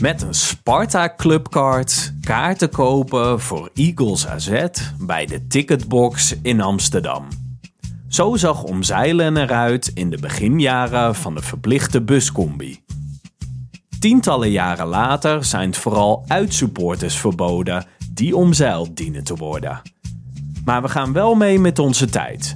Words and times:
Met 0.00 0.22
een 0.22 0.34
Sparta 0.34 1.14
Clubcard 1.16 2.12
kaarten 2.20 2.70
kopen 2.70 3.40
voor 3.40 3.70
Eagles 3.74 4.26
AZ 4.26 4.64
bij 4.98 5.26
de 5.26 5.46
Ticketbox 5.46 6.34
in 6.42 6.60
Amsterdam. 6.60 7.28
Zo 8.08 8.36
zag 8.36 8.62
omzeilen 8.62 9.36
eruit 9.36 9.90
in 9.94 10.10
de 10.10 10.18
beginjaren 10.18 11.14
van 11.14 11.34
de 11.34 11.42
verplichte 11.42 12.00
buscombi. 12.00 12.84
Tientallen 13.98 14.50
jaren 14.50 14.86
later 14.86 15.44
zijn 15.44 15.68
het 15.68 15.78
vooral 15.78 16.24
uitsupporters 16.26 17.16
verboden 17.16 17.86
die 18.12 18.36
omzeild 18.36 18.96
dienen 18.96 19.24
te 19.24 19.34
worden. 19.34 19.82
Maar 20.64 20.82
we 20.82 20.88
gaan 20.88 21.12
wel 21.12 21.34
mee 21.34 21.58
met 21.58 21.78
onze 21.78 22.06
tijd. 22.06 22.54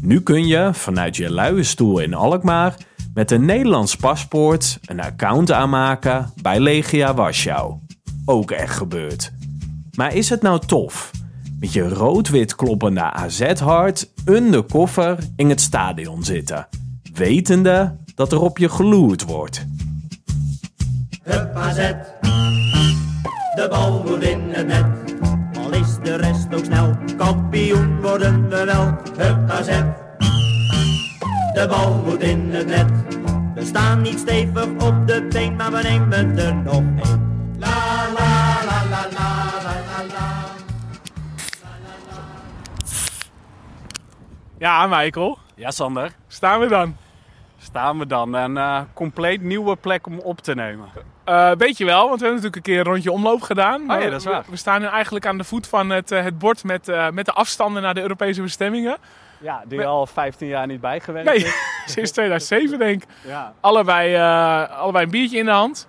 Nu 0.00 0.20
kun 0.20 0.46
je 0.46 0.70
vanuit 0.72 1.16
je 1.16 1.30
luie 1.30 1.62
stoel 1.62 1.98
in 1.98 2.14
Alkmaar 2.14 2.76
met 3.14 3.30
een 3.30 3.44
Nederlands 3.44 3.96
paspoort 3.96 4.78
een 4.84 5.00
account 5.00 5.52
aanmaken 5.52 6.32
bij 6.42 6.60
Legia 6.60 7.14
Warschau. 7.14 7.74
Ook 8.24 8.50
echt 8.50 8.76
gebeurd. 8.76 9.32
Maar 9.96 10.14
is 10.14 10.30
het 10.30 10.42
nou 10.42 10.60
tof? 10.66 11.10
Met 11.60 11.72
je 11.72 11.88
rood-wit 11.88 12.54
kloppende 12.54 13.00
AZ-hart 13.00 14.10
undercover 14.26 15.18
in 15.36 15.48
het 15.48 15.60
stadion 15.60 16.24
zitten. 16.24 16.66
Wetende 17.14 17.96
dat 18.14 18.32
er 18.32 18.40
op 18.40 18.58
je 18.58 18.68
geloerd 18.68 19.24
wordt. 19.24 19.66
Hup 21.22 21.54
AZ, 21.54 21.76
de 23.54 23.66
bal 23.70 24.02
moet 24.06 24.22
in 24.22 24.40
het 24.48 24.66
net. 24.66 24.86
Al 25.58 25.72
is 25.72 25.96
de 26.02 26.16
rest 26.16 26.54
ook 26.54 26.64
snel, 26.64 26.96
kampioen 27.16 28.00
worden 28.00 28.48
we 28.48 28.64
wel. 28.64 28.96
Hup 29.16 29.50
AZ, 29.50 29.80
de 31.54 31.66
bal 31.68 31.94
moet 32.04 32.20
in 32.22 32.50
het 32.52 32.66
net. 32.66 32.90
We 33.54 33.64
staan 33.64 34.02
niet 34.02 34.18
stevig 34.18 34.64
op 34.64 35.06
de 35.06 35.26
been, 35.32 35.56
maar 35.56 35.70
we 35.72 35.82
nemen 35.82 36.38
er 36.38 36.54
nog 36.54 36.74
één. 36.74 37.56
La 37.58 37.68
la 38.14 38.64
la 38.64 38.82
la 38.90 39.06
la 39.12 39.44
la 39.62 39.74
la 39.86 40.04
la. 40.14 40.42
Ja, 44.58 44.86
Michael. 44.86 45.38
Ja, 45.54 45.70
Sander. 45.70 46.10
Staan 46.28 46.60
we 46.60 46.66
dan? 46.66 46.96
Staan 47.58 47.98
we 47.98 48.06
dan 48.06 48.32
een 48.34 48.56
eh, 48.56 48.80
compleet 48.94 49.42
nieuwe 49.42 49.76
plek 49.76 50.06
om 50.06 50.18
op 50.18 50.40
te 50.40 50.54
nemen? 50.54 50.88
Eh 51.24 51.50
weet 51.58 51.78
je 51.78 51.84
wel, 51.84 52.08
want 52.08 52.20
we 52.20 52.26
hebben 52.26 52.42
natuurlijk 52.42 52.56
een 52.56 52.62
keer 52.62 52.78
een 52.78 52.92
rondje 52.92 53.12
omloop 53.12 53.42
gedaan. 53.42 53.80
Oh 53.90 54.00
ja, 54.00 54.10
dat 54.10 54.18
is 54.20 54.24
We- 54.24 54.30
waar. 54.30 54.44
We, 54.48 54.56
staan 54.56 54.80
nu 54.80 54.86
eigenlijk 54.86 55.26
aan 55.26 55.38
de 55.38 55.44
voet 55.44 55.66
van 55.66 55.90
het, 55.90 56.10
eh, 56.10 56.22
het 56.22 56.38
bord 56.38 56.64
met, 56.64 56.88
eh, 56.88 57.10
met 57.10 57.24
de 57.26 57.32
afstanden 57.32 57.82
naar 57.82 57.94
de 57.94 58.00
Europese 58.00 58.42
bestemmingen. 58.42 58.96
Ja, 59.44 59.62
die 59.66 59.86
al 59.86 60.06
15 60.06 60.48
jaar 60.48 60.66
niet 60.66 60.80
bijgewerkt 60.80 61.28
Nee, 61.28 61.52
sinds 61.86 62.10
2007 62.10 62.78
denk 62.78 63.02
ik. 63.02 63.08
Ja. 63.26 63.52
Allebei, 63.60 64.14
eh, 64.14 64.78
allebei 64.78 65.04
een 65.04 65.10
biertje 65.10 65.38
in 65.38 65.44
de 65.44 65.50
hand. 65.50 65.88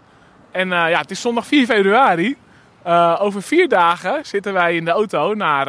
En 0.52 0.74
eh, 0.74 0.90
ja, 0.90 1.00
het 1.00 1.12
is 1.12 1.22
zondag 1.22 1.46
4 1.46 1.66
februari. 1.66 2.38
Eh, 2.84 3.18
over 3.20 3.42
vier 3.42 3.70
dagen 3.70 4.26
zitten 4.26 4.54
wij 4.54 4.76
in 4.76 4.86
de 4.86 4.92
auto 4.92 5.34
naar, 5.34 5.66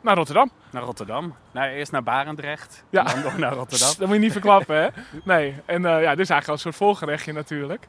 naar 0.00 0.16
Rotterdam. 0.16 0.50
Naar 0.70 0.82
Rotterdam. 0.82 1.34
Nou, 1.52 1.70
eerst 1.70 1.92
naar 1.92 2.02
Barendrecht. 2.02 2.84
Ja. 2.90 3.06
En 3.06 3.12
dan 3.12 3.22
door 3.22 3.40
naar 3.40 3.52
Rotterdam. 3.52 3.88
Dat 3.98 4.06
moet 4.06 4.16
je 4.16 4.22
niet 4.22 4.32
verklappen, 4.40 4.76
hè? 4.76 4.88
Nee. 5.24 5.54
En 5.64 5.82
ja, 5.82 6.10
dit 6.10 6.18
is 6.18 6.30
eigenlijk 6.30 6.46
al 6.46 6.52
een 6.52 6.58
soort 6.58 6.76
volgerechtje 6.76 7.32
natuurlijk. 7.32 7.88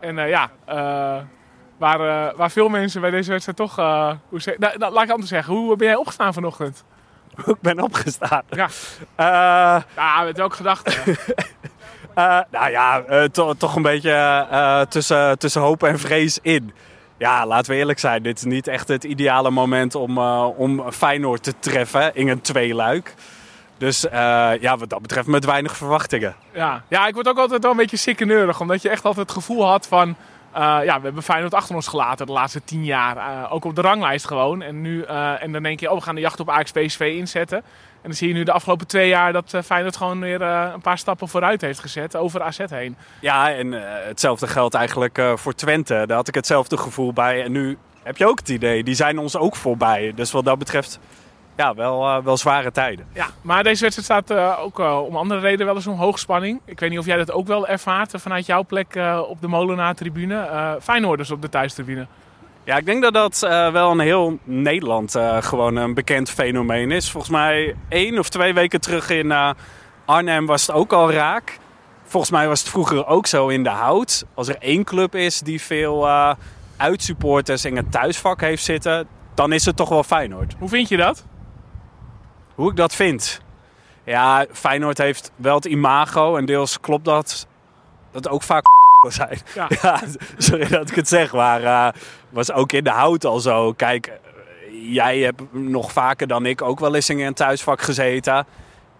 En 0.00 0.16
ja, 0.16 0.50
waar, 1.78 1.98
waar 2.36 2.50
veel 2.50 2.68
mensen 2.68 3.00
bij 3.00 3.10
deze 3.10 3.30
wedstrijd 3.30 3.58
toch... 3.58 3.76
hoe 4.28 4.40
zeg, 4.40 4.58
nou, 4.58 4.78
nou, 4.78 4.92
laat 4.92 5.04
ik 5.04 5.10
anders 5.10 5.30
zeggen, 5.30 5.54
hoe 5.54 5.76
ben 5.76 5.86
jij 5.86 5.96
opgestaan 5.96 6.32
vanochtend? 6.32 6.84
Ik 7.46 7.60
ben 7.60 7.80
opgestaan. 7.82 8.42
Ja, 8.50 8.68
Eh, 9.16 9.82
ja 9.96 10.22
met 10.24 10.36
welke 10.36 10.56
gedachte? 10.56 10.90
eh, 12.14 12.38
nou 12.50 12.70
ja, 12.70 13.02
eh, 13.02 13.22
to- 13.24 13.54
toch 13.54 13.76
een 13.76 13.82
beetje 13.82 14.46
tussen, 14.88 15.38
tussen 15.38 15.60
hoop 15.62 15.82
en 15.82 15.98
vrees 15.98 16.38
in. 16.42 16.72
Ja, 17.18 17.46
laten 17.46 17.72
we 17.72 17.78
eerlijk 17.78 17.98
zijn. 17.98 18.22
Dit 18.22 18.36
is 18.38 18.44
niet 18.44 18.66
echt 18.66 18.88
het 18.88 19.04
ideale 19.04 19.50
moment 19.50 19.94
om, 19.94 20.18
om 20.48 20.92
Feyenoord 20.92 21.42
te 21.42 21.54
treffen 21.58 22.14
in 22.14 22.28
een 22.28 22.40
tweeluik. 22.40 23.14
Dus 23.78 24.06
ja, 24.60 24.76
wat 24.76 24.88
dat 24.90 25.02
betreft 25.02 25.26
met 25.26 25.44
weinig 25.44 25.76
verwachtingen. 25.76 26.34
ja. 26.52 26.82
ja, 26.88 27.06
ik 27.06 27.14
word 27.14 27.28
ook 27.28 27.38
altijd 27.38 27.62
wel 27.62 27.70
een 27.70 27.76
beetje 27.76 27.96
sikkeneurig. 27.96 28.60
Omdat 28.60 28.82
je 28.82 28.88
echt 28.88 29.04
altijd 29.04 29.28
het 29.28 29.36
gevoel 29.38 29.66
had 29.66 29.86
van... 29.86 30.16
eh, 30.52 30.60
ja, 30.60 30.96
we 30.96 31.04
hebben 31.04 31.22
Feyenoord 31.22 31.54
achter 31.54 31.74
ons 31.74 31.88
gelaten 31.88 32.26
de 32.26 32.32
laatste 32.32 32.64
tien 32.64 32.84
jaar. 32.84 33.16
eh, 33.16 33.52
ook 33.52 33.64
op 33.64 33.74
de 33.74 33.80
ranglijst 33.80 34.26
gewoon. 34.26 34.62
En, 34.62 34.80
nu, 34.80 35.02
eh, 35.02 35.42
en 35.42 35.52
dan 35.52 35.62
denk 35.62 35.80
je, 35.80 35.90
oh, 35.90 35.96
we 35.96 36.02
gaan 36.02 36.14
de 36.14 36.20
jacht 36.20 36.40
op 36.40 36.50
Ajax 36.50 36.70
PSV 36.70 37.00
inzetten. 37.16 37.58
En 37.58 38.08
dan 38.08 38.14
zie 38.14 38.28
je 38.28 38.34
nu 38.34 38.42
de 38.42 38.52
afgelopen 38.52 38.86
twee 38.86 39.08
jaar 39.08 39.32
dat 39.32 39.58
Feyenoord 39.64 39.96
gewoon 39.96 40.20
weer 40.20 40.42
een 40.42 40.80
paar 40.80 40.98
stappen 40.98 41.28
vooruit 41.28 41.60
heeft 41.60 41.80
gezet 41.80 42.16
over 42.16 42.42
AZ 42.42 42.58
heen. 42.70 42.96
Ja, 43.20 43.52
en 43.52 43.72
hetzelfde 44.06 44.46
geldt 44.46 44.74
eigenlijk 44.74 45.22
voor 45.34 45.54
Twente. 45.54 46.04
Daar 46.06 46.16
had 46.16 46.28
ik 46.28 46.34
hetzelfde 46.34 46.76
gevoel 46.76 47.12
bij. 47.12 47.42
En 47.42 47.52
nu 47.52 47.78
heb 48.02 48.16
je 48.16 48.26
ook 48.26 48.38
het 48.38 48.48
idee, 48.48 48.84
die 48.84 48.94
zijn 48.94 49.18
ons 49.18 49.36
ook 49.36 49.56
voorbij. 49.56 50.12
Dus 50.14 50.30
wat 50.30 50.44
dat 50.44 50.58
betreft, 50.58 50.98
ja, 51.56 51.74
wel, 51.74 52.06
eh, 52.06 52.24
wel 52.24 52.36
zware 52.36 52.70
tijden. 52.70 53.06
Ja, 53.12 53.26
maar 53.42 53.62
deze 53.62 53.82
wedstrijd 53.82 54.24
staat 54.26 54.38
eh, 54.38 54.64
ook 54.64 54.80
eh, 54.80 55.04
om 55.06 55.16
andere 55.16 55.40
redenen 55.40 55.66
wel 55.66 55.74
eens 55.74 55.86
om 55.86 55.98
hoogspanning. 55.98 56.60
Ik 56.64 56.80
weet 56.80 56.90
niet 56.90 56.98
of 56.98 57.06
jij 57.06 57.16
dat 57.16 57.32
ook 57.32 57.46
wel 57.46 57.66
ervaart 57.66 58.12
vanuit 58.16 58.46
jouw 58.46 58.64
plek 58.64 58.98
op 59.28 59.40
de 59.40 59.48
Molenaar-tribune. 59.48 60.78
Feyenoorders 60.82 61.30
op 61.30 61.42
de 61.42 61.48
thuistribune. 61.48 62.06
Ja, 62.64 62.76
ik 62.76 62.86
denk 62.86 63.02
dat 63.02 63.12
dat 63.12 63.38
wel 63.72 63.90
een 63.90 64.00
heel 64.00 64.38
Nederland 64.44 65.16
gewoon 65.40 65.76
een 65.76 65.94
bekend 65.94 66.30
fenomeen 66.30 66.90
is. 66.90 67.10
Volgens 67.10 67.32
mij 67.32 67.76
één 67.88 68.18
of 68.18 68.28
twee 68.28 68.54
weken 68.54 68.80
terug 68.80 69.10
in 69.10 69.54
Arnhem 70.04 70.46
was 70.46 70.66
het 70.66 70.76
ook 70.76 70.92
al 70.92 71.12
raak. 71.12 71.58
Volgens 72.04 72.32
mij 72.32 72.48
was 72.48 72.60
het 72.60 72.68
vroeger 72.68 73.06
ook 73.06 73.26
zo 73.26 73.48
in 73.48 73.62
de 73.62 73.68
hout. 73.68 74.24
Als 74.34 74.48
er 74.48 74.56
één 74.58 74.84
club 74.84 75.14
is 75.14 75.40
die 75.40 75.60
veel 75.60 76.08
uitsupporters 76.76 77.64
in 77.64 77.76
het 77.76 77.92
thuisvak 77.92 78.40
heeft 78.40 78.64
zitten, 78.64 79.08
dan 79.34 79.52
is 79.52 79.64
het 79.64 79.76
toch 79.76 79.88
wel 79.88 80.02
Feyenoord. 80.02 80.54
Hoe 80.58 80.68
vind 80.68 80.88
je 80.88 80.96
dat? 80.96 81.24
Hoe 82.60 82.70
ik 82.70 82.76
dat 82.76 82.94
vind? 82.94 83.40
Ja, 84.04 84.46
Feyenoord 84.52 84.98
heeft 84.98 85.30
wel 85.36 85.54
het 85.54 85.64
imago 85.64 86.36
en 86.36 86.44
deels 86.44 86.80
klopt 86.80 87.04
dat. 87.04 87.46
Dat 88.10 88.28
ook 88.28 88.42
vaak 88.42 88.64
zijn. 89.08 89.38
Ja. 89.54 89.68
Ja, 89.82 90.00
sorry 90.38 90.68
dat 90.68 90.90
ik 90.90 90.96
het 90.96 91.08
zeg, 91.08 91.32
maar 91.32 91.62
eh, 91.64 91.88
was 92.28 92.52
ook 92.52 92.72
in 92.72 92.84
de 92.84 92.90
hout 92.90 93.24
al 93.24 93.40
zo. 93.40 93.72
Kijk, 93.72 94.06
eh, 94.06 94.12
jij 94.94 95.18
hebt 95.18 95.42
nog 95.52 95.92
vaker 95.92 96.26
dan 96.26 96.46
ik 96.46 96.62
ook 96.62 96.80
wel 96.80 96.94
eens 96.94 97.10
in 97.10 97.20
een 97.20 97.34
thuisvak 97.34 97.82
gezeten. 97.82 98.46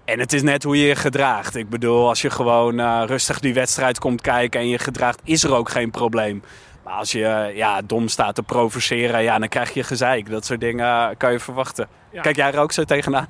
En 0.05 0.19
het 0.19 0.33
is 0.33 0.43
net 0.43 0.63
hoe 0.63 0.79
je 0.79 0.87
je 0.87 0.97
gedraagt. 0.97 1.57
Ik 1.57 1.69
bedoel, 1.69 2.09
als 2.09 2.23
je 2.23 2.31
gewoon 2.31 2.79
eh, 2.79 3.03
rustig 3.07 3.41
die 3.41 3.55
wedstrijd 3.55 3.99
komt 3.99 4.21
kijken 4.21 4.61
en 4.61 4.69
je 4.69 4.79
gedraagt, 4.79 5.21
is 5.25 5.45
er 5.45 5.55
ook 5.55 5.69
geen 5.69 5.91
probleem. 5.91 6.43
Maar 6.85 6.95
als 6.95 7.13
je 7.13 7.53
ja, 7.55 7.83
dom 7.83 8.09
staat 8.09 8.35
te 8.35 8.43
provoceren, 8.43 9.23
ja, 9.23 9.39
dan 9.39 9.49
krijg 9.49 9.75
je 9.75 9.83
gezeik. 9.83 10.31
Dat 10.31 10.45
soort 10.45 10.61
dingen 10.61 11.17
kan 11.17 11.33
je 11.33 11.41
verwachten. 11.41 11.89
Ja. 12.11 12.21
Kijk 12.23 12.37
jij 12.37 12.53
er 12.53 12.59
ook 12.61 12.73
zo 12.73 12.85
tegenaan? 12.85 13.29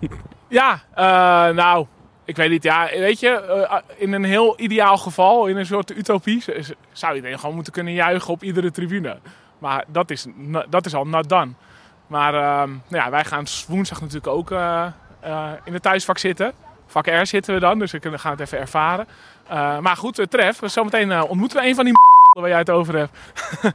Ja, 0.49 0.81
eh, 0.95 1.55
nou, 1.55 1.87
ik 2.25 2.37
weet 2.37 2.51
niet. 2.51 2.63
Ja, 2.63 2.89
weet 2.93 3.21
je, 3.21 3.29
eh, 3.29 3.77
in 3.97 4.13
een 4.13 4.25
heel 4.25 4.61
ideaal 4.61 4.97
geval, 4.97 5.47
in 5.47 5.57
een 5.57 5.67
soort 5.67 5.97
utopie, 5.97 6.45
zou 6.93 7.15
iedereen 7.15 7.39
gewoon 7.39 7.55
moeten 7.55 7.73
kunnen 7.73 7.93
juichen 7.93 8.33
op 8.33 8.43
iedere 8.43 8.71
tribune. 8.71 9.19
Maar 9.59 9.85
dat 9.89 10.11
is, 10.11 10.27
dat 10.69 10.87
is 10.87 10.95
al 10.95 11.07
not 11.07 11.29
done. 11.29 11.53
Maar 12.07 12.35
ehm, 12.35 12.71
nou 12.71 13.05
ja, 13.05 13.11
wij 13.11 13.25
gaan 13.25 13.45
woensdag 13.69 14.01
natuurlijk 14.01 14.27
ook 14.27 14.51
eh, 14.51 14.87
in 15.65 15.73
het 15.73 15.83
thuisvak 15.83 16.19
zitten. 16.19 16.53
Vak 16.87 17.07
R 17.07 17.27
zitten 17.27 17.55
we 17.55 17.61
dan, 17.61 17.79
dus 17.79 17.93
we 17.93 17.99
kunnen- 17.99 18.21
gaan 18.21 18.33
het 18.33 18.41
even 18.41 18.59
ervaren. 18.59 19.07
Maar 19.81 19.97
goed, 19.97 20.27
Tref, 20.31 20.61
zometeen 20.65 21.23
ontmoeten 21.23 21.61
we 21.62 21.67
een 21.69 21.75
van 21.75 21.85
die 21.85 21.95
waar 22.39 22.49
jij 22.49 22.59
het 22.59 22.71
over 22.71 22.97
hebt. 22.97 23.19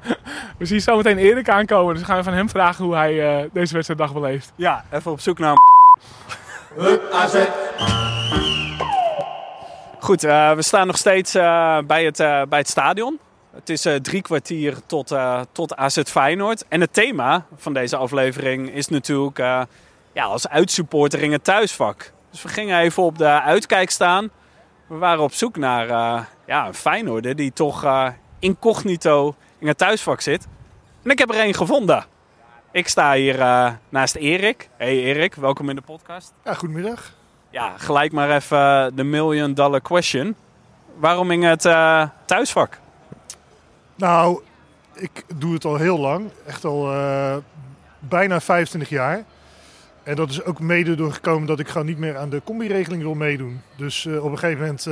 we 0.57 0.65
zien 0.65 0.81
zometeen 0.81 1.17
Erik 1.17 1.49
aankomen, 1.49 1.93
dus 1.93 2.03
we 2.03 2.11
gaan 2.11 2.23
van 2.23 2.33
hem 2.33 2.49
vragen 2.49 2.85
hoe 2.85 2.95
hij 2.95 3.37
eh, 3.39 3.49
deze 3.53 3.73
wedstrijddag 3.73 4.13
beleeft. 4.13 4.51
Ja, 4.55 4.85
even 4.91 5.11
op 5.11 5.19
zoek 5.19 5.39
naar 5.39 5.55
Hup 6.79 7.11
AZ, 7.11 7.45
Goed, 9.99 10.23
eh, 10.23 10.51
we 10.51 10.61
staan 10.61 10.87
nog 10.87 10.97
steeds 10.97 11.35
eh, 11.35 11.77
bij, 11.87 12.05
het, 12.05 12.19
eh, 12.19 12.41
bij 12.49 12.59
het 12.59 12.69
stadion. 12.69 13.19
Het 13.55 13.69
is 13.69 13.85
eh, 13.85 13.95
drie 13.95 14.21
kwartier 14.21 14.75
tot, 14.85 15.11
eh, 15.11 15.41
tot 15.51 15.75
AZ 15.75 16.01
Feyenoord. 16.01 16.65
En 16.67 16.81
het 16.81 16.93
thema 16.93 17.45
van 17.55 17.73
deze 17.73 17.95
aflevering 17.95 18.69
is 18.71 18.87
natuurlijk 18.87 19.39
eh, 19.39 19.61
ja, 20.13 20.23
als 20.23 20.47
uitsupporter 20.47 21.21
in 21.21 21.31
het 21.31 21.43
thuisvak. 21.43 22.11
Dus 22.31 22.41
we 22.43 22.49
gingen 22.49 22.79
even 22.79 23.03
op 23.03 23.17
de 23.17 23.41
uitkijk 23.41 23.89
staan. 23.89 24.29
We 24.87 24.95
waren 24.95 25.23
op 25.23 25.33
zoek 25.33 25.57
naar 25.57 25.89
eh, 25.89 26.23
ja, 26.45 26.67
een 26.67 26.73
Feyenoorder 26.73 27.35
die 27.35 27.53
toch 27.53 27.83
eh, 27.83 28.07
incognito 28.39 29.35
in 29.57 29.67
het 29.67 29.77
thuisvak 29.77 30.21
zit. 30.21 30.47
En 31.03 31.11
ik 31.11 31.19
heb 31.19 31.29
er 31.29 31.39
één 31.39 31.53
gevonden. 31.53 32.05
Ik 32.71 32.87
sta 32.87 33.13
hier 33.13 33.39
eh, 33.39 33.71
naast 33.89 34.15
Erik. 34.15 34.69
Hey 34.77 34.99
Erik, 34.99 35.35
welkom 35.35 35.69
in 35.69 35.75
de 35.75 35.81
podcast. 35.81 36.33
Ja, 36.43 36.53
goedemiddag. 36.53 37.13
Ja, 37.49 37.73
gelijk 37.77 38.11
maar 38.11 38.35
even 38.35 38.95
de 38.95 39.03
million 39.03 39.53
dollar 39.53 39.81
question. 39.81 40.35
Waarom 40.97 41.31
in 41.31 41.43
het 41.43 41.65
eh, 41.65 42.09
thuisvak? 42.25 42.79
Nou, 43.95 44.41
ik 44.93 45.23
doe 45.35 45.53
het 45.53 45.65
al 45.65 45.75
heel 45.75 45.99
lang. 45.99 46.29
Echt 46.45 46.65
al 46.65 46.91
eh, 46.91 47.35
bijna 47.99 48.41
25 48.41 48.89
jaar. 48.89 49.23
En 50.03 50.15
dat 50.15 50.29
is 50.29 50.43
ook 50.43 50.59
mede 50.59 50.95
doorgekomen 50.95 51.47
dat 51.47 51.59
ik 51.59 51.67
gewoon 51.67 51.87
niet 51.87 51.97
meer 51.97 52.17
aan 52.17 52.29
de 52.29 52.41
combi-regeling 52.43 53.01
wil 53.01 53.13
meedoen. 53.13 53.61
Dus 53.77 54.05
op 54.05 54.31
een 54.31 54.39
gegeven 54.39 54.59
moment, 54.59 54.87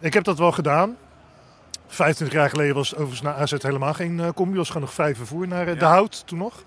ik 0.00 0.14
heb 0.14 0.24
dat 0.24 0.38
wel 0.38 0.52
gedaan. 0.52 0.96
25 1.86 2.38
jaar 2.38 2.50
geleden 2.50 2.74
was 2.74 2.94
overigens 2.94 3.22
naar 3.22 3.34
AZ 3.34 3.54
helemaal 3.58 3.94
geen 3.94 4.18
uh, 4.18 4.28
combi. 4.34 4.56
was 4.56 4.66
gewoon 4.66 4.82
nog 4.82 4.94
vrij 4.94 5.14
vervoer 5.14 5.48
naar 5.48 5.68
Ja. 5.68 5.74
De 5.74 5.84
Hout 5.84 6.26
toen 6.26 6.38
nog. 6.38 6.62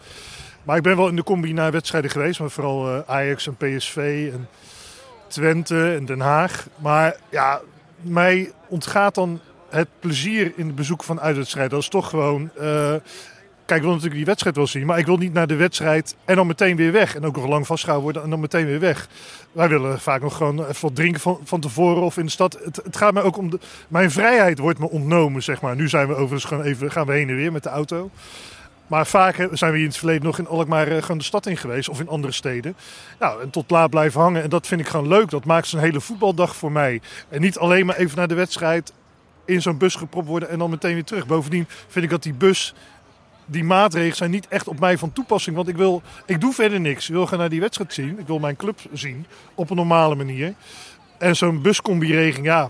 Maar 0.63 0.77
ik 0.77 0.83
ben 0.83 0.97
wel 0.97 1.07
in 1.07 1.15
de 1.15 1.23
combi 1.23 1.53
naar 1.53 1.71
wedstrijden 1.71 2.11
geweest. 2.11 2.39
Maar 2.39 2.49
vooral 2.49 2.87
eh, 2.87 2.99
Ajax 3.05 3.47
en 3.47 3.55
PSV 3.55 4.29
en 4.33 4.47
Twente 5.27 5.93
en 5.95 6.05
Den 6.05 6.19
Haag. 6.19 6.67
Maar 6.75 7.15
ja, 7.29 7.61
mij 8.01 8.51
ontgaat 8.67 9.15
dan 9.15 9.39
het 9.69 9.87
plezier 9.99 10.53
in 10.55 10.65
het 10.65 10.75
bezoeken 10.75 11.05
van 11.05 11.21
uitwedstrijden. 11.21 11.71
Dat 11.71 11.81
is 11.81 11.89
toch 11.89 12.09
gewoon... 12.09 12.51
Kijk, 13.69 13.81
ik 13.81 13.87
wil 13.87 13.95
natuurlijk 13.95 14.21
die 14.21 14.29
wedstrijd 14.29 14.55
wel 14.55 14.67
zien, 14.67 14.85
maar 14.85 14.97
ik 14.97 15.05
wil 15.05 15.17
niet 15.17 15.33
naar 15.33 15.47
de 15.47 15.55
wedstrijd 15.55 16.15
en 16.25 16.35
dan 16.35 16.47
meteen 16.47 16.75
weer 16.75 16.91
weg. 16.91 17.15
En 17.15 17.25
ook 17.25 17.35
nog 17.35 17.47
lang 17.47 17.65
vastgehouden 17.65 18.03
worden 18.03 18.23
en 18.23 18.29
dan 18.29 18.39
meteen 18.39 18.65
weer 18.65 18.79
weg. 18.79 19.07
Wij 19.51 19.69
willen 19.69 19.99
vaak 19.99 20.21
nog 20.21 20.35
gewoon 20.35 20.59
even 20.59 20.81
wat 20.81 20.95
drinken 20.95 21.21
van, 21.21 21.39
van 21.43 21.59
tevoren 21.59 22.03
of 22.03 22.17
in 22.17 22.25
de 22.25 22.31
stad. 22.31 22.59
Het, 22.63 22.97
gaat 22.97 23.13
mij 23.13 23.23
ook 23.23 23.37
om 23.37 23.49
de. 23.49 23.59
Mijn 23.87 24.11
vrijheid 24.11 24.59
wordt 24.59 24.79
me 24.79 24.89
ontnomen, 24.89 25.43
zeg 25.43 25.61
maar. 25.61 25.75
Nu 25.75 25.89
zijn 25.89 26.07
we 26.07 26.13
overigens 26.13 26.43
gewoon 26.43 26.63
even 26.63 26.91
gaan 26.91 27.05
we 27.05 27.13
heen 27.13 27.29
en 27.29 27.35
weer 27.35 27.51
met 27.51 27.63
de 27.63 27.69
auto. 27.69 28.09
Maar 28.87 29.07
vaak 29.07 29.47
zijn 29.51 29.71
we 29.71 29.77
in 29.79 29.85
het 29.85 29.97
verleden 29.97 30.23
nog 30.23 30.37
in 30.37 30.47
Alkmaar 30.47 30.87
eh, 30.87 31.01
gewoon 31.01 31.17
de 31.17 31.23
stad 31.23 31.45
in 31.45 31.57
geweest 31.57 31.89
of 31.89 31.99
in 31.99 32.07
andere 32.07 32.33
steden. 32.33 32.75
Nou, 33.19 33.41
en 33.41 33.49
tot 33.49 33.71
laat 33.71 33.89
blijven 33.89 34.21
hangen. 34.21 34.43
En 34.43 34.49
dat 34.49 34.67
vind 34.67 34.81
ik 34.81 34.87
gewoon 34.87 35.07
leuk. 35.07 35.29
Dat 35.29 35.45
maakt 35.45 35.67
zo'n 35.67 35.79
hele 35.79 36.01
voetbaldag 36.01 36.55
voor 36.55 36.71
mij. 36.71 37.01
En 37.29 37.41
niet 37.41 37.57
alleen 37.57 37.85
maar 37.85 37.95
even 37.95 38.17
naar 38.17 38.27
de 38.27 38.35
wedstrijd 38.35 38.93
in 39.45 39.61
zo'n 39.61 39.77
bus 39.77 39.95
gepropt 39.95 40.27
worden 40.27 40.49
en 40.49 40.59
dan 40.59 40.69
meteen 40.69 40.93
weer 40.93 41.03
terug. 41.03 41.27
Bovendien 41.27 41.67
vind 41.87 42.05
ik 42.05 42.11
dat 42.11 42.23
die 42.23 42.33
bus 42.33 42.73
die 43.49 43.63
maatregelen 43.63 44.15
zijn 44.15 44.31
niet 44.31 44.47
echt 44.47 44.67
op 44.67 44.79
mij 44.79 44.97
van 44.97 45.13
toepassing. 45.13 45.55
Want 45.55 45.67
ik, 45.67 45.77
wil, 45.77 46.01
ik 46.25 46.41
doe 46.41 46.53
verder 46.53 46.79
niks. 46.79 47.09
Ik 47.09 47.15
wil 47.15 47.27
gaan 47.27 47.39
naar 47.39 47.49
die 47.49 47.59
wedstrijd 47.59 47.93
zien. 47.93 48.19
Ik 48.19 48.27
wil 48.27 48.39
mijn 48.39 48.55
club 48.55 48.79
zien 48.93 49.25
op 49.55 49.69
een 49.69 49.75
normale 49.75 50.15
manier. 50.15 50.53
En 51.17 51.35
zo'n 51.35 51.61
buscombi-regeling, 51.61 52.45
ja, 52.45 52.69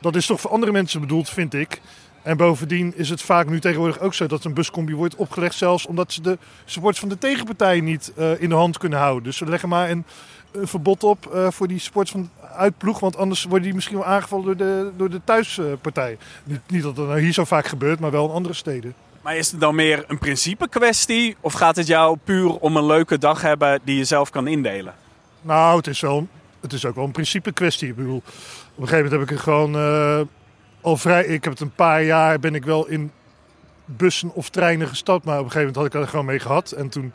dat 0.00 0.16
is 0.16 0.26
toch 0.26 0.40
voor 0.40 0.50
andere 0.50 0.72
mensen 0.72 1.00
bedoeld, 1.00 1.28
vind 1.28 1.54
ik. 1.54 1.80
En 2.22 2.36
bovendien 2.36 2.92
is 2.96 3.08
het 3.08 3.22
vaak 3.22 3.48
nu 3.48 3.60
tegenwoordig 3.60 4.00
ook 4.00 4.14
zo 4.14 4.26
dat 4.26 4.44
een 4.44 4.54
buscombi 4.54 4.94
wordt 4.94 5.14
opgelegd, 5.14 5.54
zelfs 5.54 5.86
omdat 5.86 6.12
ze 6.12 6.22
de 6.22 6.38
support 6.64 6.98
van 6.98 7.08
de 7.08 7.18
tegenpartij 7.18 7.80
niet 7.80 8.12
eh, 8.16 8.42
in 8.42 8.48
de 8.48 8.54
hand 8.54 8.78
kunnen 8.78 8.98
houden. 8.98 9.22
Dus 9.22 9.36
ze 9.36 9.46
leggen 9.46 9.68
maar 9.68 9.90
een, 9.90 10.04
verbod 10.52 11.04
op 11.04 11.26
eh, 11.26 11.50
voor 11.50 11.68
die 11.68 11.78
sport 11.78 12.10
van 12.10 12.30
uitploeg, 12.54 13.00
want 13.00 13.16
anders 13.16 13.44
worden 13.44 13.62
die 13.62 13.74
misschien 13.74 13.96
wel 13.96 14.06
aangevallen 14.06 14.44
door 14.44 14.56
de, 14.56 14.90
door 14.96 15.10
de 15.10 15.20
thuispartij. 15.24 16.18
niet, 16.44 16.60
niet 16.66 16.82
dat 16.82 16.96
dat 16.96 17.06
nou 17.06 17.20
hier 17.20 17.32
zo 17.32 17.44
vaak 17.44 17.66
gebeurt, 17.66 18.00
maar 18.00 18.10
wel 18.10 18.28
in 18.28 18.34
andere 18.34 18.54
steden. 18.54 18.94
Maar 19.22 19.36
is 19.36 19.50
het 19.50 19.60
dan 19.60 19.74
meer 19.74 20.04
een 20.06 20.18
principe 20.18 20.68
kwestie? 20.68 21.36
Of 21.40 21.52
gaat 21.52 21.76
het 21.76 21.86
jou 21.86 22.16
puur 22.24 22.58
om 22.58 22.76
een 22.76 22.86
leuke 22.86 23.18
dag 23.18 23.42
hebben 23.42 23.80
die 23.84 23.96
je 23.96 24.04
zelf 24.04 24.30
kan 24.30 24.46
indelen? 24.46 24.94
Nou, 25.42 25.76
het 25.76 25.86
is, 25.86 26.00
wel, 26.00 26.28
het 26.60 26.72
is 26.72 26.84
ook 26.84 26.94
wel 26.94 27.04
een 27.04 27.10
principe 27.10 27.52
kwestie. 27.52 27.94
Bedoel, 27.94 28.16
op 28.16 28.22
een 28.82 28.88
gegeven 28.88 29.04
moment 29.04 29.12
heb 29.12 29.22
ik 29.22 29.30
er 29.30 29.42
gewoon 29.42 29.74
eh, 29.74 30.20
al 30.80 30.96
vrij... 30.96 31.24
Ik 31.24 31.44
heb 31.44 31.52
het 31.52 31.62
een 31.62 31.74
paar 31.74 32.02
jaar, 32.02 32.38
ben 32.38 32.54
ik 32.54 32.64
wel 32.64 32.86
in 32.86 33.12
bussen 33.84 34.34
of 34.34 34.48
treinen 34.48 34.88
gestapt. 34.88 35.24
Maar 35.24 35.38
op 35.38 35.44
een 35.44 35.50
gegeven 35.50 35.72
moment 35.72 35.92
had 35.92 36.02
ik 36.02 36.06
er 36.06 36.10
gewoon 36.10 36.26
mee 36.26 36.40
gehad. 36.40 36.70
En 36.70 36.88
toen 36.88 37.12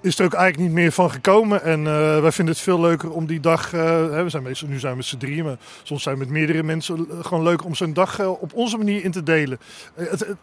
is 0.00 0.18
er 0.18 0.24
ook 0.24 0.34
eigenlijk 0.34 0.68
niet 0.68 0.78
meer 0.78 0.92
van 0.92 1.10
gekomen. 1.10 1.62
En 1.62 1.86
eh, 1.86 2.20
wij 2.20 2.32
vinden 2.32 2.54
het 2.54 2.62
veel 2.62 2.80
leuker 2.80 3.10
om 3.10 3.26
die 3.26 3.40
dag... 3.40 3.72
eh, 3.72 4.22
we 4.22 4.28
zijn 4.28 4.42
meestal, 4.42 4.68
nu 4.68 4.78
zijn 4.78 4.92
we 4.92 4.98
met 4.98 5.06
z'n 5.06 5.16
drieën, 5.16 5.44
maar 5.44 5.56
soms 5.82 6.02
zijn 6.02 6.14
we 6.14 6.20
met 6.20 6.30
meerdere 6.30 6.62
mensen... 6.62 7.06
gewoon 7.22 7.44
leuk 7.44 7.64
om 7.64 7.74
zo'n 7.74 7.92
dag 7.92 8.20
op 8.20 8.52
onze 8.54 8.76
manier 8.76 9.04
in 9.04 9.10
te 9.10 9.22
delen. 9.22 9.58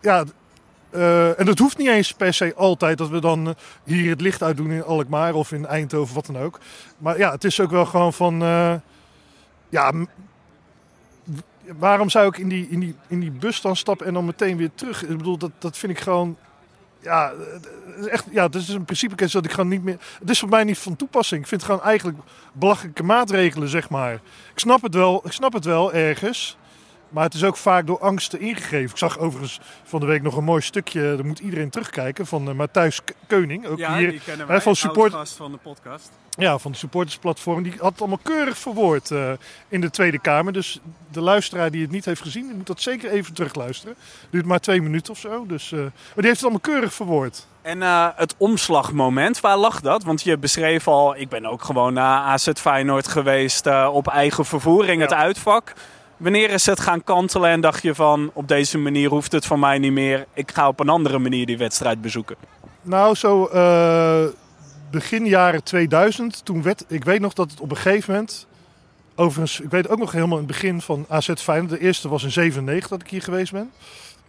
Ja, 0.02 0.24
eh, 0.96 1.40
en 1.40 1.46
dat 1.46 1.60
hoeft 1.60 1.78
niet 1.78 1.88
eens 1.88 2.12
per 2.12 2.34
se 2.34 2.54
altijd 2.56 2.98
dat 2.98 3.10
we 3.10 3.20
dan 3.22 3.48
eh, 3.48 3.54
hier 3.84 4.10
het 4.10 4.22
licht 4.22 4.44
uitdoen 4.44 4.72
in 4.72 4.84
Alkmaar 4.84 5.34
of 5.34 5.52
in 5.52 5.66
Eindhoven, 5.66 6.16
wat 6.16 6.26
dan 6.26 6.38
ook. 6.38 6.60
Maar 6.98 7.18
ja, 7.18 7.32
het 7.32 7.44
is 7.44 7.60
ook 7.60 7.72
wel 7.72 7.86
gewoon 7.86 8.14
van. 8.14 8.42
eh, 8.42 8.74
ja, 9.70 9.92
waarom 11.78 12.10
zou 12.10 12.28
ik 12.28 12.38
in 12.38 12.48
die, 12.48 12.68
in, 12.70 12.80
die, 12.80 12.96
in 13.08 13.20
die 13.20 13.32
bus 13.32 13.62
dan 13.62 13.76
stappen 13.76 14.08
en 14.08 14.14
dan 14.14 14.26
meteen 14.26 14.58
weer 14.58 14.72
terug? 14.76 15.04
Ik 15.04 15.18
bedoel, 15.18 15.38
dat, 15.38 15.52
dat 15.60 15.78
vind 15.78 15.92
ik 15.92 16.00
gewoon. 16.00 16.38
Ja, 17.02 17.34
echt, 18.10 18.26
ja, 18.32 18.44
het 18.46 18.56
is 18.56 18.68
een 18.68 18.86
principe 18.86 19.28
dat 19.28 19.46
ik 19.46 19.52
gewoon 19.52 19.70
niet 19.70 19.84
meer. 19.84 19.98
Het 20.20 20.30
is 20.30 20.40
voor 20.40 20.50
mij 20.50 20.64
niet 20.64 20.78
van 20.78 20.96
toepassing. 20.96 21.42
Ik 21.42 21.48
vind 21.48 21.62
het 21.62 21.70
gewoon 21.70 21.86
eigenlijk 21.86 22.18
belachelijke 22.54 23.04
maatregelen, 23.04 23.70
zeg 23.70 23.90
maar. 23.90 24.14
Ik 24.54 24.60
snap 24.60 24.82
het 24.82 24.94
wel, 24.94 25.22
ik 25.26 25.32
snap 25.32 25.54
het 25.54 25.66
wel 25.66 25.94
ergens. 25.94 26.58
Maar 27.16 27.24
het 27.24 27.34
is 27.34 27.44
ook 27.44 27.58
vaak 27.58 27.88
door 27.88 28.00
angsten 28.00 28.40
ingegeven. 28.40 28.90
Ik 28.90 28.98
zag 28.98 29.18
overigens 29.20 29.60
van 29.84 30.00
de 30.00 30.06
week 30.06 30.22
nog 30.22 30.36
een 30.38 30.44
mooi 30.44 30.62
stukje, 30.62 31.02
daar 31.16 31.26
moet 31.26 31.40
iedereen 31.40 31.70
terugkijken, 31.70 32.26
van 32.28 32.50
uh, 32.50 32.56
Matthijs 32.56 33.00
Keuning. 33.28 33.68
Ook 33.68 33.78
hier, 33.78 34.20
kennen 34.26 34.48
wij, 34.48 34.62
van 34.62 34.76
support- 34.76 35.30
van 35.30 35.52
de 35.52 35.58
podcast. 35.58 36.10
ja, 36.30 36.58
van 36.58 36.72
de 36.72 36.78
supportersplatform. 36.78 37.64
Die 37.64 37.74
had 37.80 37.92
het 37.92 38.00
allemaal 38.00 38.20
keurig 38.24 38.58
verwoord 38.58 39.12
eh, 39.12 39.32
in 39.68 39.82
de 39.82 39.90
Tweede 39.90 40.20
Kamer. 40.20 40.54
Dus 40.54 40.80
de 41.12 41.22
luisteraar 41.22 41.72
die 41.72 41.82
het 41.82 41.92
niet 41.92 42.06
heeft 42.06 42.22
gezien, 42.22 42.48
die 42.48 42.56
moet 42.56 42.68
dat 42.68 42.82
zeker 42.82 43.10
even 43.12 43.34
terugluisteren. 43.34 43.96
Duurt 44.30 44.46
maar 44.46 44.60
twee 44.60 44.82
minuten 44.82 45.14
of 45.14 45.20
zo. 45.20 45.46
Dus, 45.46 45.72
eh, 45.72 45.80
maar 45.80 45.90
die 46.16 46.26
heeft 46.26 46.36
het 46.36 46.42
allemaal 46.44 46.60
keurig 46.60 46.94
verwoord. 46.94 47.48
En 47.62 47.82
eh, 47.82 48.08
het 48.16 48.36
omslagmoment, 48.38 49.40
waar 49.40 49.58
lag 49.58 49.82
dat? 49.82 50.04
Want 50.04 50.22
je 50.22 50.38
beschreef 50.38 50.88
al, 50.88 51.16
ik 51.16 51.30
ben 51.30 51.46
ook 51.46 51.64
gewoon 51.64 51.94
naar 51.94 52.20
AZ 52.22 52.50
Feyenoord 52.54 53.08
geweest 53.08 53.66
eh, 53.66 53.90
op 53.94 54.08
eigen 54.08 54.46
vervoering, 54.46 55.02
het 55.02 55.10
Ja. 55.10 55.18
uitvak. 55.18 55.74
Wanneer 56.18 56.50
is 56.50 56.66
het 56.66 56.80
gaan 56.80 57.04
kantelen 57.04 57.50
en 57.50 57.62
dacht 57.62 57.84
je 57.84 57.96
van, 57.96 58.32
op 58.34 58.48
deze 58.48 58.78
manier 58.78 59.10
hoeft 59.10 59.32
het 59.32 59.46
van 59.46 59.60
mij 59.60 59.78
niet 59.80 59.92
meer. 59.92 60.26
Ik 60.34 60.52
ga 60.52 60.68
op 60.68 60.80
een 60.80 60.90
andere 60.90 61.20
manier 61.20 61.46
die 61.46 61.58
wedstrijd 61.58 62.02
bezoeken. 62.02 62.36
Nou, 62.82 63.16
zo 63.16 63.46
eh, 63.46 64.24
begin 64.92 65.26
jaren 65.26 65.64
2000, 65.64 66.46
toen 66.46 66.62
werd, 66.64 66.86
ik 66.88 67.04
weet 67.04 67.20
nog 67.20 67.34
dat 67.34 67.52
het 67.52 67.60
op 67.60 67.72
een 67.72 67.78
gegeven 67.78 68.14
moment, 68.14 68.48
overigens, 69.16 69.60
ik 69.60 69.70
weet 69.70 69.90
ook 69.90 70.00
nog 70.00 70.12
helemaal 70.12 70.38
in 70.40 70.44
het 70.44 70.52
begin 70.52 70.82
van 70.82 71.06
AZ 71.10 71.32
Feyenoord, 71.38 71.70
de 71.72 71.80
eerste 71.80 72.10
was 72.10 72.24
in 72.24 72.32
97 72.32 72.90
dat 72.90 73.02
ik 73.02 73.10
hier 73.10 73.22
geweest 73.22 73.52
ben. 73.52 73.72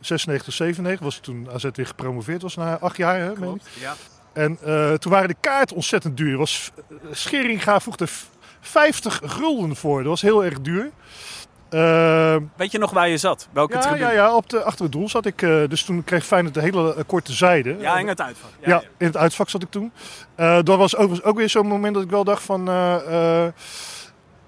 96, 0.01 0.53
97 0.55 1.05
was 1.05 1.19
toen 1.19 1.49
AZ 1.53 1.65
weer 1.73 1.87
gepromoveerd 1.87 2.43
was 2.43 2.57
na 2.57 2.79
acht 2.79 2.97
jaar. 2.97 3.19
Hè, 3.21 3.33
meen 3.39 3.55
ik. 3.55 3.63
Ja. 3.81 3.95
En 4.33 4.59
eh, 4.65 4.93
toen 4.93 5.13
waren 5.13 5.29
de 5.29 5.37
kaarten 5.41 5.77
ontzettend 5.77 6.17
duur. 6.17 6.37
Was, 6.37 6.71
Scheringa 7.13 7.81
vroeg 7.81 7.97
er 7.99 8.09
v- 8.09 8.23
50 8.61 9.21
gulden 9.25 9.77
voor. 9.77 9.99
Dat 9.99 10.07
was 10.09 10.23
heel 10.23 10.45
erg 10.45 10.61
duur. 10.61 10.91
Eh, 11.77 12.37
Weet 12.57 12.73
je 12.73 12.79
nog 12.79 12.91
waar 12.91 13.09
je 13.09 13.17
zat? 13.19 13.49
Welke 13.53 13.75
ja, 13.75 13.81
tribune? 13.81 14.05
ja, 14.05 14.11
ja, 14.13 14.37
op 14.37 14.49
de, 14.51 14.63
achter 14.63 14.83
het 14.85 14.93
doel 14.93 15.09
zat 15.09 15.27
ik. 15.27 15.43
eh, 15.43 15.63
dus 15.69 15.85
toen 15.85 16.05
kreeg 16.05 16.27
Feyenoord 16.27 16.55
de 16.55 16.61
hele 16.61 16.95
eh, 16.95 17.03
korte 17.07 17.33
zijde. 17.33 17.77
Ja, 17.79 17.99
in 17.99 18.09
het 18.09 18.21
uitvak. 18.21 18.51
Ja, 18.61 18.69
Ja, 18.71 18.75
ja. 18.81 18.89
in 18.99 19.07
het 19.07 19.17
uitvak 19.17 19.49
zat 19.49 19.63
ik 19.63 19.71
toen. 19.71 19.93
Eh, 20.35 20.59
dat 20.63 20.79
was 20.79 20.97
overigens 20.97 21.23
ook 21.27 21.37
weer 21.37 21.49
zo'n 21.49 21.67
moment 21.67 21.95
dat 21.95 22.03
ik 22.03 22.11
wel 22.11 22.25
dacht 22.25 22.43
van... 22.43 22.69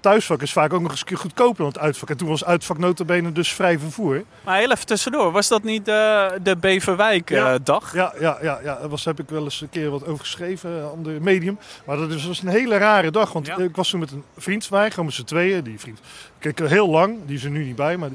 eh, 0.01 0.05
eh, 0.05 0.13
thuisvak 0.13 0.41
is 0.41 0.51
vaak 0.51 0.73
ook 0.73 0.81
nog 0.81 0.91
eens 0.91 1.03
goedkoper 1.13 1.57
dan 1.57 1.67
het 1.67 1.79
uitvak. 1.79 2.09
En 2.09 2.17
toen 2.17 2.27
was 2.27 2.45
uitvak 2.45 2.77
notabene 2.77 3.31
dus 3.31 3.53
vrij 3.53 3.79
vervoer. 3.79 4.23
Maar 4.45 4.57
heel 4.57 4.71
even 4.71 4.85
tussendoor, 4.85 5.31
was 5.31 5.47
dat 5.47 5.63
niet 5.63 5.85
de, 5.85 6.37
de 6.43 6.49
Ja. 6.49 6.55
Beverwijk-dag? 6.55 7.93
Ja, 7.93 8.13
ja, 8.19 8.37
ja, 8.41 8.59
ja. 8.63 8.75
daar 8.79 8.89
was, 8.89 9.05
heb 9.05 9.19
ik 9.19 9.29
wel 9.29 9.43
eens 9.43 9.61
een 9.61 9.69
keer 9.69 9.89
wat 9.89 10.05
over 10.07 10.19
geschreven, 10.19 10.71
een 10.71 10.83
ander 10.89 11.21
medium. 11.21 11.57
Maar 11.85 11.97
dat 11.97 12.11
is- 12.11 12.25
was 12.27 12.41
een 12.41 12.47
hele 12.47 12.77
rare 12.77 13.11
dag. 13.11 13.33
Want 13.33 13.47
Ja. 13.47 13.57
ik 13.57 13.75
was 13.75 13.89
toen 13.89 13.99
met 13.99 14.11
een 14.11 14.23
vriend 14.37 14.65
van 14.65 14.77
mij, 14.77 14.89
gewoon 14.89 15.05
met 15.05 15.13
z'n 15.13 15.23
tweeën. 15.23 15.63
Die 15.63 15.79
vriend 15.79 15.99
kijk 16.39 16.59
heel 16.59 16.89
lang, 16.89 17.17
die 17.25 17.35
is 17.37 17.43
er 17.43 17.49
nu 17.49 17.63
niet 17.65 17.75
bij. 17.75 17.97
Maar, 17.97 18.09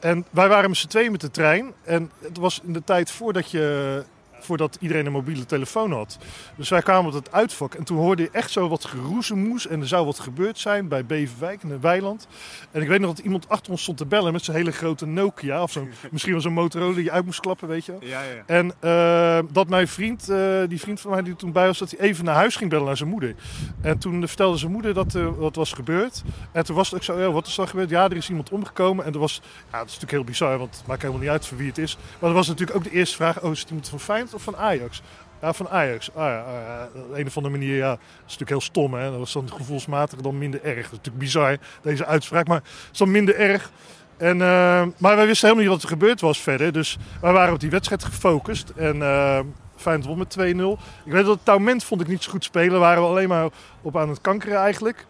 en 0.00 0.24
wij 0.30 0.48
waren 0.48 0.68
met 0.70 0.78
z'n 0.78 0.86
tweeën 0.88 1.10
met 1.12 1.20
de 1.20 1.30
trein. 1.30 1.72
En 1.84 2.10
het 2.22 2.36
was 2.38 2.60
in 2.64 2.72
de 2.72 2.84
tijd 2.84 3.10
voordat, 3.10 3.50
je, 3.50 4.04
voordat 4.44 4.76
iedereen 4.80 5.06
een 5.06 5.12
mobiele 5.12 5.46
telefoon 5.46 5.92
had. 5.92 6.18
Dus 6.56 6.68
wij 6.68 6.82
kwamen 6.82 7.06
op 7.06 7.24
het 7.24 7.32
uitvak. 7.32 7.74
En 7.74 7.84
toen 7.84 7.96
hoorde 7.96 8.22
je 8.22 8.30
echt 8.32 8.50
zo 8.50 8.68
wat 8.68 8.84
geroezemoes. 8.84 9.66
En 9.66 9.80
er 9.80 9.88
zou 9.88 10.06
wat 10.06 10.18
gebeurd 10.18 10.58
zijn 10.58 10.88
bij 10.88 11.06
Beverwijk 11.06 11.62
in 11.62 11.70
het 11.70 11.80
weiland. 11.80 12.26
En 12.70 12.82
ik 12.82 12.88
weet 12.88 13.00
nog 13.00 13.14
dat 13.14 13.24
iemand 13.24 13.48
achter 13.48 13.70
ons 13.72 13.82
stond 13.82 13.98
te 13.98 14.06
bellen 14.06 14.32
met 14.32 14.44
zijn 14.44 14.56
hele 14.56 14.72
grote 14.72 15.06
Nokia. 15.06 15.62
Of 15.62 15.72
zo, 15.72 15.88
misschien 16.10 16.32
wel 16.32 16.42
zo'n 16.42 16.52
Motorola 16.52 16.94
die 16.94 17.04
je 17.04 17.10
uit 17.10 17.24
moest 17.24 17.40
klappen, 17.40 17.68
weet 17.68 17.84
je 17.84 17.92
wel. 17.92 18.00
Ja, 18.04 18.22
ja. 18.22 18.42
En 18.46 18.72
eh, 18.80 19.38
dat 19.52 19.68
mijn 19.68 19.88
vriend, 19.88 20.28
eh, 20.28 20.62
die 20.68 20.80
vriend 20.80 21.00
van 21.00 21.10
mij 21.10 21.22
die 21.22 21.32
er 21.32 21.38
toen 21.38 21.52
bij 21.52 21.66
was, 21.66 21.78
dat 21.78 21.90
hij 21.90 22.00
even 22.08 22.24
naar 22.24 22.34
huis 22.34 22.56
ging 22.56 22.70
bellen 22.70 22.86
naar 22.86 22.96
zijn 22.96 23.08
moeder. 23.08 23.34
En 23.80 23.98
toen 23.98 24.28
vertelde 24.28 24.58
zijn 24.58 24.72
moeder 24.72 24.94
dat 24.94 25.14
er 25.14 25.38
wat 25.38 25.56
was 25.56 25.72
gebeurd. 25.72 26.22
En 26.52 26.64
toen 26.64 26.76
was 26.76 26.90
het 26.90 26.98
ook 26.98 27.04
zo, 27.04 27.18
ja, 27.18 27.30
wat 27.30 27.46
is 27.46 27.58
er 27.58 27.68
gebeurd? 27.68 27.90
Ja, 27.90 28.04
er 28.04 28.16
is 28.16 28.28
iemand 28.28 28.50
omgekomen. 28.50 29.04
En 29.04 29.12
er 29.12 29.18
was, 29.18 29.40
ja, 29.44 29.78
dat 29.78 29.86
is 29.86 29.92
natuurlijk 29.92 30.12
heel 30.12 30.24
bizar, 30.24 30.58
want 30.58 30.76
het 30.76 30.86
maakt 30.86 31.00
helemaal 31.00 31.22
niet 31.22 31.30
uit 31.30 31.46
voor 31.46 31.58
wie 31.58 31.68
het 31.68 31.78
is. 31.78 31.96
Maar 31.96 32.30
dat 32.30 32.38
was 32.38 32.48
natuurlijk 32.48 32.78
ook 32.78 32.84
de 32.84 32.90
eerste 32.90 33.16
vraag, 33.16 33.42
oh, 33.42 33.50
is 33.50 33.60
het 33.60 33.68
iemand 33.68 33.88
van 33.88 34.00
Feyenoord 34.00 34.31
of 34.34 34.42
van 34.42 34.56
Ajax? 34.56 35.02
Ja, 35.40 35.52
van 35.52 35.68
Ajax. 35.68 36.14
Ah 36.14 36.24
ah, 36.24 36.30
ja. 36.30 36.88
op 36.94 37.14
een 37.14 37.26
of 37.26 37.36
andere 37.36 37.58
manier, 37.58 37.76
ja, 37.76 37.90
dat 37.90 37.98
is 37.98 38.22
natuurlijk 38.22 38.50
heel 38.50 38.60
stom, 38.60 38.94
hè. 38.94 39.10
Dat 39.10 39.18
was 39.18 39.32
dan 39.32 39.50
gevoelsmatig 39.52 40.20
dan 40.20 40.38
minder 40.38 40.62
erg. 40.62 40.74
Dat 40.74 40.84
is 40.84 40.90
natuurlijk 40.90 41.18
bizar, 41.18 41.56
deze 41.82 42.06
uitspraak, 42.06 42.46
maar 42.46 42.60
het 42.60 42.92
is 42.92 42.98
dan 42.98 43.10
minder 43.10 43.36
erg. 43.36 43.70
En, 44.16 44.42
eh, 44.42 44.86
maar 44.96 45.16
wij 45.16 45.26
wisten 45.26 45.48
helemaal 45.48 45.70
niet 45.70 45.80
wat 45.80 45.82
er 45.82 45.98
gebeurd 45.98 46.20
was 46.20 46.38
verder. 46.38 46.72
Dus 46.72 46.98
wij 47.20 47.32
waren 47.32 47.54
op 47.54 47.60
die 47.60 47.70
wedstrijd 47.70 48.04
gefocust. 48.04 48.72
En 48.76 49.02
eh 49.02 49.40
Feyenoord 49.82 50.18
met 50.18 50.30
2-0. 50.30 50.78
Ik 51.04 51.12
weet 51.12 51.24
dat 51.24 51.34
het 51.34 51.44
Touwment 51.44 51.84
vond 51.84 52.00
ik 52.00 52.06
niet 52.06 52.22
zo 52.22 52.30
goed 52.30 52.44
spelen. 52.44 52.80
Waren 52.80 53.02
we 53.02 53.08
alleen 53.08 53.28
maar 53.28 53.48
op 53.82 53.96
aan 53.96 54.08
het 54.08 54.20
kankeren 54.20 54.58
eigenlijk. 54.58 55.06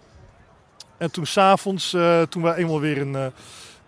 En 0.96 1.10
toen 1.10 1.26
s'avonds, 1.26 1.94
eh 1.94 2.22
toen 2.22 2.42
wij 2.42 2.54
eenmaal 2.54 2.80
weer 2.80 3.14
eh, 3.14 3.26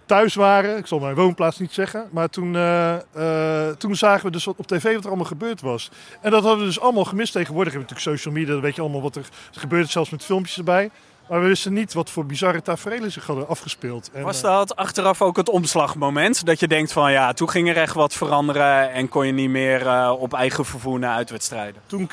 thuis 0.07 0.35
waren. 0.35 0.77
Ik 0.77 0.87
zal 0.87 0.99
mijn 0.99 1.15
woonplaats 1.15 1.59
niet 1.59 1.73
zeggen. 1.73 2.09
Maar 2.11 2.29
toen, 2.29 2.57
eh, 2.57 2.95
eh, 2.95 3.77
toen 3.77 3.97
zagen 3.97 4.25
we 4.25 4.31
dus 4.31 4.47
op 4.47 4.67
tv 4.67 4.95
wat 4.95 5.03
er 5.03 5.09
allemaal 5.09 5.27
gebeurd 5.27 5.61
was. 5.61 5.91
En 6.21 6.31
dat 6.31 6.43
hadden 6.43 6.61
we 6.61 6.67
dus 6.67 6.81
allemaal 6.81 7.05
gemist. 7.05 7.33
Tegenwoordig 7.33 7.73
hebben 7.73 7.89
we 7.89 7.95
natuurlijk 7.95 8.19
social 8.19 8.35
media. 8.35 8.53
Dan 8.53 8.63
weet 8.63 8.75
je 8.75 8.81
allemaal 8.81 9.03
wat 9.03 9.17
er 9.17 9.29
gebeurt. 9.51 9.91
Zelfs 9.91 10.11
met 10.11 10.25
filmpjes 10.25 10.59
erbij. 10.59 10.91
Maar 11.29 11.41
we 11.41 11.47
wisten 11.47 11.73
niet 11.73 11.93
wat 11.93 12.11
voor 12.11 12.27
bizarre 12.27 12.63
tafereelen 12.63 13.13
zich 13.13 13.27
hadden 13.27 13.49
afgespeeld. 13.49 14.11
En, 14.13 14.23
Was 14.23 14.37
eh, 14.37 14.43
dat 14.43 14.77
achteraf 14.77 15.23
ook 15.23 15.37
het 15.37 15.49
omslagmoment? 15.49 16.47
Dat 16.47 16.61
je 16.61 16.69
denkt 16.69 16.93
van 16.93 17.13
ja, 17.13 17.33
toen 17.33 17.51
ging 17.51 17.69
er 17.69 17.77
echt 17.77 17.95
wat 17.95 18.15
veranderen 18.15 18.93
en 18.93 19.09
kon 19.09 19.27
je 19.27 19.33
niet 19.33 19.51
meer 19.51 20.11
op 20.11 20.33
eigen 20.33 20.65
vervoer 20.65 20.99
naar 20.99 21.15
uitwedstrijden. 21.15 21.83
Toen 21.87 22.11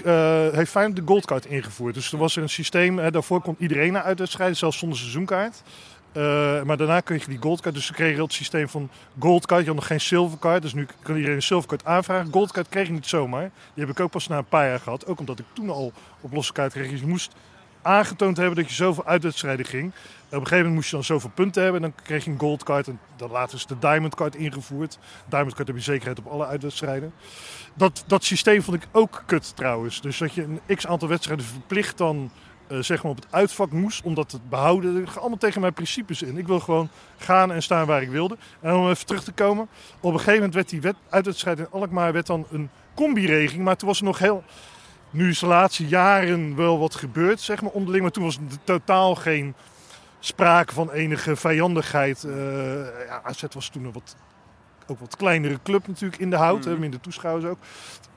heeft 0.53 0.71
Feyenoord 0.71 0.95
de 0.95 1.03
goldcard 1.05 1.45
ingevoerd. 1.45 1.93
Dus 1.93 2.09
toen 2.09 2.19
was 2.19 2.35
er 2.35 2.41
een 2.41 2.49
systeem, 2.49 2.97
hè, 2.97 3.11
daarvoor 3.11 3.41
kon 3.41 3.55
iedereen 3.59 3.93
naar 3.93 4.03
uitwedstrijden, 4.03 4.57
zelfs 4.57 4.77
zonder 4.77 4.97
seizoenkaart. 4.97 5.61
Eh, 6.11 6.61
maar 6.63 6.77
daarna 6.77 6.99
kreeg 6.99 7.23
je 7.23 7.29
die 7.29 7.41
goldcard. 7.41 7.75
Dus 7.75 7.85
ze 7.85 7.93
kregen 7.93 8.23
het 8.23 8.33
systeem 8.33 8.69
van 8.69 8.89
goldcard. 9.19 9.61
Je 9.61 9.67
had 9.67 9.75
nog 9.75 9.87
geen 9.87 10.01
silvercard. 10.01 10.61
Dus 10.61 10.73
nu 10.73 10.87
kan 11.01 11.15
iedereen 11.15 11.35
een 11.35 11.41
silvercard 11.41 11.85
aanvragen. 11.85 12.31
Goldcard 12.31 12.69
kreeg 12.69 12.87
je 12.87 12.93
niet 12.93 13.07
zomaar. 13.07 13.51
Die 13.73 13.85
heb 13.85 13.89
ik 13.89 13.99
ook 13.99 14.11
pas 14.11 14.27
na 14.27 14.37
een 14.37 14.45
paar 14.45 14.67
jaar 14.67 14.79
gehad. 14.79 15.05
Ook 15.05 15.19
omdat 15.19 15.39
ik 15.39 15.45
toen 15.53 15.69
al 15.69 15.93
op 16.21 16.33
losse 16.33 16.53
kaart 16.53 16.71
kreeg. 16.73 16.99
Je 16.99 17.07
moest 17.07 17.35
aangetoond 17.81 18.37
hebben 18.37 18.55
dat 18.55 18.69
je 18.69 18.75
zoveel 18.75 19.05
uitwedstrijden 19.05 19.65
ging. 19.65 19.87
Op 19.87 19.93
een 20.31 20.37
gegeven 20.37 20.57
moment 20.57 20.75
moest 20.75 20.89
je 20.89 20.95
dan 20.95 21.03
zoveel 21.03 21.31
punten 21.33 21.63
hebben. 21.63 21.83
En 21.83 21.91
dan 21.91 22.03
kreeg 22.03 22.25
je 22.25 22.31
een 22.31 22.39
goldcard. 22.39 22.87
En 22.87 22.99
dan 23.15 23.31
later 23.31 23.57
is 23.57 23.65
de 23.65 23.79
diamond 23.79 24.15
card 24.15 24.35
ingevoerd. 24.35 24.97
Diamond 25.29 25.53
card 25.53 25.67
heb 25.67 25.77
je 25.77 25.83
zekerheid 25.83 26.19
op 26.19 26.27
alle 26.27 26.45
uitwedstrijden. 26.45 27.13
Dat, 27.73 28.03
dat 28.07 28.23
systeem 28.23 28.61
vond 28.61 28.83
ik 28.83 28.89
ook 28.91 29.23
kut 29.25 29.55
trouwens. 29.55 30.01
Dus 30.01 30.17
dat 30.17 30.33
je 30.33 30.43
een 30.43 30.75
x 30.75 30.87
aantal 30.87 31.07
wedstrijden 31.07 31.45
verplicht 31.45 31.97
dan 31.97 32.31
zeg 32.79 33.03
maar 33.03 33.11
op 33.11 33.17
het 33.17 33.27
uitvak 33.29 33.71
moest 33.71 34.03
om 34.03 34.13
dat 34.13 34.29
te 34.29 34.39
behouden. 34.49 34.99
Dat 34.99 35.09
gaat 35.09 35.19
allemaal 35.19 35.37
tegen 35.37 35.61
mijn 35.61 35.73
principes 35.73 36.21
in. 36.21 36.37
Ik 36.37 36.47
wil 36.47 36.59
gewoon 36.59 36.89
gaan 37.17 37.51
en 37.51 37.63
staan 37.63 37.85
waar 37.85 38.01
ik 38.01 38.09
wilde. 38.09 38.37
En 38.59 38.75
om 38.75 38.89
even 38.89 39.05
terug 39.05 39.23
te 39.23 39.31
komen. 39.31 39.67
Op 39.99 40.11
een 40.11 40.17
gegeven 40.17 40.33
moment 40.33 40.53
werd 40.53 40.69
die 40.69 40.81
wet, 40.81 40.95
uitwedstrijd 41.09 41.59
in 41.59 41.67
Alkmaar 41.71 42.13
werd 42.13 42.27
dan 42.27 42.45
een 42.51 42.69
combi-regeling. 42.95 43.63
Maar 43.63 43.75
toen 43.75 43.87
was 43.87 43.99
er 43.99 44.05
nog 44.05 44.19
heel... 44.19 44.43
Nu 45.09 45.29
is 45.29 45.39
de 45.39 45.45
laatste 45.45 45.87
jaren 45.87 46.55
wel 46.55 46.79
wat 46.79 46.95
gebeurd, 46.95 47.39
zeg 47.39 47.61
maar, 47.61 47.71
onderling. 47.71 48.03
Maar 48.03 48.11
toen 48.11 48.23
was 48.23 48.35
er 48.35 48.63
totaal 48.63 49.15
geen 49.15 49.53
sprake 50.19 50.73
van 50.73 50.91
enige 50.91 51.35
vijandigheid. 51.35 52.23
Eh 52.23 52.33
ja, 53.07 53.21
AZ 53.23 53.43
was 53.53 53.69
toen 53.69 53.83
een 53.83 53.91
wat, 53.91 54.15
ook 54.87 54.99
wat 54.99 55.15
kleinere 55.15 55.59
club 55.63 55.87
natuurlijk 55.87 56.21
in 56.21 56.29
de 56.29 56.35
hout. 56.35 56.65
hè, 56.65 56.77
minder 56.77 56.99
toeschouwers 56.99 57.45
ook. 57.45 57.57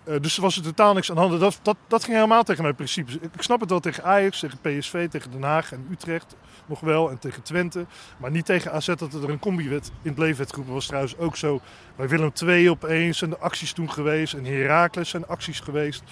Eh, 0.05 0.21
dus 0.21 0.37
er 0.37 0.43
was 0.43 0.57
er 0.57 0.63
totaal 0.63 0.95
niks 0.95 1.11
aan 1.11 1.15
de 1.17 1.21
hand. 1.23 1.41
Dat, 1.41 1.59
dat, 1.63 1.77
dat 1.87 2.05
ging 2.05 2.17
helemaal 2.17 2.43
tegen 2.43 2.63
mijn 2.63 2.75
principes. 2.75 3.17
Ik, 3.17 3.31
snap 3.39 3.61
het 3.61 3.71
wel 3.71 3.81
tegen 3.81 4.05
Ajax, 4.05 4.41
tegen 4.41 4.59
PSV, 4.59 5.09
tegen 5.09 5.31
Den 5.31 5.43
Haag 5.43 5.73
en 5.73 5.87
Utrecht 5.91 6.37
nog 6.67 6.81
wel. 6.81 7.11
En 7.11 7.19
tegen 7.19 7.43
Twente. 7.43 7.87
Maar 8.17 8.31
niet 8.31 8.47
tegen 8.47 8.73
AZ 8.73 8.87
dat 8.87 9.15
er 9.15 9.31
een 9.31 9.39
combi-wet 9.39 9.91
in 10.03 10.11
het 10.11 10.19
leven 10.19 10.37
werd 10.37 10.51
geroepen. 10.51 10.75
was 10.75 10.87
trouwens 10.87 11.17
ook 11.17 11.37
zo. 11.37 11.61
Bij 11.97 12.09
Willem 12.09 12.33
II 12.47 12.71
opeens 12.71 13.19
zijn 13.19 13.31
de 13.31 13.39
acties 13.39 13.73
toen 13.73 13.93
geweest. 13.93 14.35
En 14.35 14.45
Heracles 14.45 15.09
zijn 15.09 15.27
acties 15.27 15.61
geweest. 15.61 16.03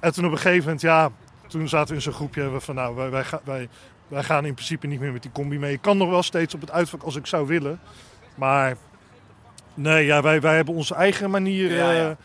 En 0.00 0.12
toen 0.12 0.24
op 0.24 0.32
een 0.32 0.38
gegeven 0.38 0.64
moment, 0.64 0.80
ja, 0.80 1.10
toen 1.48 1.68
zaten 1.68 1.88
we 1.88 1.94
in 1.94 2.02
zo'n 2.02 2.12
groepje 2.12 2.60
van 2.60 2.74
nou, 2.74 2.96
wij, 2.96 3.10
wij, 3.10 3.24
wij, 3.44 3.68
wij 4.08 4.22
gaan 4.22 4.44
in 4.44 4.54
principe 4.54 4.86
niet 4.86 5.00
meer 5.00 5.12
met 5.12 5.22
die 5.22 5.32
combi 5.32 5.58
mee. 5.58 5.72
Ik 5.72 5.82
kan 5.82 5.96
nog 5.96 6.08
wel 6.08 6.22
steeds 6.22 6.54
op 6.54 6.60
het 6.60 6.70
uitvak 6.70 7.02
als 7.02 7.16
ik 7.16 7.26
zou 7.26 7.46
willen. 7.46 7.80
Maar 8.34 8.76
nee, 9.74 10.04
ja, 10.06 10.22
wij, 10.22 10.40
wij 10.40 10.56
hebben 10.56 10.74
onze 10.74 10.94
eigen 10.94 11.30
manier. 11.30 11.72
Ja, 11.72 11.92
ja. 11.92 12.10
eh, 12.10 12.16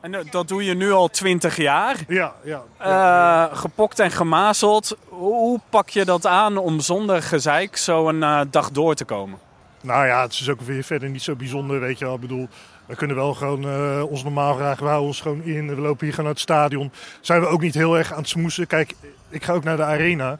En 0.00 0.14
eh, 0.14 0.20
dat 0.30 0.48
doe 0.48 0.64
je 0.64 0.74
nu 0.74 0.92
al 0.92 1.08
20 1.08 1.56
jaar. 1.56 1.96
ja, 2.08 2.34
ja, 2.44 2.62
ja. 2.78 3.48
Eh, 3.50 3.56
gepokt 3.56 3.98
en 3.98 4.10
gemazeld. 4.10 4.96
Hoe, 5.08 5.60
pak 5.68 5.88
je 5.88 6.04
dat 6.04 6.26
aan 6.26 6.56
om 6.56 6.80
zonder 6.80 7.22
gezeik 7.22 7.76
zo 7.76 8.08
een 8.08 8.22
eh, 8.22 8.40
dag 8.50 8.70
door 8.70 8.94
te 8.94 9.04
komen? 9.04 9.38
Nou 9.80 10.06
ja, 10.06 10.22
het 10.22 10.32
is 10.32 10.48
ook 10.48 10.60
weer 10.60 10.82
verder 10.82 11.08
niet 11.08 11.22
zo 11.22 11.36
bijzonder, 11.36 11.80
weet 11.80 11.98
je 11.98 12.04
wel. 12.04 12.14
Ik 12.14 12.20
bedoel, 12.20 12.48
we 12.86 12.94
kunnen 12.94 13.16
wel 13.16 13.34
gewoon 13.34 13.64
ons 14.02 14.22
normaal 14.22 14.54
graag, 14.54 14.78
we 14.78 14.84
houden 14.84 15.06
ons 15.06 15.20
gewoon 15.20 15.42
in. 15.42 15.74
We 15.74 15.80
lopen 15.80 16.04
hier 16.04 16.10
gewoon 16.10 16.24
naar 16.24 16.34
het 16.34 16.42
stadion. 16.42 16.92
Zijn 17.20 17.40
we 17.40 17.46
ook 17.46 17.60
niet 17.60 17.74
heel 17.74 17.98
erg 17.98 18.12
aan 18.12 18.18
het 18.18 18.28
smoesen. 18.28 18.66
Kijk, 18.66 18.94
ik 19.28 19.44
ga 19.44 19.52
ook 19.52 19.64
naar 19.64 19.76
de 19.76 19.84
arena. 19.84 20.38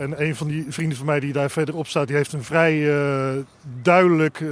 En 0.00 0.22
een 0.22 0.36
van 0.36 0.48
die 0.48 0.66
vrienden 0.68 0.96
van 0.96 1.06
mij 1.06 1.20
die 1.20 1.32
daar 1.32 1.50
verderop 1.50 1.86
staat, 1.86 2.06
die 2.06 2.16
heeft 2.16 2.32
een 2.32 2.44
vrij 2.44 2.90
eh, 2.94 3.42
duidelijk 3.82 4.40
eh, 4.40 4.48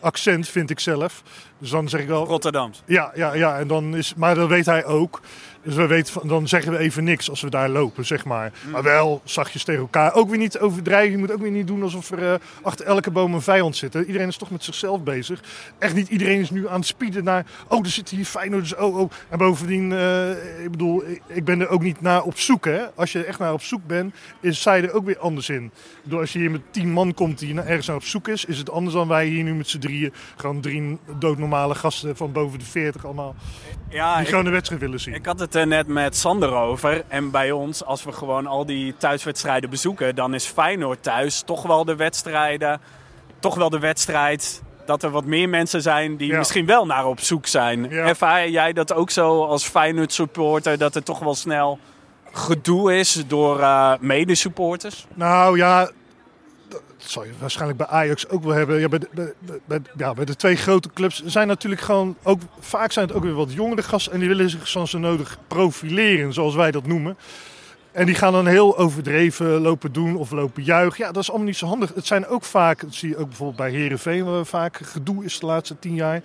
accent, 0.00 0.48
vind 0.48 0.70
ik 0.70 0.80
zelf. 0.80 1.22
Dus 1.58 1.70
dan 1.70 1.88
zeg 1.88 2.00
ik 2.00 2.08
wel, 2.08 2.24
Rotterdam. 2.26 2.70
ja, 2.86 3.12
ja, 3.14 3.34
ja. 3.34 3.58
En 3.58 3.66
dan 3.68 3.96
is, 3.96 4.14
maar 4.14 4.34
dat 4.34 4.48
weet 4.48 4.66
hij 4.66 4.84
ook. 4.84 5.20
Dus 5.64 5.74
we 5.74 5.86
weten, 5.86 6.12
van- 6.12 6.28
dan 6.28 6.48
zeggen 6.48 6.72
we 6.72 6.78
even 6.78 7.04
niks 7.04 7.30
als 7.30 7.40
we 7.40 7.50
daar 7.50 7.68
lopen, 7.68 8.06
zeg 8.06 8.24
maar. 8.24 8.52
Maar 8.70 8.82
wel 8.82 9.20
zachtjes 9.24 9.64
tegen 9.64 9.80
elkaar. 9.80 10.14
Ook 10.14 10.28
weer 10.28 10.38
niet 10.38 10.58
overdrijven. 10.58 11.10
Je 11.10 11.18
moet 11.18 11.32
ook 11.32 11.40
weer 11.40 11.50
niet 11.50 11.66
doen 11.66 11.82
alsof 11.82 12.10
er 12.10 12.32
eh, 12.32 12.38
achter 12.62 12.86
elke 12.86 13.10
boom 13.10 13.34
een 13.34 13.42
vijand 13.42 13.76
zit. 13.76 13.92
hè. 13.92 14.04
Iedereen 14.04 14.28
is 14.28 14.36
toch 14.36 14.50
met 14.50 14.64
zichzelf 14.64 15.02
bezig. 15.02 15.40
Echt 15.78 15.94
niet 15.94 16.08
iedereen 16.08 16.40
is 16.40 16.50
nu 16.50 16.68
aan 16.68 16.78
het 16.78 16.86
spieden 16.86 17.24
naar... 17.24 17.46
Oh, 17.68 17.78
er 17.84 17.90
zit 17.90 18.08
hier 18.08 18.24
Feyenoorders. 18.24 18.74
Oh, 18.74 18.98
oh. 18.98 19.10
En 19.28 19.38
bovendien, 19.38 19.92
eh, 19.92 20.30
ik 20.64 20.70
bedoel, 20.70 21.04
ik, 21.26 21.44
ben 21.44 21.60
er 21.60 21.68
ook 21.68 21.82
niet 21.82 22.00
naar 22.00 22.22
op 22.22 22.38
zoek, 22.38 22.64
hè. 22.64 22.80
Als 22.94 23.12
je 23.12 23.24
echt 23.24 23.38
naar 23.38 23.52
op 23.52 23.62
zoek 23.62 23.86
bent, 23.86 24.14
is 24.40 24.62
zij 24.62 24.82
er 24.82 24.92
ook 24.92 25.04
weer 25.04 25.18
anders 25.18 25.48
in. 25.48 25.64
Ik 25.64 26.02
bedoel, 26.02 26.20
als 26.20 26.32
je 26.32 26.38
hier 26.38 26.50
met 26.50 26.62
tien 26.70 26.90
man 26.92 27.14
komt 27.14 27.38
die 27.38 27.54
naar- 27.54 27.66
ergens 27.66 27.86
naar 27.86 27.96
op 27.96 28.04
zoek 28.04 28.28
is... 28.28 28.44
is 28.44 28.58
het 28.58 28.70
anders 28.70 28.94
dan 28.94 29.08
wij 29.08 29.26
hier 29.26 29.44
nu 29.44 29.54
met 29.54 29.68
z'n 29.68 29.78
drieën. 29.78 30.12
Gewoon 30.36 30.60
drie 30.60 30.98
doodnormale 31.18 31.74
gasten 31.74 32.16
van 32.16 32.32
boven 32.32 32.58
de 32.58 32.64
40 32.64 33.04
allemaal. 33.04 33.34
Ja, 33.88 34.12
Die 34.14 34.22
ik, 34.22 34.28
gewoon 34.28 34.44
de 34.44 34.50
wedstrijd 34.50 34.80
willen 34.80 35.00
zien. 35.00 35.14
ik 35.14 35.26
had 35.26 35.38
het 35.52 35.60
er 35.60 35.66
net 35.66 35.86
met 35.86 36.16
Sander 36.16 36.52
over. 36.54 37.04
En 37.08 37.30
bij 37.30 37.50
ons, 37.50 37.84
als 37.84 38.04
we 38.04 38.12
gewoon 38.12 38.46
al 38.46 38.66
die 38.66 38.94
thuiswedstrijden 38.96 39.70
bezoeken, 39.70 40.14
dan 40.14 40.34
is 40.34 40.46
Feyenoord 40.46 41.02
thuis 41.02 41.42
toch 41.46 41.62
wel 41.62 41.84
de 41.84 41.96
wedstrijden. 41.96 42.80
Toch 43.38 43.54
wel 43.54 43.70
de 43.70 43.78
wedstrijd 43.78 44.62
dat 44.86 45.02
er 45.02 45.10
wat 45.10 45.24
meer 45.24 45.48
mensen 45.48 45.82
zijn 45.82 46.16
die 46.16 46.30
Ja. 46.30 46.38
misschien 46.38 46.66
wel 46.66 46.86
naar 46.86 47.06
op 47.06 47.20
zoek 47.20 47.46
zijn. 47.46 47.90
Ja. 47.90 48.06
Ervaar 48.06 48.48
jij 48.48 48.72
dat 48.72 48.92
ook 48.92 49.10
zo 49.10 49.44
als 49.44 49.64
Feyenoord 49.64 50.12
supporter, 50.12 50.78
dat 50.78 50.94
er 50.94 51.02
toch 51.02 51.18
wel 51.18 51.34
snel 51.34 51.78
gedoe 52.32 52.98
is 52.98 53.24
door 53.26 53.60
eh 53.60 53.92
medesupporters? 54.00 55.06
Nou 55.14 55.56
ja, 55.56 55.90
zal 57.10 57.24
je 57.24 57.32
waarschijnlijk 57.38 57.78
bij 57.78 57.86
Ajax 57.86 58.28
ook 58.28 58.42
wel 58.42 58.52
hebben. 58.52 58.80
Ja, 58.80 58.88
bij, 58.88 58.98
de, 58.98 59.34
ja, 59.96 60.14
bij 60.14 60.24
de 60.24 60.36
twee 60.36 60.56
grote 60.56 60.90
clubs 60.94 61.22
zijn 61.24 61.46
natuurlijk 61.46 61.80
gewoon 61.80 62.16
ook 62.22 62.40
vaak 62.60 62.92
zijn 62.92 63.06
het 63.06 63.16
ook 63.16 63.22
weer 63.22 63.34
wat 63.34 63.52
jongere 63.52 63.82
gasten 63.82 64.12
en 64.12 64.18
die 64.18 64.28
willen 64.28 64.50
zich 64.50 64.68
zo 64.68 64.84
zo 64.84 64.98
nodig 64.98 65.38
profileren, 65.46 66.32
zoals 66.32 66.54
wij 66.54 66.70
dat 66.70 66.86
noemen. 66.86 67.16
En 67.92 68.06
die 68.06 68.14
gaan 68.14 68.32
dan 68.32 68.46
heel 68.46 68.78
overdreven 68.78 69.60
lopen 69.60 69.92
doen 69.92 70.16
of 70.16 70.30
lopen 70.30 70.62
juichen. 70.62 71.04
Ja, 71.04 71.12
dat 71.12 71.22
is 71.22 71.28
allemaal 71.28 71.46
niet 71.46 71.56
zo 71.56 71.66
handig. 71.66 71.94
Het 71.94 72.06
zijn 72.06 72.26
ook 72.26 72.44
vaak, 72.44 72.80
dat 72.80 72.94
zie 72.94 73.08
je 73.08 73.16
ook 73.16 73.28
bijvoorbeeld 73.28 73.58
bij 73.58 73.70
Herenveen, 73.70 74.24
waar 74.24 74.46
vaak 74.46 74.76
gedoe 74.76 75.24
is 75.24 75.40
de 75.40 75.46
laatste 75.46 75.78
tien 75.78 75.94
jaar. 75.94 76.22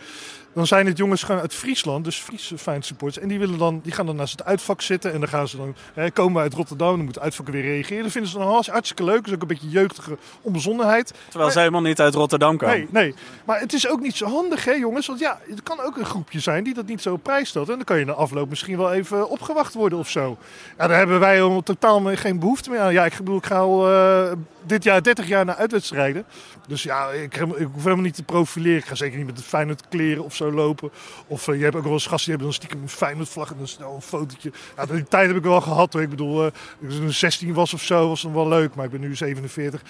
Dan 0.58 0.68
zijn 0.68 0.86
het 0.86 0.98
jongens 0.98 1.30
uit 1.30 1.54
Friesland, 1.54 2.04
dus 2.04 2.18
Friese 2.18 2.58
fijn 2.58 2.82
supporters. 2.84 3.24
En 3.24 3.30
die, 3.30 3.40
willen 3.40 3.58
dan, 3.58 3.80
die 3.84 3.92
gaan 3.92 4.06
dan 4.06 4.16
naast 4.16 4.32
het 4.32 4.48
uitvak 4.48 4.82
zitten. 4.82 5.14
En 5.14 5.20
dan 5.20 5.30
gaan 5.30 5.48
ze 5.48 5.58
dan, 5.58 5.76
hè, 5.94 6.12
komen 6.12 6.34
we 6.34 6.40
uit 6.40 6.54
Rotterdam, 6.54 6.96
dan 6.96 7.06
moet 7.06 7.16
het 7.16 7.24
uitvak 7.24 7.48
weer 7.48 7.62
reageren. 7.62 8.04
Dat 8.04 8.12
vinden 8.12 8.32
ze 8.32 8.38
dan 8.38 8.48
hartst- 8.48 8.70
hartstikke 8.70 9.04
leuk. 9.04 9.16
Dat 9.18 9.28
is 9.28 9.34
ook 9.34 9.42
een 9.42 9.48
beetje 9.48 9.70
jeugdige 9.70 10.18
onbezonnenheid. 10.42 11.14
Terwijl 11.30 11.52
ze 11.52 11.60
helemaal 11.60 11.82
niet 11.82 12.02
uit 12.02 12.14
Rotterdam 12.14 12.58
komen. 12.58 12.76
Nee, 12.76 12.88
nee. 12.92 13.14
Maar 13.46 13.60
het 13.60 13.74
is 13.74 13.90
ook 13.90 14.00
niet 14.02 14.16
zo 14.16 14.26
handig, 14.26 14.66
hè, 14.66 14.72
jongens. 14.72 15.08
Want 15.08 15.20
ja, 15.20 15.40
het 15.50 15.64
kan 15.64 15.82
ook 15.82 15.98
een 15.98 16.06
groepje 16.06 16.40
zijn 16.40 16.64
die 16.64 16.74
dat 16.74 16.86
niet 16.86 17.02
zo 17.02 17.14
op 17.14 17.24
prijs 17.24 17.50
stelt. 17.50 17.70
En 17.70 17.76
dan 17.76 17.84
kan 17.84 18.00
je 18.00 18.06
na 18.06 18.14
afloop 18.14 18.50
misschien 18.50 18.78
wel 18.78 18.94
even 18.94 19.30
opgewacht 19.30 19.74
worden 19.74 20.00
of 20.00 20.10
zo. 20.10 20.38
Ja, 20.78 20.88
daar 20.88 20.98
hebben 20.98 21.20
wij 21.20 21.36
helemaal 21.36 21.64
totaal 21.64 22.02
geen 22.16 22.40
behoefte 22.40 22.70
meer 22.70 22.80
aan. 22.80 22.94
Ja, 22.94 23.06
ik 23.06 23.18
bedoel, 23.18 23.38
ik 23.38 23.46
ga 23.46 23.58
al 23.58 23.92
eh, 23.92 24.32
dit 24.66 24.84
jaar 24.84 25.04
30 25.04 25.28
jaar 25.28 25.46
naar 25.46 25.56
uitwedstrijden. 25.56 26.26
Dus 26.68 26.84
ja, 26.84 27.10
ik, 27.10 27.36
ik 27.36 27.68
hoef 27.74 27.84
helemaal 27.84 28.04
niet 28.04 28.16
te 28.16 28.24
profileren. 28.24 28.78
Ik 28.78 28.86
ga 28.86 28.96
zeker 28.96 29.18
niet 29.18 29.26
met 29.26 29.38
de 29.38 29.44
Feyenoord 29.44 29.88
kleren 29.90 30.24
of 30.24 30.36
zo 30.36 30.47
lopen. 30.54 30.92
Of 31.28 31.48
eh, 31.48 31.58
je 31.58 31.64
hebt 31.64 31.76
ook 31.76 31.84
wel 31.84 31.94
eens 31.94 32.08
gasten 32.08 32.32
die 32.32 32.36
hebben 32.36 32.48
dan 32.48 32.56
stiekem 32.56 32.82
een 32.82 32.90
Feyenoord 32.90 33.30
vlag 33.30 33.52
en 33.52 33.58
dan 33.58 33.68
snel 33.68 33.96
een 33.96 34.02
fotootje. 34.02 34.52
Die 34.92 35.04
tijd 35.04 35.28
heb 35.28 35.38
ik 35.38 35.44
wel 35.44 35.62
gehad. 35.62 35.96
Ik 35.96 36.10
bedoel, 36.10 36.46
ik 36.46 36.54
toen 36.90 37.08
ik 37.08 37.14
16 37.14 37.54
was 37.54 37.74
of 37.74 37.82
zo, 37.82 38.08
was 38.08 38.22
dan 38.22 38.34
wel 38.34 38.48
leuk. 38.48 38.76
Maar 38.76 38.86
ik 38.86 38.92
ben 38.92 39.00
nu 39.00 39.16
47. 39.16 39.82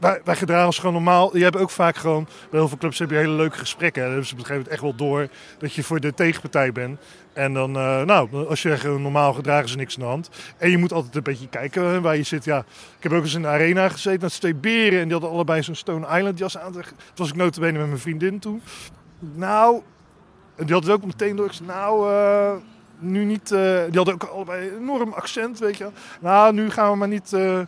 Wij, 0.00 0.36
gedragen 0.36 0.66
ons 0.66 0.78
gewoon 0.78 0.94
normaal. 0.94 1.36
Je 1.36 1.42
hebt 1.42 1.56
ook 1.56 1.70
vaak 1.70 1.96
gewoon, 1.96 2.24
bij 2.24 2.58
heel 2.58 2.68
veel 2.68 2.78
clubs 2.78 2.98
heb 2.98 3.10
je 3.10 3.16
hele 3.16 3.32
leuke 3.32 3.58
gesprekken. 3.58 4.02
Dan 4.02 4.10
hebben 4.10 4.28
ze 4.28 4.34
op 4.34 4.38
een 4.38 4.46
gegeven 4.46 4.70
moment 4.70 4.84
echt 4.84 4.98
wel 4.98 5.08
door 5.08 5.28
dat 5.58 5.74
je 5.74 5.82
voor 5.82 6.00
de 6.00 6.14
tegenpartij 6.14 6.72
bent. 6.72 6.98
En 7.36 7.52
dan, 7.52 7.76
eh, 7.76 8.02
nou, 8.02 8.46
als 8.46 8.62
je 8.62 8.96
normaal 8.98 9.32
gedragen 9.32 9.70
er 9.70 9.76
niks 9.76 9.94
aan 9.94 10.00
de 10.00 10.08
hand. 10.08 10.30
En 10.58 10.70
je 10.70 10.78
moet 10.78 10.92
altijd 10.92 11.14
een 11.14 11.22
beetje 11.22 11.48
kijken 11.48 12.02
waar 12.02 12.16
je 12.16 12.22
zit. 12.22 12.44
Ja, 12.44 12.58
ik 12.96 13.02
heb 13.02 13.12
ook 13.12 13.22
eens 13.22 13.34
in 13.34 13.42
de 13.42 13.48
arena 13.48 13.88
gezeten 13.88 14.20
met 14.20 14.40
twee 14.40 14.54
beren. 14.54 14.98
En 14.98 15.04
die 15.04 15.12
hadden 15.12 15.30
allebei 15.30 15.62
zo'n 15.62 15.74
Stone 15.74 16.16
Island 16.16 16.38
jas 16.38 16.58
aan. 16.58 16.72
Toen 16.72 16.84
was 17.14 17.28
ik 17.28 17.36
notabene 17.36 17.78
met 17.78 17.86
mijn 17.86 17.98
vriendin 17.98 18.38
toen. 18.38 18.62
Nou, 19.18 19.82
en 20.56 20.64
die 20.64 20.72
hadden 20.72 20.92
het 20.92 21.00
ook 21.00 21.06
meteen 21.06 21.36
door. 21.36 21.46
Ik 21.46 21.52
zei, 21.52 21.68
nou, 21.68 22.12
eh, 22.12 22.52
nu 22.98 23.24
niet... 23.24 23.52
eh, 23.52 23.58
die 23.88 23.96
hadden 23.96 24.14
ook 24.14 24.24
allebei 24.24 24.68
een 24.68 24.76
enorm 24.76 25.12
accent, 25.12 25.58
weet 25.58 25.76
je. 25.76 25.88
Nou, 26.20 26.52
nu 26.52 26.70
gaan 26.70 26.90
we 26.90 26.96
maar 26.96 27.08
niet... 27.08 27.32
eh, 27.32 27.60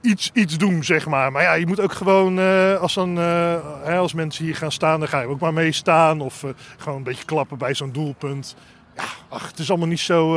iets, 0.00 0.30
iets 0.34 0.58
doen, 0.58 0.84
zeg 0.84 1.06
maar. 1.06 1.32
Maar 1.32 1.42
ja, 1.42 1.52
je 1.52 1.66
moet 1.66 1.80
ook 1.80 1.92
gewoon, 1.92 2.38
als, 2.78 2.94
dan, 2.94 3.16
hè, 3.16 3.96
als 3.96 4.12
mensen 4.12 4.44
hier 4.44 4.56
gaan 4.56 4.72
staan, 4.72 4.98
dan 4.98 5.08
ga 5.08 5.20
je 5.20 5.26
ook 5.26 5.40
maar 5.40 5.52
mee 5.52 5.72
staan. 5.72 6.20
Of 6.20 6.44
gewoon 6.76 6.98
een 6.98 7.04
beetje 7.04 7.24
klappen 7.24 7.58
bij 7.58 7.74
zo'n 7.74 7.92
doelpunt. 7.92 8.56
Ja, 8.96 9.04
ach, 9.28 9.48
het 9.48 9.58
is 9.58 9.68
allemaal 9.68 9.88
niet 9.88 10.00
zo... 10.00 10.32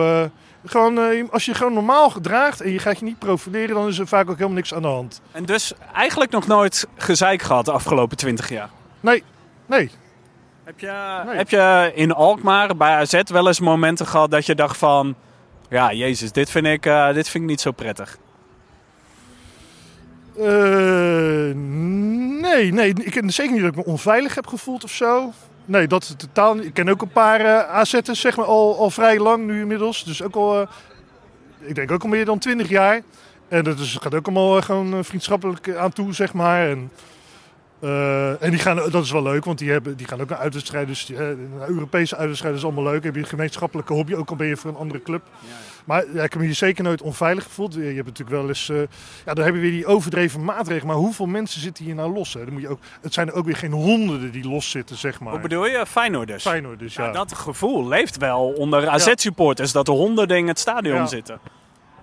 gewoon, 0.66 1.30
als 1.32 1.46
je 1.46 1.54
gewoon 1.54 1.74
normaal 1.74 2.10
gedraagt 2.10 2.62
en 2.62 2.72
je 2.72 2.80
gaat 2.80 3.00
je 3.00 3.06
niet 3.06 3.20
profileren, 3.20 3.76
dan 3.76 3.88
is 3.88 4.00
er 4.00 4.08
vaak 4.08 4.30
ook 4.30 4.36
helemaal 4.36 4.56
niks 4.58 4.74
aan 4.74 4.82
de 4.82 4.88
hand. 4.88 5.22
En 5.32 5.46
dus 5.46 5.74
eigenlijk 5.94 6.32
nog 6.32 6.48
nooit 6.48 6.88
gezeik 6.96 7.42
gehad 7.42 7.66
de 7.66 7.72
afgelopen 7.72 8.18
20 8.18 8.50
jaar. 8.50 8.70
Nee, 9.00 9.24
nee. 9.66 9.92
Heb 10.68 10.80
je, 10.80 11.22
Nee. 11.26 11.36
heb 11.36 11.50
je 11.50 11.92
in 11.96 12.12
Alkmaar 12.14 12.76
bij 12.78 12.96
AZ 12.96 13.22
wel 13.26 13.48
eens 13.48 13.60
momenten 13.60 14.08
gehad 14.08 14.32
dat 14.32 14.46
je 14.46 14.56
dacht 14.56 14.78
van... 14.78 15.16
Ja, 15.70 15.94
jezus, 15.94 16.32
dit 16.32 16.50
vind 16.50 16.66
ik, 16.66 16.86
eh, 16.86 17.14
dit 17.14 17.30
vind 17.30 17.44
ik 17.44 17.50
niet 17.50 17.62
zo 17.62 17.72
prettig. 17.72 18.18
Eh, 20.38 21.56
nee, 22.42 22.74
nee. 22.74 22.90
Ik 22.90 23.12
ken 23.12 23.30
zeker 23.30 23.54
niet 23.54 23.62
dat 23.62 23.72
ik 23.72 23.76
me 23.76 23.86
onveilig 23.86 24.36
heb 24.36 24.48
gevoeld 24.48 24.84
of 24.84 24.92
zo. 24.92 25.32
Nee, 25.66 25.88
dat 25.88 26.04
is 26.04 26.14
totaal 26.18 26.54
niet. 26.56 26.66
Ik 26.66 26.74
ken 26.74 26.90
ook 26.90 27.02
een 27.02 27.12
paar 27.12 27.40
eh 27.40 27.70
AZ'ers, 27.70 28.20
zeg 28.20 28.38
maar, 28.38 28.46
al, 28.46 28.78
al 28.78 28.90
vrij 28.90 29.20
lang 29.20 29.46
nu 29.46 29.60
inmiddels. 29.62 30.04
Dus 30.04 30.24
ook 30.24 30.36
al, 30.36 30.68
ik 31.60 31.76
denk 31.76 31.92
ook 31.92 32.04
al 32.04 32.10
meer 32.10 32.26
dan 32.26 32.40
20 32.40 32.70
jaar. 32.70 33.02
En 33.48 33.64
dat 33.64 33.80
is, 33.80 33.98
gaat 34.02 34.16
ook 34.16 34.26
allemaal 34.28 34.62
gewoon 34.62 35.04
vriendschappelijk 35.04 35.76
aan 35.76 35.94
toe, 35.94 36.14
zeg 36.14 36.34
maar. 36.34 36.70
En, 36.70 36.92
eh, 37.80 38.44
en 38.44 38.50
die 38.52 38.60
gaan, 38.60 38.76
dat 38.76 39.04
is 39.04 39.12
wel 39.12 39.24
leuk, 39.24 39.46
want 39.46 39.58
die, 39.58 39.72
hebben, 39.72 39.98
die 39.98 40.08
gaan 40.08 40.22
ook 40.22 40.30
naar 40.30 40.38
uitwedstrijden. 40.38 40.90
Dus 40.90 41.06
die, 41.06 41.18
een 41.24 41.62
Europese 41.68 42.16
uitwedstrijden 42.16 42.60
is 42.60 42.66
allemaal 42.66 42.84
leuk. 42.84 43.04
Heb 43.04 43.16
je 43.16 43.22
een 43.22 43.28
gemeenschappelijke 43.28 43.94
hobby, 43.94 44.14
ook 44.14 44.30
al 44.30 44.36
ben 44.36 44.48
je 44.48 44.58
voor 44.58 44.70
een 44.70 44.76
andere 44.76 45.02
club. 45.02 45.22
Maar 45.86 46.06
ja, 46.14 46.24
ik 46.24 46.32
heb 46.32 46.36
me 46.42 46.46
hier 46.46 46.56
zeker 46.56 46.84
nooit 46.84 47.02
onveilig 47.02 47.44
gevoeld. 47.44 47.74
Je 47.74 47.82
hebt 47.82 48.06
natuurlijk 48.06 48.38
wel 48.38 48.48
eens... 48.48 48.70
eh, 48.70 48.78
ja, 49.26 49.34
dan 49.34 49.44
hebben 49.44 49.54
we 49.54 49.68
weer 49.68 49.72
die 49.72 49.86
overdreven 49.86 50.44
maatregelen. 50.44 50.88
Maar 50.88 50.96
hoeveel 50.96 51.26
mensen 51.26 51.62
zitten 51.62 51.84
hier 51.86 51.96
nou 51.96 52.14
los? 52.14 52.34
Hè? 52.34 52.44
Dan 52.44 52.54
moet 52.54 52.62
je 52.62 52.70
ook, 52.70 52.80
het 53.02 53.14
zijn 53.14 53.28
er 53.28 53.34
ook 53.34 53.46
weer 53.46 53.56
geen 53.56 53.72
honderden 53.72 54.32
die 54.32 54.48
los 54.50 54.70
zitten, 54.70 54.96
zeg 54.96 55.20
maar. 55.20 55.32
Hoe 55.32 55.42
bedoel 55.42 55.66
je? 55.66 55.86
Feyenoorders? 55.88 56.44
Feyenoord 56.44 56.80
dus, 56.80 56.94
ja. 56.96 57.02
Nou, 57.02 57.14
dat 57.14 57.34
gevoel 57.34 57.88
leeft 57.88 58.18
wel 58.18 58.48
onder 58.48 58.88
AZ-supporters. 58.90 59.72
Dat 59.72 59.88
er 59.88 59.94
honderden 59.94 60.38
in 60.38 60.48
het 60.48 60.60
stadion 60.60 60.96
Ja. 60.96 61.06
zitten. 61.08 61.40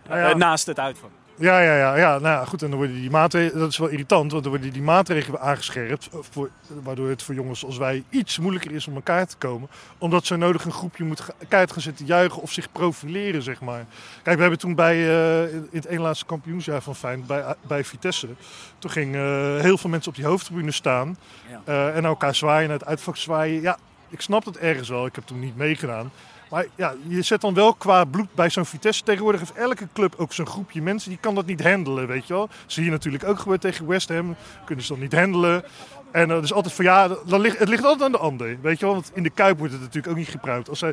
Nou 0.09 0.21
ja. 0.21 0.37
Naast 0.37 0.66
het 0.66 0.78
uitvak. 0.78 1.11
Ja, 1.38 1.61
ja, 1.61 1.76
ja, 1.76 1.97
ja. 1.97 2.11
Nou 2.19 2.23
ja, 2.38 2.45
goed. 2.45 2.62
En 2.62 2.69
dan 2.69 2.79
worden 2.79 2.97
die 2.97 3.11
maatregelen, 3.11 3.61
dat 3.61 3.71
is 3.71 3.79
wel 3.79 3.88
irritant, 3.88 4.31
want 4.31 4.43
dan 4.43 4.53
worden 4.53 4.73
die 4.73 4.83
maatregelen 4.83 5.41
aangescherpt, 5.41 6.09
eh, 6.12 6.19
voor, 6.31 6.50
waardoor 6.83 7.09
het 7.09 7.23
voor 7.23 7.35
jongens 7.35 7.64
als 7.64 7.76
wij 7.76 8.05
iets 8.11 8.38
moeilijker 8.38 8.73
is 8.73 8.87
om 8.87 8.95
elkaar 8.95 9.26
te 9.26 9.37
komen, 9.38 9.69
omdat 9.99 10.26
zo 10.26 10.37
nodig 10.37 10.64
een 10.64 10.73
groepje 10.73 11.05
moet 11.05 11.26
keihard 11.49 11.73
gaan 11.73 11.83
zitten 11.83 12.07
juichen 12.07 12.43
of 12.43 12.53
zich 12.53 12.73
profileren, 12.73 13.43
zeg 13.43 13.61
maar. 13.61 13.85
Kijk, 14.23 14.35
we 14.37 14.41
hebben 14.43 14.59
toen 14.61 14.75
bij 14.75 14.95
eh, 14.95 15.53
in 15.55 15.69
het 15.73 15.85
ene 15.85 16.00
laatste 16.00 16.25
kampioensjaar 16.26 16.83
van 16.83 16.95
Feyenoord, 16.97 17.26
bij, 17.29 17.55
bij 17.67 17.85
Vitesse, 17.85 18.29
toen 18.79 18.91
gingen 18.91 19.61
heel 19.61 19.79
veel 19.79 19.91
mensen 19.91 20.11
op 20.11 20.17
die 20.17 20.26
hoofdtribune 20.26 20.73
staan 20.73 21.17
Ja. 21.50 21.61
eh, 21.64 21.97
en 21.97 22.05
elkaar 22.05 22.35
zwaaien, 22.35 22.69
naar 22.69 22.79
het 22.79 22.87
uitvak 22.88 23.17
zwaaien. 23.17 23.61
Ja, 23.61 23.79
ik 24.09 24.21
snap 24.21 24.45
het 24.45 24.59
ergens 24.59 24.88
wel. 24.88 25.07
Ik 25.07 25.14
heb 25.14 25.26
toen 25.26 25.41
niet 25.41 25.57
meegedaan. 25.57 26.11
Maar 26.51 26.67
ja, 26.75 26.95
je 27.07 27.23
zet 27.23 27.41
dan 27.41 27.55
wel 27.55 27.75
qua 27.75 28.05
bloed 28.05 28.35
bij 28.35 28.51
zo'n 28.51 28.67
Vitesse. 28.67 29.03
Tegenwoordig 29.03 29.41
heeft 29.41 29.55
elke 29.55 29.89
club 29.93 30.15
ook 30.17 30.33
zo'n 30.33 30.47
groepje 30.47 30.83
mensen 30.83 31.11
die 31.11 31.19
kan 31.19 31.35
dat 31.35 31.47
niet 31.47 31.63
handelen, 31.63 32.07
weet 32.07 32.27
je 32.27 32.35
wel. 32.35 32.49
Zie 32.67 32.85
je 32.85 32.91
natuurlijk 32.91 33.25
ook 33.25 33.39
gebeurd 33.39 33.61
tegen 33.61 33.87
West 33.87 34.09
Ham. 34.09 34.37
Kunnen 34.65 34.85
ze 34.85 34.93
dan 34.93 35.03
niet 35.03 35.15
handelen. 35.15 35.65
En 36.13 36.29
dat 36.29 36.45
is 36.45 36.53
altijd 36.53 36.75
van 36.75 36.85
ja, 36.85 37.09
dan 37.27 37.41
ligt, 37.41 37.59
het 37.59 37.69
ligt 37.69 37.85
altijd 37.85 38.03
aan 38.03 38.13
de 38.13 38.19
ander, 38.19 38.59
weet 38.61 38.79
je 38.79 38.85
wel. 38.85 38.95
Want 38.95 39.11
in 39.15 39.23
de 39.23 39.31
Kuip 39.31 39.59
wordt 39.59 39.73
het 39.73 39.83
natuurlijk 39.83 40.13
ook 40.13 40.19
niet 40.19 40.29
gebruikt. 40.29 40.69
Als 40.69 40.79
zij 40.79 40.93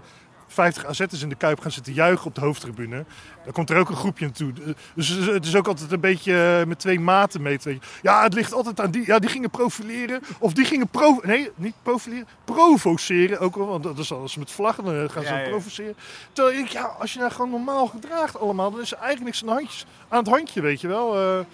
50 0.52 0.86
AZ'ers 0.86 1.22
in 1.22 1.30
de 1.30 1.36
Kuip 1.36 1.60
gaan 1.60 1.72
zitten 1.72 1.94
juichen 1.94 2.26
op 2.26 2.36
de 2.36 2.42
hoofdtribune, 2.42 3.06
dan 3.44 3.54
komt 3.54 3.70
er 3.70 3.78
ook 3.78 3.90
een 3.90 3.96
groepje 3.96 4.26
naartoe. 4.26 4.54
Dus 4.96 5.10
het 5.10 5.46
is 5.46 5.56
ook 5.56 5.68
altijd 5.68 5.92
een 5.92 6.00
beetje 6.00 6.60
eh, 6.60 6.68
met 6.68 6.80
twee 6.80 7.00
maten 7.00 7.42
mee. 7.42 7.60
Ja, 8.02 8.24
het 8.24 8.34
ligt 8.34 8.54
altijd 8.54 8.80
aan 8.80 8.92
die. 8.92 9.06
Ja, 9.06 9.20
die 9.20 9.30
gingen 9.30 9.50
profileren. 9.50 10.22
Of 10.40 10.54
die 10.54 10.66
gingen 10.66 10.88
pro... 10.88 11.20
Nee, 11.24 11.50
niet 11.56 11.76
profileren. 11.84 12.28
Provoceren 12.46 13.40
ook 13.40 13.56
wel. 13.56 13.68
Want 13.68 13.84
dat 13.84 13.98
is 13.98 14.14
alles 14.14 14.36
met 14.36 14.52
vlaggen. 14.52 14.84
Dan 14.84 15.10
gaan 15.10 15.24
ze 15.24 15.30
Ja, 15.30 15.36
dan 15.36 15.44
ja. 15.44 15.50
provoceren. 15.50 15.96
Terwijl 16.34 16.58
ik, 16.58 16.68
ja, 16.68 16.84
als 16.84 17.14
je 17.14 17.20
nou 17.20 17.32
gewoon 17.32 17.50
normaal 17.50 17.88
gedraagt 17.88 18.40
allemaal, 18.40 18.72
dan 18.72 18.82
is 18.82 18.92
er 18.92 18.98
eigenlijk 18.98 19.26
niks 19.26 19.42
aan, 19.42 19.48
de 19.48 19.54
handjes, 19.54 19.86
aan 20.10 20.20
het 20.20 20.28
handje, 20.28 20.62
weet 20.62 20.82
je 20.82 20.88
wel. 20.88 21.18
Eh, 21.18 21.46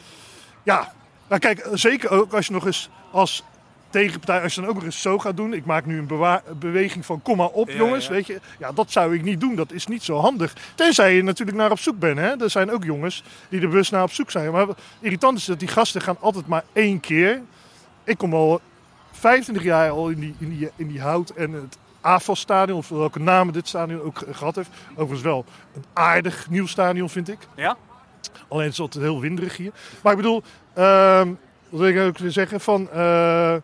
ja, 0.63 0.93
nou 1.27 1.39
kijk, 1.41 1.67
zeker 1.73 2.09
ook 2.09 2.33
als 2.33 2.47
je 2.47 2.53
nog 2.53 2.65
eens 2.65 2.89
als 3.11 3.43
tegenpartij, 4.01 4.41
als 4.41 4.55
je 4.55 4.61
dan 4.61 4.69
ook 4.69 4.75
nog 4.75 4.83
eens 4.85 5.01
zo 5.01 5.19
gaat 5.19 5.37
doen. 5.37 5.53
Ik 5.53 5.65
maak 5.65 5.85
nu 5.85 5.97
een 5.97 6.07
bewa- 6.07 6.43
beweging 6.59 7.05
van 7.05 7.21
kom 7.21 7.37
maar 7.37 7.47
op 7.47 7.69
Ja, 7.69 7.75
jongens, 7.75 8.05
ja. 8.05 8.11
weet 8.11 8.27
je. 8.27 8.39
Ja, 8.59 8.71
dat 8.71 8.91
zou 8.91 9.15
ik 9.15 9.23
niet 9.23 9.39
doen. 9.39 9.55
Dat 9.55 9.71
is 9.71 9.87
niet 9.87 10.03
zo 10.03 10.17
handig. 10.17 10.53
Tenzij 10.75 11.15
je 11.15 11.23
natuurlijk 11.23 11.57
naar 11.57 11.71
op 11.71 11.79
zoek 11.79 11.99
bent. 11.99 12.17
Hè? 12.17 12.41
Er 12.41 12.49
zijn 12.49 12.71
ook 12.71 12.83
jongens 12.83 13.23
die 13.49 13.61
er 13.61 13.69
bewust 13.69 13.91
naar 13.91 14.03
op 14.03 14.11
zoek 14.11 14.31
zijn. 14.31 14.51
Maar 14.51 14.67
irritant 14.99 15.37
is 15.37 15.45
dat 15.45 15.59
die 15.59 15.67
gasten 15.67 16.01
gaan 16.01 16.17
altijd 16.19 16.47
maar 16.47 16.63
één 16.73 16.99
keer. 16.99 17.41
Ik 18.03 18.17
kom 18.17 18.33
al 18.33 18.61
25 19.11 19.63
jaar 19.63 19.89
al 19.89 20.09
in 20.09 20.19
die, 20.19 20.35
in 20.39 20.49
die, 20.57 20.69
in 20.75 20.87
die 20.87 21.01
hout 21.01 21.29
en 21.29 21.51
het 21.51 21.77
AFAS-stadion, 22.01 22.77
of 22.77 22.89
welke 22.89 23.19
namen 23.19 23.53
dit 23.53 23.67
stadion 23.67 24.01
ook 24.01 24.23
gehad 24.31 24.55
heeft. 24.55 24.69
Overigens 24.91 25.21
wel 25.21 25.45
een 25.75 25.83
aardig 25.93 26.49
nieuw 26.49 26.67
stadion, 26.67 27.09
vind 27.09 27.29
ik. 27.29 27.39
Ja? 27.55 27.75
Alleen 28.49 28.63
het 28.63 28.73
is 28.73 28.79
altijd 28.79 29.03
heel 29.03 29.19
winderig 29.19 29.57
hier. 29.57 29.71
Maar 30.03 30.11
ik 30.11 30.17
bedoel, 30.17 30.43
ehm, 30.73 31.27
wat 31.69 31.79
wil 31.79 31.89
ik 31.89 31.99
ook 31.99 32.17
weer 32.17 32.31
zeggen? 32.31 32.59
Van, 32.59 32.89
eh, 32.91 33.55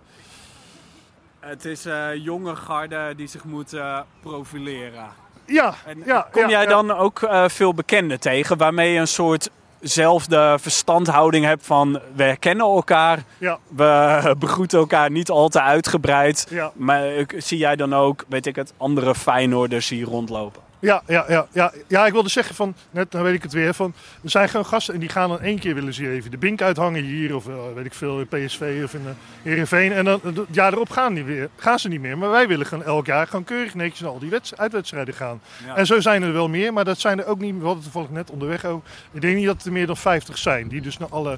Het 1.45 1.65
is 1.65 1.85
eh 1.85 2.15
jonge 2.15 2.55
garde 2.55 3.13
die 3.15 3.27
zich 3.27 3.43
moet 3.43 3.73
eh, 3.73 3.99
profileren. 4.21 5.09
ja, 5.45 5.73
En 5.85 6.01
ja, 6.05 6.27
kom 6.31 6.41
ja, 6.41 6.49
jij 6.49 6.63
ja. 6.63 6.69
dan 6.69 6.91
ook 6.91 7.21
eh, 7.21 7.47
veel 7.47 7.73
bekenden 7.73 8.19
tegen 8.19 8.57
waarmee 8.57 8.91
je 8.93 8.99
een 8.99 9.07
soort 9.07 9.49
zelfde 9.81 10.57
verstandhouding 10.61 11.45
hebt 11.45 11.65
van 11.65 11.99
we 12.15 12.23
herkennen 12.23 12.65
elkaar, 12.65 13.23
Ja, 13.37 13.59
we 13.67 14.35
begroeten 14.39 14.79
elkaar 14.79 15.11
niet 15.11 15.29
al 15.29 15.49
te 15.49 15.61
uitgebreid. 15.61 16.51
Maar 16.73 17.25
zie 17.37 17.57
jij 17.57 17.75
dan 17.75 17.95
ook, 17.95 18.25
weet 18.27 18.45
ik 18.45 18.55
het, 18.55 18.73
andere 18.77 19.15
Feyenoorders 19.15 19.89
hier 19.89 20.05
rondlopen? 20.05 20.61
Ja, 20.83 21.01
ja, 21.07 21.25
ja, 21.27 21.47
ja. 21.51 21.71
Ja, 21.87 22.05
ik 22.05 22.11
wilde 22.11 22.29
zeggen 22.29 22.55
van, 22.55 22.75
net 22.91 23.11
dan 23.11 23.23
weet 23.23 23.33
ik 23.33 23.43
het 23.43 23.53
weer, 23.53 23.73
van, 23.73 23.93
er 24.23 24.29
zijn 24.29 24.49
gewoon 24.49 24.65
gasten 24.65 24.93
en 24.93 24.99
die 24.99 25.09
gaan 25.09 25.29
dan 25.29 25.39
één 25.39 25.59
keer 25.59 25.75
willen 25.75 25.93
ze 25.93 26.09
even 26.09 26.31
de 26.31 26.37
bink 26.37 26.61
uithangen 26.61 27.03
hier 27.03 27.35
of 27.35 27.47
eh, 27.47 27.55
weet 27.75 27.85
ik 27.85 27.93
veel 27.93 28.19
in 28.19 28.27
PSV 28.27 28.81
of 28.83 28.93
in 28.93 29.01
uh, 29.01 29.09
Heerenveen. 29.43 29.91
En 29.91 30.05
dan 30.05 30.19
het 30.23 30.37
jaar 30.51 30.73
erop 30.73 30.89
gaan, 30.89 31.13
die 31.13 31.23
weer, 31.23 31.49
gaan 31.55 31.79
ze 31.79 31.87
niet 31.87 32.01
meer. 32.01 32.17
Maar 32.17 32.29
wij 32.29 32.47
willen 32.47 32.65
gewoon 32.65 32.83
elk 32.83 33.05
jaar 33.05 33.27
gewoon 33.27 33.43
keurig 33.43 33.73
netjes 33.73 33.99
naar 33.99 34.09
al 34.09 34.19
die 34.19 34.29
wedst- 34.29 34.57
uitwedstrijden 34.57 35.13
gaan. 35.13 35.41
Ja. 35.65 35.75
En 35.75 35.85
zo 35.85 35.99
zijn 35.99 36.23
er 36.23 36.33
wel 36.33 36.49
meer, 36.49 36.73
maar 36.73 36.85
dat 36.85 36.99
zijn 36.99 37.19
er 37.19 37.25
ook 37.25 37.39
niet, 37.39 37.57
we 37.57 37.65
hadden 37.65 37.83
toevallig 37.83 38.09
net 38.09 38.29
onderweg 38.29 38.65
ook. 38.65 38.85
Ik 39.11 39.21
denk 39.21 39.35
niet 39.35 39.45
dat 39.45 39.65
er 39.65 39.71
meer 39.71 39.87
dan 39.87 39.97
50 39.97 40.37
zijn 40.37 40.67
die 40.67 40.81
dus 40.81 40.97
naar 40.97 41.09
alle 41.09 41.37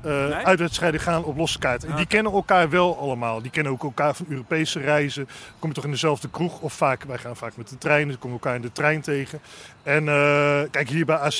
eh, 0.00 0.10
Nee? 0.10 0.32
uitwedstrijden 0.32 1.00
gaan 1.00 1.24
op 1.24 1.36
losse 1.36 1.58
kaart. 1.58 1.84
En 1.84 1.90
Ja. 1.90 1.96
die 1.96 2.06
kennen 2.06 2.32
elkaar 2.32 2.70
wel 2.70 2.98
allemaal. 2.98 3.42
Die 3.42 3.50
kennen 3.50 3.72
ook 3.72 3.82
elkaar 3.82 4.14
van 4.14 4.26
Europese 4.28 4.80
reizen. 4.80 5.28
Kom 5.58 5.68
je 5.68 5.74
toch 5.74 5.84
in 5.84 5.90
dezelfde 5.90 6.28
kroeg 6.30 6.60
of 6.60 6.72
vaak, 6.72 7.02
wij 7.04 7.18
gaan 7.18 7.36
vaak 7.36 7.56
met 7.56 7.68
de 7.68 7.78
trein, 7.78 8.06
dus 8.08 8.18
komen 8.18 8.36
we 8.38 8.42
elkaar 8.42 8.54
in 8.56 8.62
de 8.66 8.72
trein 8.72 9.00
tegen. 9.00 9.40
En 9.82 10.08
eh, 10.08 10.60
kijk 10.70 10.88
hier 10.88 11.04
bij 11.06 11.16
AZ, 11.16 11.38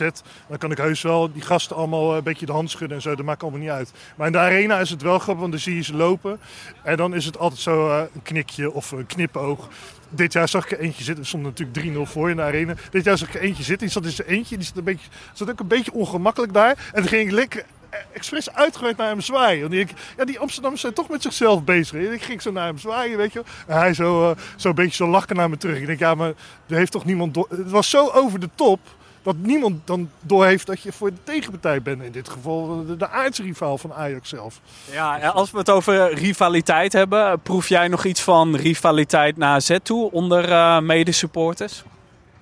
dan 0.49 0.59
kan 0.59 0.71
ik 0.71 0.79
heus 0.79 1.03
wel 1.03 1.33
die 1.33 1.43
gasten 1.43 1.77
allemaal 1.77 2.17
een 2.17 2.23
beetje 2.23 2.47
de 2.47 2.53
hand 2.53 2.71
schudden 2.71 2.97
en 2.97 3.03
zo, 3.03 3.15
dat 3.15 3.25
maakt 3.25 3.43
allemaal 3.43 3.61
niet 3.61 3.71
uit. 3.71 3.93
Maar 4.17 4.27
in 4.27 4.33
de 4.33 4.39
arena 4.39 4.79
is 4.79 4.91
het 4.91 5.03
wel 5.03 5.19
grappig, 5.19 5.41
want 5.41 5.53
dan 5.53 5.61
zie 5.61 5.75
je 5.75 5.83
ze 5.83 5.95
lopen. 5.97 6.41
En 6.83 6.97
dan 6.97 7.15
is 7.15 7.25
het 7.25 7.39
altijd 7.39 7.61
zo 7.61 7.89
eh, 7.89 8.03
een 8.15 8.23
knikje 8.23 8.73
of 8.73 8.91
een 8.91 9.07
knipoog. 9.07 9.69
Dit 10.11 10.33
jaar 10.33 10.49
zag 10.49 10.65
ik 10.65 10.71
er 10.71 10.79
eentje 10.79 11.05
zitten. 11.05 11.23
We 11.23 11.29
stonden 11.29 11.51
natuurlijk 11.57 12.09
3-0 12.09 12.13
voor 12.13 12.31
in 12.31 12.37
de 12.37 12.43
arena. 12.43 12.75
Dit 12.91 13.05
jaar 13.05 13.19
zag 13.19 13.29
ik 13.29 13.35
er 13.35 13.41
eentje 13.41 13.63
zitten. 13.63 13.87
Die 13.87 13.95
zat 13.97 14.05
in 14.05 14.11
zijn 14.11 14.29
eentje. 14.29 14.57
Die 14.57 14.67
zat, 14.67 14.77
een 14.77 14.85
beetje, 14.85 15.09
zat 15.33 15.51
ook 15.51 15.61
een 15.61 15.67
beetje 15.67 15.93
ongemakkelijk 15.93 16.53
daar. 16.53 16.91
En 16.93 17.01
toen 17.01 17.09
ging 17.09 17.27
ik 17.27 17.33
lekker 17.33 17.61
eh, 17.61 17.67
expres 18.13 18.53
uitgewaaid 18.55 18.97
naar 18.97 19.09
hem 19.09 19.21
zwaaien. 19.21 19.61
Want 19.61 19.73
ik, 19.73 19.91
ja, 20.17 20.25
die 20.25 20.39
Amsterdammers 20.39 20.83
zijn 20.83 20.95
toch 20.95 21.09
met 21.09 21.23
zichzelf 21.23 21.65
bezig. 21.65 22.07
En 22.07 22.13
ik 22.13 22.23
ging 22.23 22.43
zo 22.43 22.51
naar 22.53 22.67
hem 22.67 22.79
zwaaien, 22.79 23.17
weet 23.17 23.33
je. 23.33 23.43
En 23.67 23.77
hij 23.79 23.95
zo, 23.95 24.31
eh, 24.31 24.37
zo 24.57 24.69
een 24.69 24.75
beetje 24.75 25.05
zo 25.05 25.09
lachen 25.09 25.37
naar 25.37 25.51
me 25.51 25.57
terug. 25.57 25.79
Ik 25.79 25.87
denk, 25.87 25.99
ja, 25.99 26.15
maar 26.15 26.33
er 26.69 26.77
heeft 26.77 26.93
toch 26.93 27.05
niemand... 27.05 27.35
door- 27.35 27.47
Het 27.51 27.71
was 27.71 27.91
zo 27.91 28.09
over 28.09 28.41
de 28.41 28.49
top... 28.55 28.81
Dat 29.23 29.37
niemand 29.37 29.87
dan 29.87 30.11
doorheeft 30.21 30.67
dat 30.67 30.83
je 30.83 30.93
voor 30.93 31.11
de 31.11 31.17
tegenpartij 31.25 31.83
bent. 31.83 32.03
In 32.03 32.13
dit 32.13 32.29
geval 32.29 32.85
de, 32.87 32.97
de 32.97 33.09
aardsrivaal 33.09 33.79
van 33.79 33.93
Ajax 33.93 34.29
zelf. 34.29 34.61
Ja, 34.93 35.19
en 35.21 35.33
als 35.33 35.51
we 35.51 35.59
het 35.59 35.71
over 35.71 36.15
rivaliteit 36.15 36.93
hebben, 36.93 37.41
proef 37.41 37.69
jij 37.69 37.89
nog 37.89 38.05
iets 38.05 38.21
van 38.23 38.57
rivaliteit 38.57 39.37
naar 39.37 39.55
AZ 39.55 39.77
toe 39.83 40.11
onder 40.13 40.51
eh 40.53 40.81
medesupporters? 40.81 41.83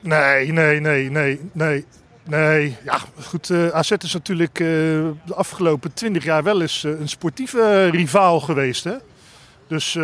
Nee, 0.00 0.52
nee, 0.52 0.80
nee, 0.80 1.10
nee, 1.10 1.40
nee. 1.52 1.84
Nee, 2.26 2.76
ja, 2.84 2.98
goed. 3.22 3.50
eh 3.50 3.68
AZ 3.68 3.90
is 3.90 4.12
natuurlijk 4.12 4.60
eh, 4.60 4.66
de 5.24 5.34
afgelopen 5.34 5.92
twintig 5.92 6.24
jaar 6.24 6.42
wel 6.42 6.60
eens 6.60 6.84
eh, 6.84 7.00
een 7.00 7.08
sportieve 7.08 7.88
rivaal 7.88 8.40
geweest. 8.40 8.84
Hè? 8.84 8.94
Dus 9.68 9.98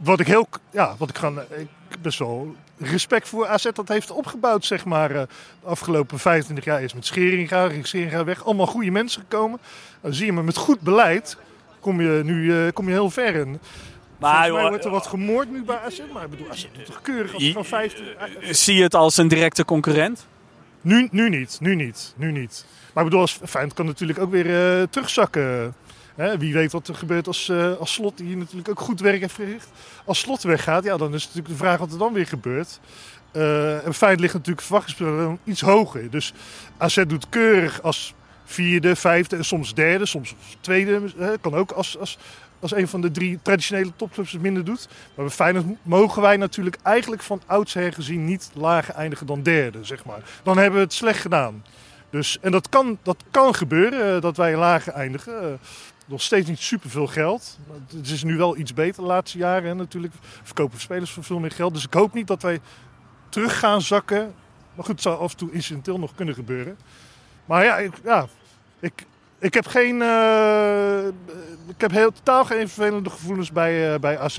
wat 0.00 0.20
ik 0.20 0.26
heel, 0.26 0.48
ja, 0.70 0.94
wat 0.98 1.08
ik 1.08 1.20
ik 1.58 2.02
best 2.02 2.18
wel 2.18 2.54
respect 2.78 3.28
voor 3.28 3.46
AZ 3.46 3.68
dat 3.74 3.88
heeft 3.88 4.10
opgebouwd, 4.10 4.64
zeg 4.64 4.84
maar. 4.84 5.08
de 5.08 5.28
afgelopen 5.64 6.18
25 6.18 6.64
jaar 6.64 6.82
is 6.82 6.94
met 6.94 7.06
Scheringa, 7.06 7.70
Scheringa 7.82 8.24
weg, 8.24 8.44
allemaal 8.44 8.66
goede 8.66 8.90
mensen 8.90 9.20
gekomen. 9.20 9.58
Dan 10.00 10.14
zie 10.14 10.26
je 10.26 10.32
maar 10.32 10.44
met 10.44 10.56
goed 10.56 10.80
beleid 10.80 11.36
kom 11.80 12.00
je 12.00 12.24
nu 12.24 12.70
kom 12.72 12.86
je 12.86 12.92
heel 12.92 13.10
ver. 13.10 13.40
En 13.40 13.60
Maar 14.18 14.52
mij 14.52 14.68
wordt 14.68 14.84
er 14.84 14.90
wat 14.90 15.06
gemoord 15.06 15.50
nu 15.50 15.62
bij 15.64 15.78
AZ, 15.78 16.00
maar 16.12 16.24
ik 16.24 16.30
bedoel, 16.30 16.50
AZ 16.50 16.66
doet 16.72 16.86
toch 16.86 17.02
keurig 17.02 17.34
als 17.34 17.50
van 17.52 17.64
15... 17.64 18.04
zie 18.50 18.74
je 18.74 18.82
het 18.82 18.94
als 18.94 19.16
een 19.16 19.28
directe 19.28 19.64
concurrent? 19.64 20.26
Nu, 20.80 21.08
nu 21.10 21.28
niet, 21.28 21.58
nu 21.60 21.74
niet, 21.74 22.14
nu 22.16 22.32
niet. 22.32 22.64
Maar 22.92 23.04
ik 23.04 23.10
bedoel, 23.10 23.20
als 23.20 23.40
Feyenoord 23.44 23.76
kan 23.76 23.86
natuurlijk 23.86 24.18
ook 24.18 24.30
weer 24.30 24.80
eh, 24.80 24.86
terugzakken. 24.90 25.74
Hè, 26.14 26.38
wie 26.38 26.52
weet 26.52 26.72
wat 26.72 26.88
er 26.88 26.94
gebeurt 26.94 27.26
als, 27.26 27.48
eh, 27.48 27.76
als 27.76 27.92
Slot, 27.92 28.16
die 28.16 28.36
natuurlijk 28.36 28.68
ook 28.68 28.80
goed 28.80 29.00
werk 29.00 29.20
heeft 29.20 29.34
verricht. 29.34 29.68
Als 30.04 30.18
Slot 30.18 30.42
weggaat, 30.42 30.84
ja, 30.84 30.96
dan 30.96 31.14
is 31.14 31.22
natuurlijk 31.22 31.48
de 31.48 31.64
vraag 31.64 31.78
wat 31.78 31.92
er 31.92 31.98
dan 31.98 32.12
weer 32.12 32.26
gebeurt. 32.26 32.80
Eh 33.32 33.86
en 33.86 33.94
Feyenoord 33.94 34.20
ligt 34.20 34.34
natuurlijk 34.34 34.66
verwachtingspatroon 34.66 35.38
iets 35.44 35.60
hoger. 35.60 36.10
Dus 36.10 36.32
AZ 36.76 37.04
doet 37.06 37.28
keurig 37.28 37.82
als 37.82 38.14
vierde, 38.44 38.96
vijfde 38.96 39.36
en 39.36 39.44
soms 39.44 39.74
derde, 39.74 40.06
soms 40.06 40.34
tweede. 40.60 41.00
Hè, 41.16 41.38
kan 41.38 41.54
ook 41.54 41.70
als, 41.70 41.98
als, 41.98 42.18
als 42.60 42.74
een 42.74 42.88
van 42.88 43.00
de 43.00 43.10
drie 43.10 43.38
traditionele 43.42 43.92
topclubs 43.96 44.32
het 44.32 44.42
minder 44.42 44.64
doet. 44.64 44.88
Maar 45.14 45.24
bij 45.24 45.34
Feyenoord 45.34 45.66
mogen 45.82 46.22
wij 46.22 46.36
natuurlijk 46.36 46.76
eigenlijk 46.82 47.22
van 47.22 47.42
oudsher 47.46 47.92
gezien 47.92 48.24
niet 48.24 48.50
lager 48.54 48.94
eindigen 48.94 49.26
dan 49.26 49.42
derde, 49.42 49.84
zeg 49.84 50.04
maar. 50.04 50.20
Dan 50.42 50.58
hebben 50.58 50.78
we 50.78 50.84
het 50.84 50.94
slecht 50.94 51.20
gedaan. 51.20 51.64
Dus, 52.10 52.38
en 52.40 52.50
dat 52.50 52.68
kan, 52.68 52.98
dat 53.02 53.24
kan 53.30 53.54
gebeuren, 53.54 54.14
eh, 54.14 54.20
dat 54.20 54.36
wij 54.36 54.56
lager 54.56 54.92
eindigen. 54.92 55.42
Eh, 55.42 55.58
nog 56.06 56.22
steeds 56.22 56.48
niet 56.48 56.58
superveel 56.58 57.06
geld. 57.06 57.58
Het 57.96 58.10
is 58.10 58.22
nu 58.22 58.36
wel 58.36 58.56
iets 58.56 58.74
beter 58.74 59.02
de 59.02 59.08
laatste 59.08 59.38
jaren. 59.38 59.68
Hè, 59.68 59.74
natuurlijk 59.74 60.14
verkopen 60.42 60.80
spelers 60.80 61.10
voor 61.10 61.24
veel 61.24 61.38
meer 61.38 61.50
geld. 61.50 61.74
Dus 61.74 61.84
ik 61.84 61.94
hoop 61.94 62.14
niet 62.14 62.26
dat 62.26 62.42
wij 62.42 62.60
terug 63.28 63.58
gaan 63.58 63.82
zakken. 63.82 64.34
Maar 64.74 64.84
goed, 64.84 64.94
het 64.94 65.02
zou 65.02 65.18
af 65.18 65.30
en 65.30 65.38
toe 65.38 65.52
incidenteel 65.52 65.98
nog 65.98 66.14
kunnen 66.14 66.34
gebeuren. 66.34 66.78
Maar 67.44 67.64
ja, 67.64 67.78
ik, 67.78 67.92
ja, 68.04 68.26
ik, 68.80 69.06
ik 69.40 69.54
heb 69.54 69.66
geen. 69.66 70.02
eh, 70.02 71.06
ik 71.68 71.80
heb 71.80 71.90
heel, 71.90 72.12
totaal 72.12 72.44
geen 72.44 72.68
vervelende 72.68 73.10
gevoelens 73.10 73.52
bij, 73.52 73.92
eh, 73.94 73.98
bij 74.00 74.18
AZ. 74.18 74.38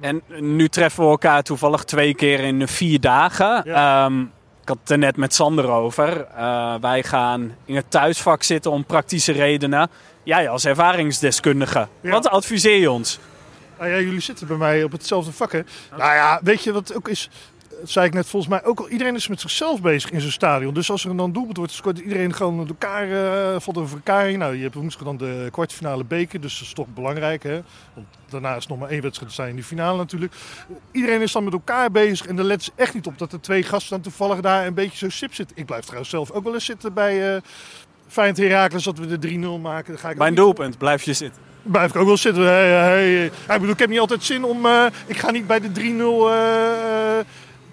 En 0.00 0.22
nu 0.38 0.68
treffen 0.68 1.04
we 1.04 1.10
elkaar 1.10 1.42
toevallig 1.42 1.84
twee 1.84 2.14
keer 2.14 2.40
in 2.40 2.68
vier 2.68 3.00
dagen. 3.00 3.62
Ja. 3.64 4.04
Ehm, 4.04 4.20
ik 4.62 4.68
had 4.68 4.78
het 4.80 4.90
er 4.90 4.98
net 4.98 5.16
met 5.16 5.34
Sander 5.34 5.68
over. 5.68 6.24
Eh, 6.26 6.74
wij 6.80 7.02
gaan 7.02 7.54
in 7.64 7.76
het 7.76 7.90
thuisvak 7.90 8.42
zitten 8.42 8.70
om 8.70 8.84
praktische 8.84 9.32
redenen. 9.32 9.90
Jij 10.22 10.48
als 10.48 10.64
ervaringsdeskundige, 10.64 11.88
Ja. 12.00 12.10
wat 12.10 12.28
adviseer 12.28 12.80
je 12.80 12.90
ons? 12.90 13.18
Nou 13.78 13.90
ja, 13.90 13.98
jullie 13.98 14.20
zitten 14.20 14.46
bij 14.46 14.56
mij 14.56 14.82
op 14.84 14.92
hetzelfde 14.92 15.32
vak, 15.32 15.52
hè? 15.52 15.60
Nou 15.90 16.14
ja, 16.14 16.40
weet 16.42 16.62
je 16.64 16.72
wat 16.72 16.94
ook 16.94 17.08
is? 17.08 17.30
Dat 17.80 17.90
zei 17.90 18.06
ik 18.06 18.14
net 18.14 18.26
volgens 18.28 18.52
mij 18.52 18.64
ook 18.64 18.78
al. 18.80 18.88
Iedereen 18.88 19.14
is 19.14 19.28
met 19.28 19.40
zichzelf 19.40 19.80
bezig 19.80 20.10
in 20.10 20.20
zijn 20.20 20.32
stadion. 20.32 20.74
Dus 20.74 20.90
als 20.90 21.04
er 21.04 21.16
dan 21.16 21.32
doelpunt 21.32 21.56
wordt 21.56 21.72
gescoord, 21.72 21.98
iedereen 21.98 22.34
gewoon 22.34 22.56
met 22.56 22.68
elkaar 22.68 23.10
eh, 23.10 23.60
valt 23.60 23.78
over 23.78 23.96
elkaar. 23.96 24.36
Nou, 24.36 24.56
je 24.56 24.62
hebt 24.62 24.74
woensdag 24.74 25.04
dan 25.04 25.16
de 25.16 25.48
kwartfinale 25.50 26.04
beker, 26.04 26.40
dus 26.40 26.58
dat 26.58 26.66
is 26.66 26.72
toch 26.72 26.86
belangrijk, 26.94 27.42
hè? 27.42 27.62
Want 27.94 28.06
daarna 28.28 28.54
is 28.56 28.66
nog 28.66 28.78
maar 28.78 28.88
één 28.88 29.02
wedstrijd 29.02 29.28
te 29.30 29.36
zijn 29.36 29.48
in 29.48 29.54
die 29.54 29.64
finale 29.64 29.96
natuurlijk. 29.96 30.32
Iedereen 30.92 31.20
is 31.20 31.32
dan 31.32 31.44
met 31.44 31.52
elkaar 31.52 31.90
bezig 31.90 32.26
en 32.26 32.38
er 32.38 32.44
let 32.44 32.62
ze 32.62 32.70
echt 32.74 32.94
niet 32.94 33.06
op 33.06 33.18
dat 33.18 33.32
er 33.32 33.40
twee 33.40 33.62
gasten 33.62 33.90
dan 33.90 34.00
toevallig 34.00 34.40
daar 34.40 34.66
een 34.66 34.74
beetje 34.74 34.96
zo 34.98 35.08
sip 35.08 35.34
zitten. 35.34 35.56
Ik 35.56 35.66
blijf 35.66 35.82
trouwens 35.82 36.10
zelf 36.10 36.30
ook 36.30 36.44
wel 36.44 36.54
eens 36.54 36.64
zitten 36.64 36.92
bij 36.94 37.34
uh, 37.34 37.40
Feyenoord 38.06 38.38
Heracles, 38.38 38.84
dat 38.84 38.98
we 38.98 39.18
de 39.18 39.28
3-0 39.58 39.60
maken. 39.60 39.92
Dan 39.92 39.98
ga 40.02 40.10
ik 40.10 40.16
Mijn 40.16 40.30
niet- 40.30 40.40
doelpunt, 40.40 40.78
blijf 40.78 41.02
je 41.02 41.12
zitten. 41.12 41.42
Blijf 41.62 41.90
ik 41.90 41.96
ook 41.96 42.06
wel 42.06 42.16
zitten. 42.16 42.42
Hey, 42.44 42.68
hey. 42.70 43.24
Ik 43.24 43.32
bedoel, 43.46 43.68
ik 43.70 43.78
heb 43.78 43.88
niet 43.88 43.98
altijd 44.00 44.24
zin 44.24 44.44
om... 44.44 44.66
eh, 44.66 44.86
ik 45.06 45.16
ga 45.16 45.30
niet 45.30 45.46
bij 45.46 45.60
de 45.60 45.68
3-0 45.68 45.80
eh, 45.80 47.18
eh, 47.18 47.26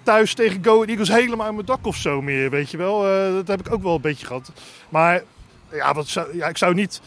thuis 0.08 0.34
tegen 0.34 0.64
Go 0.64 0.74
Ahead 0.74 0.88
Eagles 0.88 1.08
helemaal 1.08 1.46
aan 1.46 1.54
mijn 1.54 1.66
dak 1.66 1.86
of 1.86 1.96
zo 1.96 2.22
meer, 2.22 2.50
weet 2.50 2.70
je 2.70 2.76
wel. 2.76 3.06
Eh, 3.06 3.32
dat 3.32 3.48
heb 3.48 3.60
ik 3.60 3.72
ook 3.72 3.82
wel 3.82 3.94
een 3.94 4.00
beetje 4.00 4.26
gehad. 4.26 4.52
Maar 4.88 5.22
ja, 5.72 5.94
wat 5.94 6.08
zou, 6.08 6.36
ja 6.36 6.46
ik 6.46 6.58
zou 6.58 6.74
niet... 6.74 7.00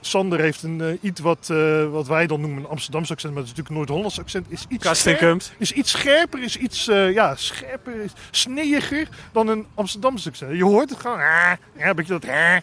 Sander 0.00 0.40
heeft 0.40 0.62
een 0.62 0.80
eh, 0.80 0.98
iets 1.00 1.20
wat, 1.20 1.48
eh, 1.50 1.90
wat 1.90 2.06
wij 2.06 2.26
dan 2.26 2.40
noemen 2.40 2.58
een 2.58 2.68
Amsterdamse 2.68 3.12
accent, 3.12 3.34
maar 3.34 3.42
het 3.42 3.52
is 3.52 3.56
natuurlijk 3.56 3.86
Noord-Hollands 3.88 4.20
accent. 4.20 4.46
Is 4.48 4.64
iets, 4.68 5.00
scherp, 5.00 5.42
is 5.58 5.72
iets 5.72 5.90
scherper, 5.90 6.42
is 6.42 6.56
iets 6.56 6.84
ja, 6.84 7.34
scherper, 7.36 7.94
is 7.94 8.12
sneeiger 8.30 9.08
dan 9.32 9.48
een 9.48 9.66
Amsterdamse 9.74 10.28
accent. 10.28 10.56
Je 10.56 10.64
hoort 10.64 10.90
het 10.90 11.00
gewoon, 11.00 11.18
ah, 11.18 11.52
ja, 11.78 11.88
een 11.88 11.96
beetje 11.96 12.18
dat... 12.18 12.28
ah. 12.28 12.56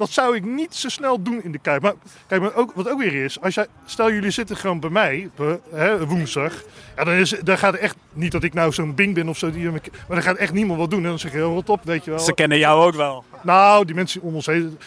Dat 0.00 0.10
zou 0.10 0.36
ik 0.36 0.44
niet 0.44 0.74
zo 0.74 0.88
snel 0.88 1.22
doen 1.22 1.42
in 1.42 1.52
de 1.52 1.58
Kuip. 1.58 1.82
Maar 1.82 1.94
kijk, 2.26 2.40
maar 2.40 2.54
ook, 2.54 2.72
wat 2.74 2.88
ook 2.88 2.98
weer 2.98 3.24
is, 3.24 3.40
als 3.40 3.54
jij, 3.54 3.66
stel 3.84 4.12
jullie 4.12 4.30
zitten 4.30 4.56
gewoon 4.56 4.80
bij 4.80 4.90
mij, 4.90 5.30
hè, 5.74 6.06
woensdag. 6.06 6.62
Ja, 6.96 7.04
dan, 7.04 7.14
is, 7.14 7.30
dan 7.42 7.58
gaat 7.58 7.74
echt, 7.74 7.96
niet 8.12 8.32
dat 8.32 8.42
ik 8.42 8.54
nou 8.54 8.72
zo'n 8.72 8.94
bing 8.94 9.14
ben 9.14 9.28
of 9.28 9.38
zo, 9.38 9.50
die, 9.50 9.70
maar 9.70 9.80
dan 10.08 10.22
gaat 10.22 10.36
echt 10.36 10.52
niemand 10.52 10.78
wat 10.78 10.90
doen. 10.90 11.02
En 11.02 11.08
dan 11.08 11.18
zeg 11.18 11.32
je, 11.32 11.40
rot 11.40 11.68
op, 11.68 11.80
weet 11.84 12.04
je 12.04 12.10
wel. 12.10 12.20
Ze 12.20 12.34
kennen 12.34 12.58
jou 12.58 12.86
ook 12.86 12.94
wel. 12.94 13.24
Nou, 13.42 13.84
die 13.84 13.94
mensen 13.94 14.22
om 14.22 14.34
ons 14.34 14.46
heen, 14.46 14.78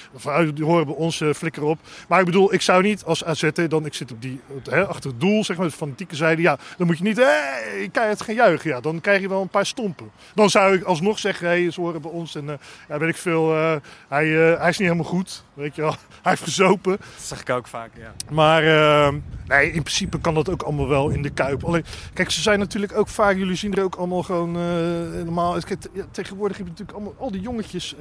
die 0.53 0.65
horen 0.65 0.85
bij 0.85 0.95
ons 0.95 1.21
eh, 1.21 1.33
flikker 1.33 1.63
op. 1.63 1.79
Maar 2.07 2.19
ik 2.19 2.25
bedoel, 2.25 2.53
ik 2.53 2.61
zou 2.61 2.83
niet 2.83 3.03
als 3.03 3.23
AZ'er, 3.25 3.69
dan 3.69 3.85
ik 3.85 3.93
zit 3.93 4.11
op 4.11 4.21
die, 4.21 4.39
hè, 4.69 4.87
achter 4.87 5.09
het 5.09 5.19
doel, 5.19 5.43
zeg 5.43 5.57
maar, 5.57 5.67
de 5.67 5.73
fanatieke 5.73 6.15
zijde. 6.15 6.41
Ja, 6.41 6.57
dan 6.77 6.87
moet 6.87 6.97
je 6.97 7.03
niet, 7.03 7.17
hey, 7.17 7.89
keihard 7.91 8.21
gaan 8.21 8.35
juichen. 8.35 8.69
Ja, 8.69 8.79
dan 8.79 9.01
krijg 9.01 9.21
je 9.21 9.29
wel 9.29 9.41
een 9.41 9.47
paar 9.47 9.65
stompen. 9.65 10.11
Dan 10.35 10.49
zou 10.49 10.75
ik 10.75 10.83
alsnog 10.83 11.19
zeggen, 11.19 11.47
hé, 11.47 11.69
ze 11.69 11.81
horen 11.81 12.01
bij 12.01 12.11
ons. 12.11 12.35
En 12.35 12.49
eh, 12.49 12.55
ja, 12.87 12.97
weet 12.97 13.09
ik 13.09 13.17
veel, 13.17 13.55
eh, 13.55 13.75
hij, 14.07 14.27
hij 14.27 14.69
is 14.69 14.77
niet 14.77 14.87
helemaal 14.87 15.11
goed, 15.11 15.43
weet 15.53 15.75
je 15.75 15.81
wel. 15.81 15.95
Hij 16.23 16.31
heeft 16.31 16.43
gezopen. 16.43 16.91
Dat 16.91 17.25
zeg 17.25 17.41
ik 17.41 17.49
ook 17.49 17.67
vaak, 17.67 17.91
ja. 17.97 18.13
Maar 18.31 18.63
eh, 18.63 19.13
nee, 19.45 19.71
in 19.71 19.81
principe 19.81 20.19
kan 20.19 20.33
dat 20.33 20.49
ook 20.49 20.61
allemaal 20.61 20.87
wel 20.87 21.09
in 21.09 21.21
de 21.21 21.29
Kuip. 21.29 21.63
Alleen, 21.63 21.85
kijk, 22.13 22.29
ze 22.31 22.41
zijn 22.41 22.59
natuurlijk 22.59 22.97
ook 22.97 23.07
vaak, 23.07 23.37
jullie 23.37 23.55
zien 23.55 23.73
er 23.73 23.83
ook 23.83 23.95
allemaal 23.95 24.23
gewoon 24.23 24.51
normaal. 25.23 25.59
Kijk, 25.59 25.85
tegenwoordig 26.11 26.57
heb 26.57 26.65
je 26.65 26.71
natuurlijk 26.71 26.97
allemaal, 26.97 27.15
al 27.19 27.31
die 27.31 27.41
jongetjes, 27.41 27.95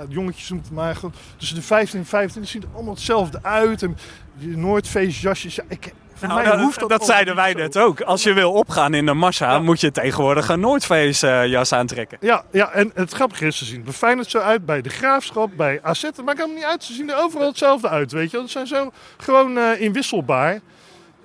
ja, 0.00 0.04
jongetjes 0.08 0.48
noemt 0.48 0.64
het 0.64 0.74
maar 0.74 0.96
tussen 1.36 1.56
de 1.56 1.62
15 1.62 1.98
en 1.98 2.06
25 2.06 2.52
zien 2.52 2.62
er 2.62 2.68
allemaal 2.74 2.94
hetzelfde 2.94 3.38
uit. 3.42 3.82
En 3.82 3.96
die 4.34 4.56
Noordfeestjasjes, 4.56 5.54
ja, 5.54 5.62
ik, 5.68 5.92
voor 6.14 6.28
Nou, 6.28 6.40
mij 6.42 6.50
dat, 6.50 6.60
hoeft 6.60 6.80
dat, 6.80 6.88
dat 6.88 7.04
zeiden 7.04 7.34
wij 7.34 7.50
zo. 7.52 7.58
net 7.58 7.78
ook. 7.78 8.00
Als 8.00 8.22
je 8.22 8.32
wil 8.32 8.52
opgaan 8.52 8.94
in 8.94 9.06
de 9.06 9.12
massa, 9.14 9.50
Ja. 9.52 9.58
moet 9.58 9.80
je 9.80 9.90
tegenwoordig 9.90 10.48
een 10.48 10.60
Noordfeestjas 10.60 11.72
aantrekken. 11.72 12.18
Ja, 12.20 12.44
ja, 12.52 12.70
en 12.70 12.90
het 12.94 13.12
grappige 13.12 13.46
is, 13.46 13.58
ze 13.58 13.64
zien 13.64 13.82
bij 13.84 13.92
Feyenoord 13.92 14.30
zo 14.30 14.38
uit, 14.38 14.66
bij 14.66 14.82
de 14.82 14.88
Graafschap, 14.88 15.50
bij 15.56 15.78
AZ. 15.82 16.02
Het 16.02 16.24
maakt 16.24 16.38
helemaal 16.38 16.56
niet 16.56 16.66
uit, 16.66 16.84
ze 16.84 16.92
zien 16.92 17.10
er 17.10 17.16
overal 17.22 17.46
hetzelfde 17.48 17.88
uit, 17.88 18.12
weet 18.12 18.30
je. 18.30 18.38
Ze 18.38 18.48
zijn 18.48 18.66
zo 18.66 18.92
gewoon 19.16 19.58
eh, 19.58 19.80
inwisselbaar. 19.80 20.60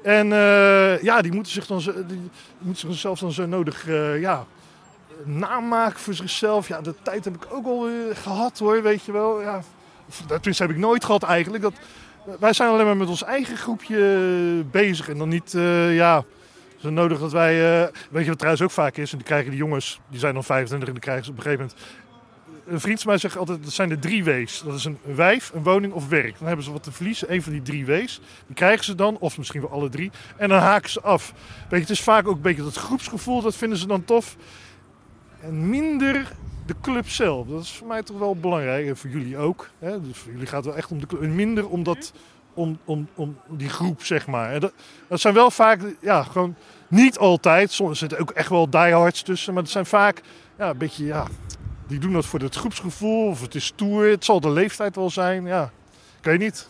En 0.03 0.33
eh, 0.33 1.01
ja, 1.01 1.21
die 1.21 1.31
moeten 1.33 1.51
zich 1.51 1.65
dan 1.67 1.81
zo, 1.81 1.91
die 2.07 2.29
moeten 2.57 2.87
zichzelf 2.91 3.19
dan 3.19 3.31
zo 3.31 3.45
nodig 3.45 3.87
eh, 3.87 4.19
ja, 4.21 4.45
namaken 5.25 5.99
voor 5.99 6.13
zichzelf. 6.13 6.67
Ja, 6.67 6.81
de 6.81 6.95
tijd 7.01 7.25
heb 7.25 7.35
ik 7.35 7.45
ook 7.49 7.65
al 7.65 7.87
eh, 7.87 7.93
gehad 8.13 8.59
hoor, 8.59 8.81
weet 8.81 9.03
je 9.03 9.11
wel. 9.11 9.41
Ja, 9.41 9.61
of, 10.07 10.21
tenminste 10.27 10.63
heb 10.63 10.71
ik 10.71 10.77
nooit 10.77 11.05
gehad 11.05 11.23
eigenlijk. 11.23 11.63
Dat, 11.63 11.73
wij 12.39 12.53
zijn 12.53 12.69
alleen 12.69 12.85
maar 12.85 12.97
met 12.97 13.07
ons 13.07 13.23
eigen 13.23 13.57
groepje 13.57 14.63
bezig 14.71 15.09
en 15.09 15.17
dan 15.17 15.29
niet, 15.29 15.53
eh, 15.53 15.95
ja... 15.95 16.23
Zo 16.83 16.89
nodig 16.89 17.19
dat 17.19 17.31
wij, 17.31 17.81
eh, 17.83 17.87
weet 18.09 18.23
je 18.23 18.29
wat 18.29 18.37
trouwens 18.37 18.63
ook 18.63 18.71
vaak 18.71 18.97
is, 18.97 19.11
en 19.11 19.17
die 19.17 19.27
krijgen 19.27 19.49
die 19.49 19.59
jongens, 19.59 19.99
die 20.09 20.19
zijn 20.19 20.33
dan 20.33 20.43
25 20.43 20.87
en 20.87 20.93
die 20.93 21.03
krijgen 21.03 21.25
ze 21.25 21.31
op 21.31 21.37
een 21.37 21.43
gegeven 21.43 21.65
moment. 21.65 21.85
Een 22.67 22.79
vriend 22.79 23.01
van 23.01 23.09
mij 23.09 23.19
zegt 23.19 23.37
altijd, 23.37 23.63
dat 23.63 23.73
zijn 23.73 23.89
de 23.89 23.99
drie 23.99 24.23
W's. 24.23 24.63
Dat 24.65 24.75
is 24.75 24.85
een 24.85 24.97
wijf, 25.15 25.51
een 25.53 25.63
woning 25.63 25.93
of 25.93 26.07
werk. 26.07 26.37
Dan 26.37 26.47
hebben 26.47 26.65
ze 26.65 26.71
wat 26.71 26.83
te 26.83 26.91
verliezen, 26.91 27.33
een 27.33 27.43
van 27.43 27.51
die 27.51 27.61
drie 27.61 27.85
W's. 27.85 28.21
Die 28.45 28.55
krijgen 28.55 28.85
ze 28.85 28.95
dan, 28.95 29.17
of 29.19 29.37
misschien 29.37 29.61
wel 29.61 29.69
alle 29.69 29.89
drie. 29.89 30.11
En 30.37 30.49
dan 30.49 30.59
haken 30.59 30.89
ze 30.89 31.01
af. 31.01 31.33
Weet 31.33 31.69
je, 31.69 31.75
het 31.77 31.89
is 31.89 32.01
vaak 32.01 32.27
ook 32.27 32.35
een 32.35 32.41
beetje 32.41 32.63
dat 32.63 32.75
groepsgevoel, 32.75 33.41
dat 33.41 33.55
vinden 33.55 33.77
ze 33.77 33.87
dan 33.87 34.05
tof. 34.05 34.35
En 35.43 35.69
minder 35.69 36.31
de 36.65 36.75
club 36.81 37.09
zelf. 37.09 37.47
Dat 37.47 37.61
is 37.61 37.71
voor 37.71 37.87
mij 37.87 38.03
toch 38.03 38.17
wel 38.17 38.35
belangrijk. 38.35 38.87
En 38.87 38.97
voor 38.97 39.09
jullie 39.09 39.37
ook. 39.37 39.69
Hè? 39.79 40.01
Dus 40.01 40.17
voor 40.17 40.31
jullie 40.31 40.47
gaat 40.47 40.63
het 40.63 40.65
wel 40.65 40.75
echt 40.75 40.91
om 40.91 40.99
de 40.99 41.07
club. 41.07 41.21
En 41.21 41.35
minder 41.35 41.69
om, 41.69 41.83
dat, 41.83 42.13
om, 42.53 42.79
om, 42.85 43.07
om 43.15 43.37
die 43.49 43.69
groep, 43.69 44.03
zeg 44.03 44.27
maar. 44.27 44.59
Dat, 44.59 44.73
dat 45.07 45.19
zijn 45.19 45.33
wel 45.33 45.51
vaak, 45.51 45.81
ja, 46.01 46.23
gewoon 46.23 46.55
niet 46.87 47.17
altijd. 47.17 47.71
Soms 47.71 47.99
zitten 47.99 48.19
ook 48.19 48.31
echt 48.31 48.49
wel 48.49 48.69
diehards 48.69 49.21
tussen. 49.21 49.53
Maar 49.53 49.63
het 49.63 49.71
zijn 49.71 49.85
vaak, 49.85 50.21
ja, 50.57 50.69
een 50.69 50.77
beetje, 50.77 51.05
ja... 51.05 51.27
Die 51.87 51.99
doen 51.99 52.13
dat 52.13 52.25
voor 52.25 52.39
het 52.39 52.55
groepsgevoel. 52.55 53.27
Of 53.27 53.41
het 53.41 53.55
is 53.55 53.65
stoer. 53.65 54.05
Het 54.05 54.25
zal 54.25 54.39
de 54.39 54.49
leeftijd 54.49 54.95
wel 54.95 55.09
zijn. 55.09 55.45
Ja, 55.45 55.71
ik 56.19 56.25
weet 56.25 56.39
niet. 56.39 56.69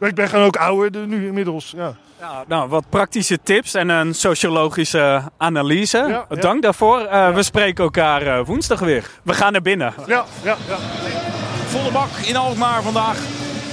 Ik 0.00 0.14
ben 0.14 0.28
gewoon 0.28 0.44
ook 0.44 0.56
ouder 0.56 0.92
de- 0.92 0.98
nu 0.98 1.26
inmiddels. 1.26 1.72
Ja. 1.76 1.94
Ja, 2.20 2.44
nou, 2.46 2.68
wat 2.68 2.84
praktische 2.88 3.38
tips 3.42 3.74
en 3.74 3.88
een 3.88 4.14
sociologische 4.14 5.22
analyse. 5.36 5.96
Ja, 6.08 6.24
ja. 6.30 6.36
Dank 6.40 6.62
daarvoor. 6.62 7.00
Eh, 7.00 7.34
We 7.34 7.42
spreken 7.42 7.84
elkaar 7.84 8.22
eh, 8.22 8.44
woensdag 8.46 8.78
weer. 8.80 9.10
We 9.22 9.34
gaan 9.34 9.52
naar 9.52 9.62
binnen. 9.62 9.94
Ja, 10.06 10.24
ja, 10.42 10.56
ja. 10.68 10.76
Volle 11.66 11.90
bak 11.90 12.08
in 12.24 12.36
Alkmaar 12.36 12.82
vandaag. 12.82 13.16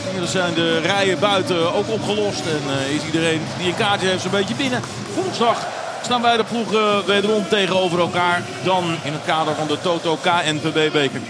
Inmiddels 0.05 0.31
zijn 0.31 0.53
de 0.53 0.79
rijen 0.79 1.19
buiten 1.19 1.73
ook 1.73 1.89
opgelost. 1.89 2.39
En 2.45 2.61
eh, 2.79 2.95
is 2.95 3.05
iedereen 3.05 3.41
die 3.57 3.67
een 3.67 3.75
kaartje 3.75 4.07
heeft 4.07 4.21
zo'n 4.21 4.31
beetje 4.31 4.55
binnen. 4.55 4.81
Woensdag 5.15 5.65
staan 6.01 6.21
wij 6.21 6.37
de 6.37 6.43
ploegen 6.43 7.05
wederom 7.05 7.47
tegenover 7.49 7.99
elkaar. 7.99 8.41
Dan 8.63 8.83
in 9.03 9.13
het 9.13 9.25
kader 9.25 9.55
van 9.55 9.67
de 9.67 9.81
Toto 9.81 10.15
KNVB 10.15 10.91
beker. 10.91 11.21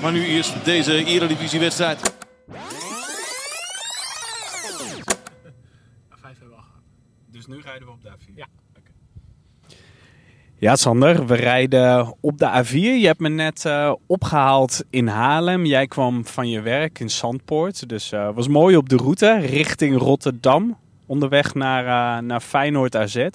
Maar 0.00 0.12
nu 0.12 0.26
eerst 0.26 0.52
deze 0.64 1.04
eredivisie 1.04 1.60
Dus 7.46 7.56
nu 7.56 7.62
rijden 7.62 7.86
we 7.86 7.92
op 7.92 8.02
de 8.02 8.08
A4? 8.08 8.34
Ja. 8.34 8.46
Ja, 10.54 10.76
Sander, 10.76 11.26
we 11.26 11.34
rijden 11.34 12.14
op 12.20 12.38
de 12.38 12.64
A4. 12.64 12.70
Je 12.72 13.06
hebt 13.06 13.20
me 13.20 13.28
net 13.28 13.64
eh, 13.64 13.92
opgehaald 14.06 14.84
in 14.90 15.06
Haarlem. 15.06 15.64
Jij 15.64 15.86
kwam 15.86 16.26
van 16.26 16.48
je 16.48 16.60
werk 16.60 16.98
in 16.98 17.10
Zandpoort. 17.10 17.88
Dus 17.88 18.12
eh 18.12 18.30
was 18.34 18.48
mooi 18.48 18.76
op 18.76 18.88
de 18.88 18.96
route 18.96 19.38
richting 19.38 19.98
Rotterdam. 19.98 20.76
Onderweg 21.06 21.54
naar, 21.54 21.84
eh, 22.16 22.22
naar 22.22 22.40
Feyenoord 22.40 22.96
AZ. 22.96 23.28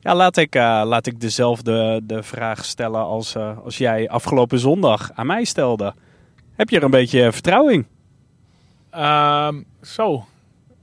Ja, 0.00 0.14
laat 0.14 0.36
ik, 0.36 0.54
eh, 0.54 0.82
laat 0.84 1.06
ik 1.06 1.20
dezelfde 1.20 2.00
de 2.04 2.22
vraag 2.22 2.64
stellen 2.64 3.02
als, 3.02 3.34
eh, 3.34 3.58
als 3.64 3.78
jij 3.78 4.08
afgelopen 4.08 4.58
zondag 4.58 5.10
aan 5.14 5.26
mij 5.26 5.44
stelde. 5.44 5.94
Heb 6.56 6.68
je 6.68 6.76
er 6.76 6.84
een 6.84 6.90
beetje 6.90 7.32
vertrouwen 7.32 7.72
in? 7.72 7.86
Ehm, 8.90 9.62
zo, 9.82 10.24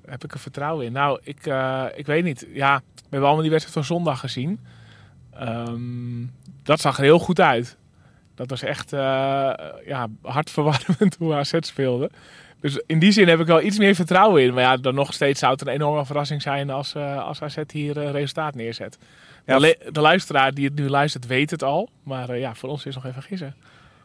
heb 0.06 0.24
ik 0.24 0.34
er 0.34 0.40
vertrouwen 0.40 0.86
in? 0.86 0.92
Nou, 0.92 1.20
ik, 1.24 1.46
eh, 1.46 1.86
ik 1.96 2.06
weet 2.06 2.24
niet. 2.24 2.48
Ja, 2.54 2.82
we 2.96 3.02
hebben 3.02 3.28
allemaal 3.28 3.42
die 3.42 3.52
wedstrijd 3.52 3.78
van 3.78 3.96
zondag 3.96 4.20
gezien. 4.20 4.60
Ehm, 5.34 6.26
dat 6.64 6.80
zag 6.80 6.98
er 6.98 7.04
heel 7.04 7.20
goed 7.20 7.40
uit. 7.40 7.78
Dat 8.36 8.50
was 8.50 8.62
echt 8.62 8.94
eh, 8.94 9.00
ja, 9.86 10.08
hartverwarmend 10.22 11.16
hoe 11.20 11.34
AZ 11.34 11.54
speelde. 11.60 12.10
Dus 12.60 12.82
in 12.86 13.00
die 13.00 13.12
zin 13.12 13.28
heb 13.28 13.40
ik 13.40 13.48
wel 13.48 13.62
iets 13.62 13.78
meer 13.78 13.96
vertrouwen 13.96 14.44
in. 14.44 14.54
Maar 14.54 14.64
ja, 14.64 14.78
dan 14.78 14.96
nog 14.96 15.14
steeds 15.14 15.40
zou 15.40 15.52
het 15.52 15.62
een 15.62 15.68
enorme 15.68 16.06
verrassing 16.06 16.42
zijn 16.42 16.70
als, 16.70 16.96
eh 16.96 17.26
als 17.26 17.42
AZ 17.42 17.58
hier 17.72 17.98
een 17.98 18.12
resultaat 18.12 18.56
neerzet. 18.56 18.98
Ja, 19.46 19.60
de, 19.60 20.02
luisteraar 20.02 20.54
die 20.54 20.66
het 20.66 20.76
nu 20.76 20.90
luistert 20.90 21.28
weet 21.28 21.52
het 21.52 21.64
al. 21.64 21.90
Maar 22.04 22.38
ja, 22.38 22.56
voor 22.56 22.70
ons 22.70 22.86
is 22.86 22.96
nog 22.96 23.06
even 23.06 23.22
gissen. 23.22 23.56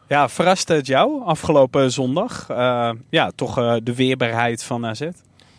Ja, 0.07 0.29
verraste 0.29 0.73
het 0.73 0.87
jou 0.87 1.23
afgelopen 1.25 1.91
zondag? 1.91 2.47
Uh, 2.49 2.91
ja, 3.09 3.31
toch 3.35 3.59
uh, 3.59 3.75
de 3.83 3.95
weerbaarheid 3.95 4.63
van 4.63 4.85
AZ? 4.85 5.07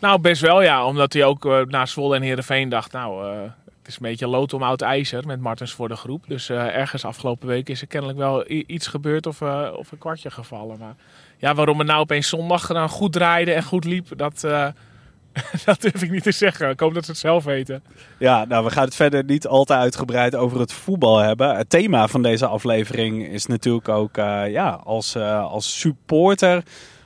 Nou, 0.03 0.19
best 0.21 0.41
wel 0.41 0.61
ja. 0.61 0.85
Omdat 0.85 1.13
hij 1.13 1.23
ook 1.23 1.45
uh, 1.45 1.59
na 1.67 1.85
Zwolle 1.85 2.15
en 2.15 2.21
Heerenveen 2.21 2.69
dacht... 2.69 2.91
nou, 2.91 3.25
het 3.65 3.87
is 3.87 3.93
een 3.93 4.01
beetje 4.01 4.27
lood 4.27 4.53
om 4.53 4.63
oud 4.63 4.81
ijzer 4.81 5.25
met 5.25 5.39
Martens 5.39 5.73
voor 5.73 5.87
de 5.87 5.95
groep. 5.95 6.23
Dus 6.27 6.49
ergens 6.49 7.05
afgelopen 7.05 7.47
week 7.47 7.69
is 7.69 7.81
er 7.81 7.87
kennelijk 7.87 8.19
wel 8.19 8.43
iets 8.47 8.87
gebeurd 8.87 9.25
of, 9.25 9.41
of 9.77 9.91
een 9.91 9.97
kwartje 9.97 10.31
gevallen. 10.31 10.79
Maar 10.79 10.95
ja, 11.37 11.55
waarom 11.55 11.77
het 11.77 11.87
nou 11.87 11.99
opeens 11.99 12.29
zondag 12.29 12.67
dan 12.67 12.89
goed 12.89 13.13
draaide 13.13 13.53
en 13.53 13.63
goed 13.63 13.85
liep... 13.85 14.17
dat, 14.17 14.41
dat 15.65 15.81
durf 15.81 16.01
ik 16.01 16.11
niet 16.11 16.23
te 16.23 16.31
zeggen. 16.31 16.69
Ik 16.69 16.79
hoop 16.79 16.93
dat 16.93 17.05
ze 17.05 17.11
het 17.11 17.19
zelf 17.19 17.43
weten. 17.43 17.83
Ja, 18.17 18.45
nou, 18.45 18.65
we 18.65 18.71
gaan 18.71 18.85
het 18.85 18.95
verder 18.95 19.23
niet 19.23 19.47
al 19.47 19.63
te 19.63 19.73
uitgebreid 19.73 20.35
over 20.35 20.59
het 20.59 20.73
voetbal 20.73 21.17
hebben. 21.17 21.55
Het 21.55 21.69
thema 21.69 22.07
van 22.07 22.21
deze 22.21 22.45
aflevering 22.45 23.27
is 23.27 23.45
natuurlijk 23.45 23.89
ook 23.89 24.15
ja, 24.15 24.79
als, 24.83 25.15
als 25.15 25.79
supporter 25.79 26.63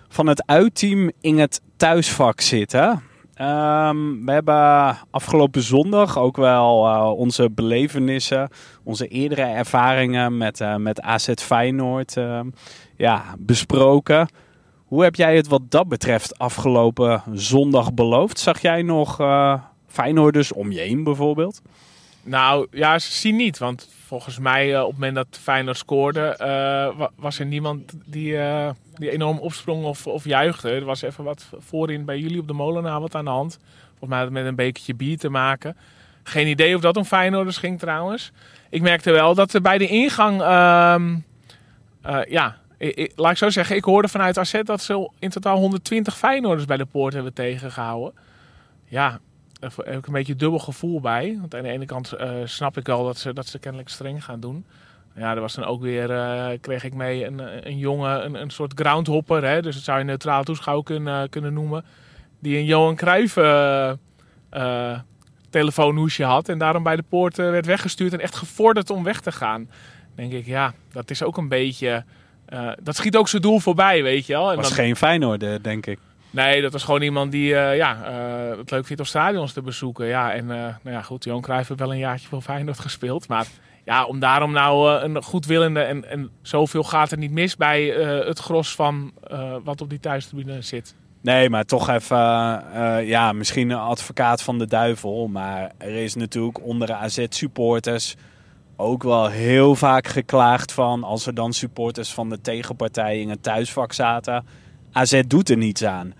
van 0.09 0.27
het 0.27 0.43
uitteam 0.45 1.11
in 1.21 1.39
het 1.39 1.61
thuisvak 1.77 2.41
zitten. 2.41 2.89
Um, 3.41 4.25
we 4.25 4.31
hebben 4.31 4.97
afgelopen 5.11 5.61
zondag 5.61 6.17
ook 6.17 6.37
wel 6.37 6.87
uh, 6.87 7.11
onze 7.15 7.49
belevenissen, 7.49 8.49
onze 8.83 9.07
eerdere 9.07 9.41
ervaringen 9.41 10.37
met, 10.37 10.63
met 10.77 11.01
AZ 11.01 11.29
Feyenoord 11.35 12.15
ja, 12.95 13.23
besproken. 13.37 14.27
Hoe 14.85 15.03
heb 15.03 15.15
jij 15.15 15.35
het 15.35 15.47
wat 15.47 15.71
dat 15.71 15.87
betreft 15.87 16.37
afgelopen 16.37 17.23
zondag 17.33 17.93
beloofd? 17.93 18.39
Zag 18.39 18.61
jij 18.61 18.81
nog 18.81 19.21
uh, 19.21 19.53
Feyenoorders 19.87 20.51
om 20.51 20.71
je 20.71 20.79
heen 20.79 21.03
bijvoorbeeld? 21.03 21.61
Nou, 22.27 22.67
ja, 22.71 22.99
ze 22.99 23.11
zien 23.11 23.35
niet. 23.35 23.57
Want 23.57 23.89
volgens 24.05 24.39
mij 24.39 24.73
uh, 24.73 24.81
op 24.81 24.87
het 24.87 24.93
moment 24.93 25.15
dat 25.15 25.27
Feyenoord 25.41 25.77
scoorde... 25.77 26.37
Uh, 26.41 27.05
was 27.15 27.39
er 27.39 27.45
niemand 27.45 27.93
die, 28.05 28.37
die 28.95 29.11
enorm 29.11 29.37
opsprong 29.39 29.83
of, 29.83 30.07
of 30.07 30.23
juichte. 30.23 30.69
Er 30.69 30.85
was 30.85 31.01
even 31.01 31.23
wat 31.23 31.49
voorin 31.57 32.05
bij 32.05 32.19
jullie 32.19 32.39
op 32.39 32.47
de 32.47 32.53
molenaar 32.53 32.99
wat 32.99 33.15
aan 33.15 33.25
de 33.25 33.31
hand. 33.31 33.59
Volgens 33.89 34.09
mij 34.09 34.17
had 34.17 34.27
het 34.27 34.37
met 34.37 34.45
een 34.45 34.55
bekertje 34.55 34.95
bier 34.95 35.17
te 35.17 35.29
maken. 35.29 35.77
Geen 36.23 36.47
idee 36.47 36.75
of 36.75 36.81
dat 36.81 36.97
om 36.97 37.05
Feyenoorders 37.05 37.57
ging 37.57 37.79
trouwens. 37.79 38.31
Ik 38.69 38.81
merkte 38.81 39.11
wel 39.11 39.35
dat 39.35 39.53
er 39.53 39.61
bij 39.61 39.77
de 39.77 39.87
ingang... 39.87 40.41
Ehm, 40.41 41.15
ja, 42.29 42.57
laat 43.15 43.31
ik 43.31 43.37
zo 43.37 43.49
zeggen, 43.49 43.75
ik 43.75 43.83
hoorde 43.83 44.07
vanuit 44.07 44.37
AZ 44.37 44.61
dat 44.63 44.81
ze 44.81 45.09
in 45.19 45.29
totaal 45.29 45.57
120 45.57 46.17
Feyenoorders 46.17 46.65
bij 46.65 46.77
de 46.77 46.85
poort 46.85 47.13
hebben 47.13 47.33
tegengehouden. 47.33 48.13
Ja, 48.85 49.19
heb 49.59 49.97
ik 49.97 50.07
een 50.07 50.13
beetje 50.13 50.35
dubbel 50.35 50.59
gevoel 50.59 50.99
bij. 50.99 51.37
Want 51.39 51.55
aan 51.55 51.63
de 51.63 51.69
ene 51.69 51.85
kant 51.85 52.13
uh, 52.19 52.29
snap 52.43 52.77
ik 52.77 52.85
wel 52.85 53.05
dat 53.05 53.17
ze, 53.17 53.33
dat 53.33 53.47
ze 53.47 53.59
kennelijk 53.59 53.89
streng 53.89 54.23
gaan 54.23 54.39
doen. 54.39 54.65
Ja, 55.15 55.35
er 55.35 55.41
was 55.41 55.53
dan 55.53 55.65
ook 55.65 55.81
weer, 55.81 56.09
uh, 56.09 56.47
kreeg 56.61 56.83
ik 56.83 56.93
mee, 56.93 57.25
een, 57.25 57.67
een 57.67 57.77
jongen, 57.77 58.25
een, 58.25 58.41
een 58.41 58.49
soort 58.49 58.73
groundhopper. 58.75 59.43
Hè? 59.43 59.61
Dus 59.61 59.75
dat 59.75 59.83
zou 59.83 59.97
je 59.97 60.03
neutraal 60.03 60.43
toeschouwer 60.43 60.85
kunnen, 60.85 61.29
kunnen 61.29 61.53
noemen. 61.53 61.85
Die 62.39 62.57
een 62.57 62.65
Johan 62.65 62.95
Cruijff 62.95 63.37
uh, 63.37 64.99
telefoonhoesje 65.49 66.23
had. 66.23 66.49
En 66.49 66.57
daarom 66.57 66.83
bij 66.83 66.95
de 66.95 67.03
poort 67.09 67.37
werd 67.37 67.65
weggestuurd 67.65 68.13
en 68.13 68.19
echt 68.19 68.35
gevorderd 68.35 68.89
om 68.89 69.03
weg 69.03 69.21
te 69.21 69.31
gaan. 69.31 69.69
denk 70.15 70.31
ik, 70.31 70.45
ja, 70.45 70.73
dat 70.91 71.09
is 71.09 71.23
ook 71.23 71.37
een 71.37 71.49
beetje 71.49 72.03
dat 72.83 72.95
schiet 72.95 73.15
ook 73.15 73.27
zijn 73.27 73.41
doel 73.41 73.59
voorbij, 73.59 74.03
weet 74.03 74.25
je 74.25 74.33
wel. 74.33 74.51
En 74.51 74.57
was 74.57 74.71
geen 74.71 74.95
Feyenoord, 74.95 75.63
denk 75.63 75.85
ik. 75.85 75.99
Nee, 76.29 76.61
dat 76.61 76.71
was 76.71 76.83
gewoon 76.83 77.01
iemand 77.01 77.31
die 77.31 77.51
uh, 77.51 77.75
ja, 77.75 77.97
uh, 78.51 78.57
het 78.57 78.71
leuk 78.71 78.85
vindt 78.85 79.01
om 79.01 79.07
stadions 79.07 79.53
te 79.53 79.61
bezoeken. 79.61 80.05
Ja, 80.05 80.33
en 80.33 80.45
nou 80.45 80.75
ja, 80.83 81.01
goed, 81.01 81.23
Johan 81.23 81.41
Cruijff 81.41 81.67
heeft 81.67 81.79
wel 81.79 81.91
een 81.91 81.97
jaartje 81.97 82.27
voor 82.27 82.41
Feyenoord 82.41 82.79
gespeeld. 82.79 83.27
Maar 83.27 83.45
ja, 83.85 84.05
om 84.05 84.19
daarom 84.19 84.51
nou 84.51 85.01
een 85.01 85.23
goedwillende 85.23 85.79
en, 85.79 86.09
en 86.09 86.29
zoveel 86.41 86.83
gaat 86.83 87.11
er 87.11 87.17
niet 87.17 87.31
mis 87.31 87.55
bij 87.55 87.83
het 88.25 88.39
gros 88.39 88.75
van 88.75 89.13
wat 89.63 89.81
op 89.81 89.89
die 89.89 89.99
thuistribune 89.99 90.61
zit. 90.61 90.95
Nee, 91.21 91.49
maar 91.49 91.65
toch 91.65 91.89
even, 91.89 92.17
ja, 93.05 93.31
misschien 93.31 93.69
een 93.69 93.77
advocaat 93.77 94.41
van 94.41 94.57
de 94.57 94.67
duivel. 94.67 95.27
Maar 95.27 95.71
er 95.77 95.95
is 95.95 96.15
natuurlijk 96.15 96.63
onder 96.63 96.93
AZ-supporters 96.93 98.15
ook 98.75 99.03
wel 99.03 99.27
heel 99.27 99.75
vaak 99.75 100.07
geklaagd 100.07 100.71
van 100.71 101.03
als 101.03 101.25
er 101.25 101.33
dan 101.33 101.53
supporters 101.53 102.13
van 102.13 102.29
de 102.29 102.41
tegenpartij 102.41 103.19
in 103.19 103.29
het 103.29 103.43
thuisvak 103.43 103.93
zaten. 103.93 104.45
AZ 104.97 105.21
doet 105.27 105.49
er 105.49 105.57
niets 105.57 105.83
aan. 105.83 106.13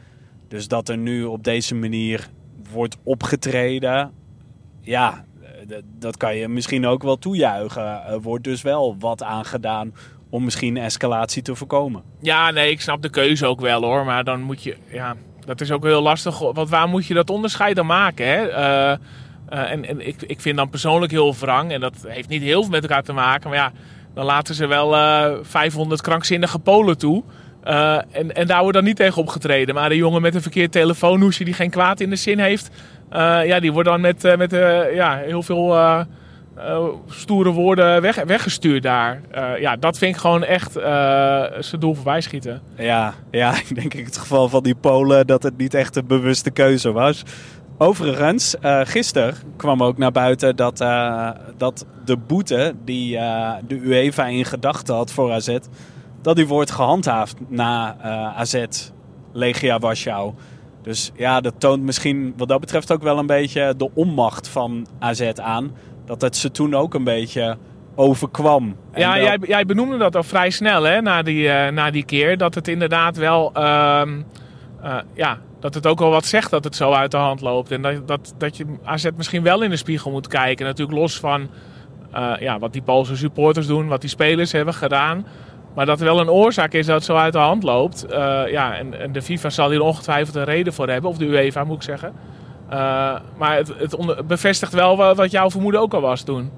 Dus 0.47 0.67
dat 0.67 0.89
er 0.89 0.97
nu 0.97 1.23
op 1.23 1.43
deze 1.43 1.75
manier 1.75 2.29
wordt 2.71 2.97
opgetreden, 3.03 4.11
ja, 4.81 5.25
dat 5.99 6.17
kan 6.17 6.35
je 6.35 6.47
misschien 6.47 6.85
ook 6.85 7.03
wel 7.03 7.17
toejuichen. 7.17 8.05
Er 8.05 8.21
wordt 8.21 8.43
dus 8.43 8.61
wel 8.61 8.95
wat 8.99 9.23
aangedaan 9.23 9.93
om 10.29 10.43
misschien 10.43 10.77
escalatie 10.77 11.41
te 11.41 11.55
voorkomen. 11.55 12.03
Ja, 12.21 12.51
nee, 12.51 12.71
ik 12.71 12.81
snap 12.81 13.01
de 13.01 13.09
keuze 13.09 13.45
ook 13.45 13.61
wel 13.61 13.83
hoor. 13.83 14.05
Maar 14.05 14.23
dan 14.23 14.41
moet 14.41 14.63
je, 14.63 14.75
ja, 14.91 15.15
dat 15.45 15.61
is 15.61 15.71
ook 15.71 15.83
heel 15.83 16.01
lastig. 16.01 16.39
Want 16.39 16.69
waar 16.69 16.87
moet 16.87 17.05
je 17.05 17.13
dat 17.13 17.29
onderscheid 17.29 17.75
dan 17.75 17.85
maken? 17.85 18.27
Hè? 18.27 18.49
Uh, 18.49 18.97
uh, 19.53 19.71
en 19.71 20.07
ik, 20.07 20.21
ik 20.21 20.41
vind 20.41 20.57
dan 20.57 20.69
persoonlijk 20.69 21.11
heel 21.11 21.35
wrang, 21.35 21.71
en 21.71 21.79
dat 21.79 21.93
heeft 22.07 22.29
niet 22.29 22.41
heel 22.41 22.61
veel 22.61 22.71
met 22.71 22.81
elkaar 22.81 23.03
te 23.03 23.13
maken, 23.13 23.49
maar 23.49 23.59
ja, 23.59 23.71
dan 24.13 24.25
laten 24.25 24.55
ze 24.55 24.65
wel 24.65 24.93
uh, 24.93 25.25
eh, 25.25 25.37
500 25.41 26.01
krankzinnige 26.01 26.59
Polen 26.59 26.97
toe. 26.97 27.23
Uh, 27.65 27.97
en, 28.11 28.35
en 28.35 28.47
daar 28.47 28.61
wordt 28.61 28.75
dan 28.75 28.83
niet 28.83 28.95
tegen 28.95 29.21
opgetreden. 29.21 29.75
Maar 29.75 29.89
de 29.89 29.95
jongen 29.95 30.21
met 30.21 30.35
een 30.35 30.41
verkeerd 30.41 30.71
telefoonhoesje 30.71 31.43
die 31.43 31.53
geen 31.53 31.69
kwaad 31.69 31.99
in 31.99 32.09
de 32.09 32.15
zin 32.15 32.39
heeft, 32.39 32.69
ja, 33.11 33.59
die 33.59 33.71
wordt 33.71 33.89
dan 33.89 34.01
met, 34.01 34.37
met 34.37 34.51
ja, 34.93 35.17
heel 35.17 35.43
veel 35.43 35.77
stoere 37.07 37.49
woorden 37.49 38.01
weg, 38.01 38.23
weggestuurd 38.23 38.83
daar. 38.83 39.21
ja, 39.59 39.75
dat 39.75 39.97
vind 39.97 40.15
ik 40.15 40.21
gewoon 40.21 40.43
echt 40.43 40.71
zijn 41.59 41.79
doel 41.79 41.93
voorbij 41.93 42.21
schieten. 42.21 42.61
Ja, 42.77 43.13
ja, 43.31 43.55
ik 43.67 43.75
denk 43.75 43.93
in 43.93 44.05
het 44.05 44.17
geval 44.17 44.49
van 44.49 44.63
die 44.63 44.75
Polen 44.75 45.27
dat 45.27 45.43
het 45.43 45.57
niet 45.57 45.73
echt 45.73 45.95
een 45.95 46.07
bewuste 46.07 46.51
keuze 46.51 46.91
was. 46.91 47.23
Overigens, 47.77 48.55
uh, 48.61 48.81
gisteren 48.83 49.33
kwam 49.57 49.83
ook 49.83 49.97
naar 49.97 50.11
buiten 50.11 50.55
dat, 50.55 50.77
dat 51.57 51.85
de 52.05 52.17
boete 52.27 52.73
die 52.85 53.17
de 53.67 53.75
UEFA 53.75 54.25
in 54.25 54.45
gedachten 54.45 54.95
had 54.95 55.11
voor 55.11 55.31
AZ, 55.31 55.57
dat 56.27 56.35
die 56.35 56.47
wordt 56.47 56.71
gehandhaafd 56.71 57.37
na 57.47 57.97
AZ 58.35 58.65
Legia 59.33 59.79
Warschau. 59.79 60.33
Dus 60.81 61.11
ja, 61.15 61.41
dat 61.41 61.53
toont 61.57 61.83
misschien 61.83 62.33
wat 62.37 62.47
dat 62.47 62.59
betreft 62.59 62.91
ook 62.91 63.01
wel 63.03 63.17
een 63.17 63.25
beetje 63.25 63.73
de 63.77 63.89
onmacht 63.93 64.47
van 64.47 64.87
AZ 64.99 65.31
aan. 65.35 65.75
Dat 66.05 66.21
het 66.21 66.35
ze 66.35 66.51
toen 66.51 66.73
ook 66.73 66.93
een 66.93 67.03
beetje 67.03 67.57
overkwam. 67.95 68.75
ja, 68.95 69.13
dat... 69.13 69.23
jij, 69.23 69.37
jij 69.41 69.65
benoemde 69.65 69.97
dat 69.97 70.15
al 70.15 70.23
vrij 70.23 70.49
snel 70.49 70.83
hè, 70.83 71.01
na, 71.01 71.21
die, 71.21 71.49
na 71.71 71.91
die 71.91 72.05
keer. 72.05 72.37
Dat 72.37 72.55
het 72.55 72.67
inderdaad 72.67 73.17
wel... 73.17 73.51
Ehm, 73.53 74.21
ja, 75.13 75.37
dat 75.59 75.73
het 75.73 75.87
ook 75.87 75.99
wel 75.99 76.09
wat 76.09 76.25
zegt 76.25 76.49
dat 76.49 76.63
het 76.63 76.75
zo 76.75 76.91
uit 76.91 77.11
de 77.11 77.17
hand 77.17 77.41
loopt. 77.41 77.71
En 77.71 77.81
dat, 77.81 78.07
dat, 78.07 78.33
dat 78.37 78.57
je 78.57 78.65
AZ 78.83 79.07
misschien 79.15 79.43
wel 79.43 79.61
in 79.61 79.69
de 79.69 79.75
spiegel 79.75 80.11
moet 80.11 80.27
kijken. 80.27 80.65
Natuurlijk 80.65 80.97
los 80.97 81.19
van 81.19 81.49
uh, 82.15 82.33
ja, 82.39 82.59
wat 82.59 82.73
die 82.73 82.81
Poolse 82.81 83.15
supporters 83.15 83.67
doen, 83.67 83.87
wat 83.87 84.01
die 84.01 84.09
spelers 84.09 84.51
hebben 84.51 84.73
gedaan. 84.73 85.25
Maar 85.77 85.85
dat 85.85 85.99
er 85.99 86.05
wel 86.05 86.19
een 86.19 86.29
oorzaak 86.29 86.73
is 86.73 86.85
dat 86.85 87.03
zo 87.03 87.15
uit 87.15 87.33
de 87.33 87.39
hand 87.39 87.63
loopt. 87.63 88.05
Uh, 88.09 88.15
ja, 88.51 88.77
en, 88.77 89.11
de 89.11 89.21
FIFA 89.21 89.49
zal 89.49 89.69
hier 89.69 89.81
ongetwijfeld 89.81 90.35
een 90.35 90.43
reden 90.43 90.73
voor 90.73 90.89
hebben. 90.89 91.09
Of 91.09 91.17
de 91.17 91.25
UEFA 91.25 91.63
moet 91.63 91.75
ik 91.75 91.81
zeggen. 91.81 92.13
Uh, 92.65 92.73
maar 93.37 93.55
het, 93.55 93.73
het 93.77 94.27
bevestigt 94.27 94.73
wel 94.73 95.15
wat 95.15 95.31
jouw 95.31 95.49
vermoeden 95.49 95.81
ook 95.81 95.93
al 95.93 96.01
was 96.01 96.21
toen. 96.21 96.51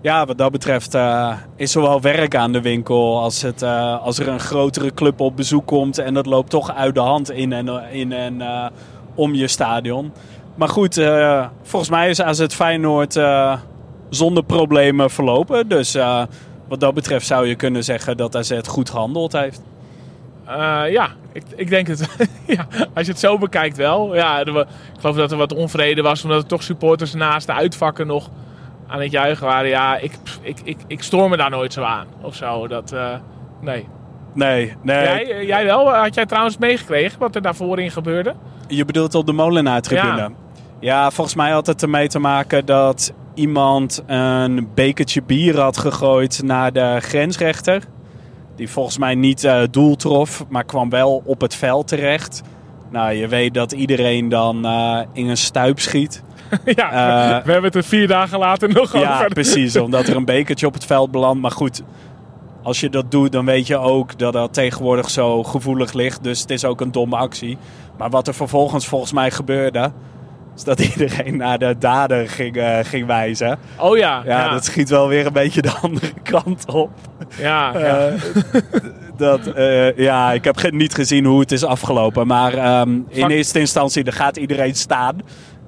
Ja, 0.00 0.26
wat 0.26 0.38
dat 0.38 0.52
betreft 0.52 0.94
uh, 0.94 1.32
is 1.56 1.74
er 1.74 1.82
wel 1.82 2.00
werk 2.00 2.36
aan 2.36 2.52
de 2.52 2.60
winkel 2.60 3.20
als, 3.20 3.42
het, 3.42 3.62
als 4.02 4.18
er 4.18 4.28
een 4.28 4.40
grotere 4.40 4.94
club 4.94 5.20
op 5.20 5.36
bezoek 5.36 5.66
komt 5.66 5.98
en 5.98 6.14
dat 6.14 6.26
loopt 6.26 6.50
toch 6.50 6.74
uit 6.74 6.94
de 6.94 7.00
hand 7.00 7.30
in 7.30 7.52
en, 7.52 7.68
in 7.92 8.12
en 8.12 8.42
om 9.14 9.34
je 9.34 9.48
stadion. 9.48 10.12
Maar 10.54 10.68
goed, 10.68 10.94
volgens 11.62 11.90
mij 11.90 12.08
is 12.08 12.22
AZ 12.22 12.46
Feyenoord 12.46 13.20
zonder 14.08 14.44
problemen 14.44 15.10
verlopen. 15.10 15.68
Dus 15.68 15.96
wat 16.74 16.82
dat 16.82 16.94
betreft 16.94 17.26
zou 17.26 17.46
je 17.46 17.54
kunnen 17.54 17.84
zeggen 17.84 18.16
dat 18.16 18.36
AZ 18.36 18.60
goed 18.66 18.90
gehandeld 18.90 19.32
heeft. 19.32 19.62
ja, 20.88 21.08
ik, 21.32 21.42
ik, 21.56 21.68
denk 21.68 21.86
het. 21.86 22.08
ja, 22.56 22.66
als 22.94 23.06
je 23.06 23.12
het 23.12 23.20
zo 23.20 23.38
bekijkt 23.38 23.76
wel. 23.76 24.14
Ja, 24.14 24.40
er, 24.40 24.60
ik 24.60 24.66
geloof 25.00 25.16
dat 25.16 25.30
er 25.30 25.36
wat 25.36 25.54
onvrede 25.54 26.02
was 26.02 26.22
omdat 26.22 26.42
er 26.42 26.48
toch 26.48 26.62
supporters 26.62 27.14
naast 27.14 27.46
de 27.46 27.52
uitvakken 27.52 28.06
nog 28.06 28.30
aan 28.86 29.00
het 29.00 29.10
juichen 29.10 29.46
waren. 29.46 29.68
Ja, 29.68 29.96
ik, 29.98 30.12
ik, 30.40 30.58
ik, 30.64 30.78
ik 30.86 31.02
stoor 31.02 31.28
me 31.28 31.36
daar 31.36 31.50
nooit 31.50 31.72
zo 31.72 31.82
aan 31.82 32.06
of 32.20 32.34
zo. 32.34 32.68
Dat, 32.68 32.92
uh, 32.92 33.14
nee. 33.60 33.88
Nee, 34.32 34.76
nee. 34.82 35.02
Jij, 35.02 35.30
eh, 35.30 35.46
jij 35.46 35.64
wel? 35.64 35.94
Had 35.94 36.14
jij 36.14 36.26
trouwens 36.26 36.58
meegekregen 36.58 37.18
wat 37.18 37.34
er 37.34 37.42
daarvoor 37.42 37.80
in 37.80 37.90
gebeurde? 37.90 38.34
Je 38.68 38.84
bedoelt 38.84 39.14
op 39.14 39.26
de 39.26 39.32
molenaar-tribune? 39.32 40.16
Ja. 40.16 40.30
ja, 40.80 41.10
volgens 41.10 41.36
mij 41.36 41.50
had 41.50 41.66
het 41.66 41.82
ermee 41.82 42.08
te 42.08 42.18
maken 42.18 42.66
dat 42.66 43.12
iemand 43.34 44.02
een 44.06 44.68
bekertje 44.74 45.22
bier 45.22 45.60
had 45.60 45.78
gegooid 45.78 46.42
naar 46.42 46.72
de 46.72 46.96
grensrechter. 47.00 47.82
Die 48.56 48.70
volgens 48.70 48.98
mij 48.98 49.14
niet 49.14 49.44
uh, 49.44 49.62
doel 49.70 49.96
trof, 49.96 50.44
maar 50.48 50.64
kwam 50.64 50.90
wel 50.90 51.22
op 51.24 51.40
het 51.40 51.54
veld 51.54 51.88
terecht. 51.88 52.42
Nou, 52.90 53.12
je 53.12 53.28
weet 53.28 53.54
dat 53.54 53.72
iedereen 53.72 54.28
dan 54.28 54.66
uh, 54.66 55.00
in 55.12 55.28
een 55.28 55.36
stuip 55.36 55.80
schiet. 55.80 56.22
ja, 56.64 56.92
uh, 56.92 57.44
we 57.44 57.52
hebben 57.52 57.70
het 57.70 57.74
er 57.74 57.84
vier 57.84 58.08
dagen 58.08 58.38
later 58.38 58.68
nog 58.68 58.92
ja, 58.92 58.98
over. 58.98 59.22
Ja, 59.22 59.28
precies. 59.28 59.76
Omdat 59.76 60.08
er 60.08 60.16
een 60.16 60.24
bekertje 60.24 60.66
op 60.66 60.74
het 60.74 60.84
veld 60.84 61.10
belandt. 61.10 61.42
Maar 61.42 61.50
goed, 61.50 61.82
als 62.62 62.80
je 62.80 62.90
dat 62.90 63.10
doet, 63.10 63.32
dan 63.32 63.44
weet 63.44 63.66
je 63.66 63.76
ook 63.76 64.18
dat 64.18 64.32
dat 64.32 64.52
tegenwoordig 64.52 65.10
zo 65.10 65.42
gevoelig 65.42 65.92
ligt. 65.92 66.24
Dus 66.24 66.40
het 66.40 66.50
is 66.50 66.64
ook 66.64 66.80
een 66.80 66.92
domme 66.92 67.16
actie. 67.16 67.58
Maar 67.98 68.10
wat 68.10 68.28
er 68.28 68.34
vervolgens 68.34 68.86
volgens 68.86 69.12
mij 69.12 69.30
gebeurde, 69.30 69.92
is 70.56 70.64
dat 70.64 70.80
iedereen 70.80 71.36
naar 71.36 71.58
de 71.58 71.76
dader 71.78 72.28
ging, 72.28 72.56
eh, 72.56 72.78
ging 72.82 73.06
wijzen. 73.06 73.58
Oh 73.78 73.96
ja, 73.96 74.22
Ja, 74.24 74.38
ja, 74.38 74.50
dat 74.50 74.64
schiet 74.64 74.88
wel 74.88 75.08
weer 75.08 75.26
een 75.26 75.32
beetje 75.32 75.62
de 75.62 75.70
andere 75.82 76.12
kant 76.22 76.64
op. 76.66 76.90
ja, 77.38 77.78
ja. 77.78 78.08
Eh, 78.08 78.12
dat, 79.16 79.46
eh, 79.46 79.96
ja, 79.96 80.32
ik 80.32 80.44
heb 80.44 80.70
niet 80.70 80.94
gezien 80.94 81.24
hoe 81.24 81.40
het 81.40 81.52
is 81.52 81.64
afgelopen. 81.64 82.26
Maar 82.26 82.54
ehm, 82.54 82.98
in 83.08 83.28
eerste 83.28 83.58
instantie, 83.58 84.04
dan 84.04 84.12
gaat 84.12 84.36
iedereen 84.36 84.74
staan. 84.74 85.20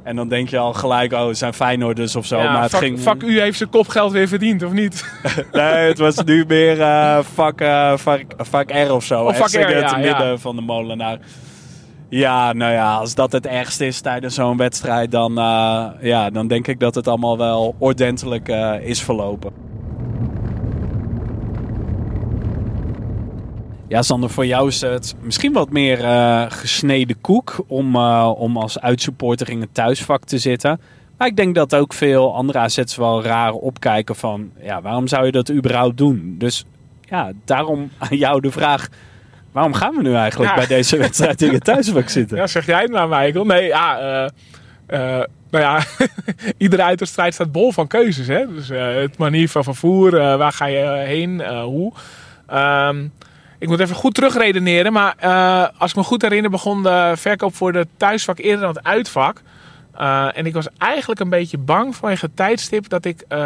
En 0.03 0.16
dan 0.16 0.29
denk 0.29 0.49
je 0.49 0.59
al 0.59 0.72
gelijk, 0.72 1.12
oh, 1.12 1.27
het 1.27 1.38
zijn 1.38 1.55
Feyenoorders 1.55 2.16
of 2.16 2.27
zo. 2.27 2.38
Ja, 2.38 2.53
maar 2.53 2.62
het 2.62 2.70
fuck, 2.70 2.81
ging... 2.81 3.01
fuck 3.01 3.22
u 3.22 3.40
heeft 3.40 3.59
zijn 3.59 3.70
kopgeld 3.70 4.12
weer 4.12 4.29
verdiend, 4.29 4.62
of 4.62 4.72
niet? 4.72 5.05
Nee, 5.53 5.88
het 5.88 5.99
was 5.99 6.25
nu 6.25 6.44
meer 6.49 6.81
eh 6.81 7.18
fuck, 7.35 7.64
fuck, 7.99 8.25
fuck 8.51 8.70
R 8.70 8.92
of 8.92 9.05
zo. 9.05 9.25
Oh, 9.25 9.35
fuck 9.35 9.62
R, 9.62 9.75
het 9.75 9.90
ja, 9.90 9.96
midden 9.96 10.27
ja. 10.31 10.37
van 10.37 10.57
de 10.57 10.62
molenaar. 10.62 11.18
Ja, 12.09 12.53
nou 12.53 12.73
ja, 12.73 12.97
als 12.97 13.14
dat 13.14 13.33
het 13.33 13.47
ergste 13.47 13.87
is 13.87 14.01
tijdens 14.01 14.35
zo'n 14.35 14.57
wedstrijd, 14.57 15.11
dan, 15.11 15.38
eh, 15.38 15.87
ja, 16.01 16.31
dan 16.31 16.49
denk 16.49 16.66
ik 16.66 16.81
dat 16.81 16.95
het 16.95 17.09
allemaal 17.09 17.38
wel 17.38 17.75
ordentelijk 17.79 18.49
eh, 18.49 18.75
is 18.81 19.03
verlopen. 19.03 19.53
Ja, 23.88 24.03
Sander, 24.03 24.31
voor 24.31 24.47
jou 24.47 24.69
is 24.69 24.81
het 24.81 25.14
misschien 25.21 25.53
wat 25.53 25.71
meer 25.71 26.05
eh, 26.05 26.45
gesneden 26.49 27.21
koek 27.21 27.64
om, 27.66 27.97
om 28.27 28.57
als 28.57 28.81
uitsupporter 28.81 29.51
in 29.51 29.61
het 29.61 29.75
thuisvak 29.75 30.25
te 30.25 30.38
zitten. 30.38 30.81
Maar 31.19 31.29
ik 31.29 31.37
denk 31.37 31.55
dat 31.55 31.75
ook 31.75 31.92
veel 31.92 32.35
andere 32.35 32.59
AZ's 32.59 32.97
wel 32.97 33.23
raar 33.23 33.53
opkijken 33.53 34.16
van, 34.16 34.51
ja, 34.61 34.83
waarom 34.83 35.07
zou 35.07 35.27
je 35.27 35.33
dat 35.33 35.51
überhaupt 35.51 35.97
doen? 35.97 36.35
Dus 36.38 36.64
ja, 37.01 37.33
daarom 37.45 37.90
aan 37.99 38.16
jou 38.16 38.40
de 38.40 38.51
vraag, 38.51 38.88
waarom 39.57 39.75
gaan 39.75 39.95
we 39.95 40.03
nu 40.03 40.14
eigenlijk 40.14 40.51
Ja. 40.51 40.57
bij 40.57 40.66
deze 40.66 40.97
wedstrijd 41.07 41.42
in 41.42 41.53
het 41.53 41.64
thuisvak 41.64 42.09
zitten? 42.09 42.37
Ja, 42.37 42.47
zeg 42.47 42.66
jij 42.66 42.83
het 42.83 42.90
maar, 42.90 43.09
Michael. 43.09 43.45
Nee, 43.45 43.66
ja, 43.66 43.99
eh, 43.99 44.25
eh, 44.87 45.25
nou 45.51 45.64
ja, 45.64 45.81
iedere 46.59 46.83
uitwedstrijd 46.83 47.35
staat 47.35 47.53
bol 47.53 47.73
van 47.73 47.87
keuzes. 47.87 48.27
Hè? 48.27 48.47
Dus 48.55 48.71
eh, 48.71 48.95
het 48.95 49.19
manier 49.19 49.49
van 49.49 49.64
vervoer, 49.64 50.11
waar 50.11 50.53
ga 50.53 50.66
je 50.66 50.87
heen, 51.07 51.47
hoe. 51.49 51.92
Ehm, 52.47 53.07
ik 53.59 53.69
moet 53.69 53.81
even 53.81 53.97
goed 53.97 54.14
terugredeneren, 54.14 54.92
maar 54.92 55.14
als 55.79 55.90
ik 55.90 55.97
me 55.97 56.03
goed 56.03 56.23
herinner 56.23 56.51
begon 56.51 56.83
de 56.83 57.12
verkoop 57.16 57.55
voor 57.55 57.73
de 57.73 57.87
thuisvak 57.97 58.38
eerder 58.38 58.61
dan 58.61 58.75
het 58.75 58.85
uitvak. 58.85 59.42
En 60.35 60.47
ik 60.47 60.55
was 60.55 60.69
eigenlijk 60.79 61.21
een 61.21 61.29
beetje 61.29 61.59
bang 61.59 61.97
vanwege 61.97 62.27
het 62.27 62.37
tijdstip 62.37 62.88
dat 62.88 63.05
ik 63.05 63.25
eh, 63.29 63.38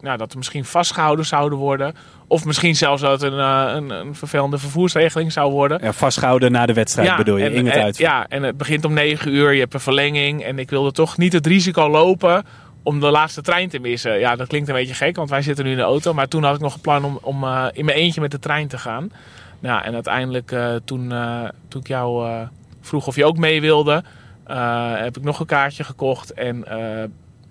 nou, 0.00 0.16
dat 0.16 0.32
we 0.32 0.38
misschien 0.38 0.64
vastgehouden 0.64 1.24
zouden 1.24 1.58
worden. 1.58 1.94
Of 2.28 2.44
misschien 2.44 2.76
zelfs 2.76 3.02
dat 3.02 3.20
het 3.20 3.32
een, 3.32 3.38
eh, 3.38 3.72
een, 3.74 3.90
een 3.90 4.14
vervelende 4.14 4.58
vervoersregeling 4.58 5.32
zou 5.32 5.52
worden. 5.52 5.78
Ja, 5.82 5.92
vastgehouden 5.92 6.52
na 6.52 6.66
de 6.66 6.72
wedstrijd 6.72 7.16
bedoel 7.16 7.36
je, 7.36 7.44
en, 7.44 7.52
in 7.52 7.66
het 7.66 7.74
en- 7.74 7.82
uitvak. 7.82 8.06
Ja, 8.06 8.26
en 8.28 8.42
het 8.42 8.56
begint 8.56 8.84
om 8.84 8.92
9 8.92 9.34
uur, 9.34 9.52
je 9.52 9.60
hebt 9.60 9.74
een 9.74 9.80
verlenging. 9.80 10.42
En 10.44 10.58
ik 10.58 10.70
wilde 10.70 10.92
toch 10.92 11.16
niet 11.18 11.32
het 11.32 11.46
risico 11.46 11.88
lopen 11.88 12.44
om 12.82 13.00
de 13.00 13.10
laatste 13.10 13.42
trein 13.42 13.68
te 13.68 13.78
missen. 13.78 14.18
Ja, 14.18 14.36
dat 14.36 14.46
klinkt 14.48 14.68
een 14.68 14.74
beetje 14.74 14.94
gek, 14.94 15.16
want 15.16 15.30
wij 15.30 15.42
zitten 15.42 15.64
nu 15.64 15.70
in 15.70 15.76
de 15.76 15.82
auto. 15.82 16.14
Maar 16.14 16.28
toen 16.28 16.44
had 16.44 16.54
ik 16.54 16.60
nog 16.60 16.74
een 16.74 16.80
plan 16.80 17.04
om, 17.04 17.18
om 17.22 17.44
eh, 17.44 17.64
in 17.72 17.84
mijn 17.84 17.96
eentje 17.98 18.20
met 18.20 18.30
de 18.30 18.38
trein 18.38 18.68
te 18.68 18.78
gaan. 18.78 19.10
Nou, 19.58 19.82
en 19.84 19.94
uiteindelijk 19.94 20.52
eh, 20.52 20.74
toen, 20.84 21.12
eh, 21.12 21.42
toen 21.68 21.80
ik 21.80 21.86
jou 21.88 22.28
eh, 22.28 22.40
vroeg 22.80 23.06
of 23.06 23.16
je 23.16 23.24
ook 23.24 23.36
mee 23.36 23.60
wilde... 23.60 24.02
eh, 24.46 24.92
heb 24.94 25.16
ik 25.16 25.22
nog 25.22 25.40
een 25.40 25.46
kaartje 25.46 25.84
gekocht 25.84 26.32
en... 26.32 26.64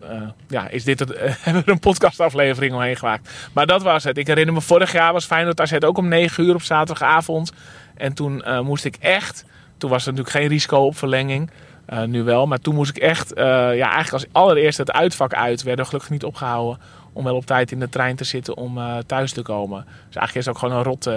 eh, 0.10 0.22
ja, 0.48 0.70
is 0.70 0.84
dit 0.84 1.00
het, 1.00 1.14
hebben 1.46 1.64
we 1.66 1.72
een 1.72 1.80
podcastaflevering 1.80 2.74
omheen 2.74 2.96
gemaakt. 2.96 3.50
Maar 3.54 3.66
dat 3.66 3.84
was 3.84 4.04
het. 4.04 4.18
Ik 4.18 4.28
herinner 4.28 4.54
me 4.54 4.62
vorig 4.62 4.92
jaar 4.92 5.14
was 5.14 5.26
Feyenoord 5.26 5.62
AZ 5.62 5.74
ook 5.80 5.98
om 5.98 6.08
9 6.08 6.44
uur 6.44 6.54
op 6.54 6.62
zaterdagavond. 6.62 7.52
En 7.96 8.14
toen 8.14 8.44
eh, 8.44 8.60
moest 8.60 8.86
ik 8.86 8.96
echt... 9.00 9.46
Toen 9.78 9.90
was 9.90 10.06
er 10.06 10.12
natuurlijk 10.12 10.38
geen 10.38 10.48
risico 10.48 10.78
op 10.78 10.98
verlenging. 10.98 11.52
Eh, 11.86 12.04
nu 12.04 12.24
wel. 12.24 12.48
Maar 12.48 12.60
toen 12.60 12.76
moest 12.76 12.96
ik 12.96 13.04
echt... 13.04 13.32
ja, 13.36 13.92
eigenlijk 13.92 14.12
als 14.12 14.26
allereerste 14.32 14.82
het 14.82 14.92
uitvak 14.92 15.34
uit. 15.34 15.64
Werden 15.64 15.84
we 15.84 15.90
gelukkig 15.90 16.12
niet 16.12 16.24
opgehouden. 16.24 16.80
Om 17.14 17.24
wel 17.24 17.36
op 17.36 17.46
tijd 17.46 17.72
in 17.72 17.80
de 17.80 17.90
trein 17.90 18.16
te 18.16 18.24
zitten 18.24 18.58
om 18.58 18.80
thuis 19.06 19.32
te 19.32 19.42
komen. 19.42 19.84
Dus 19.86 20.16
eigenlijk 20.16 20.36
is 20.36 20.46
het 20.46 20.56
ook 20.56 20.58
gewoon 20.58 20.76
een 20.78 20.84
rot 20.84 21.10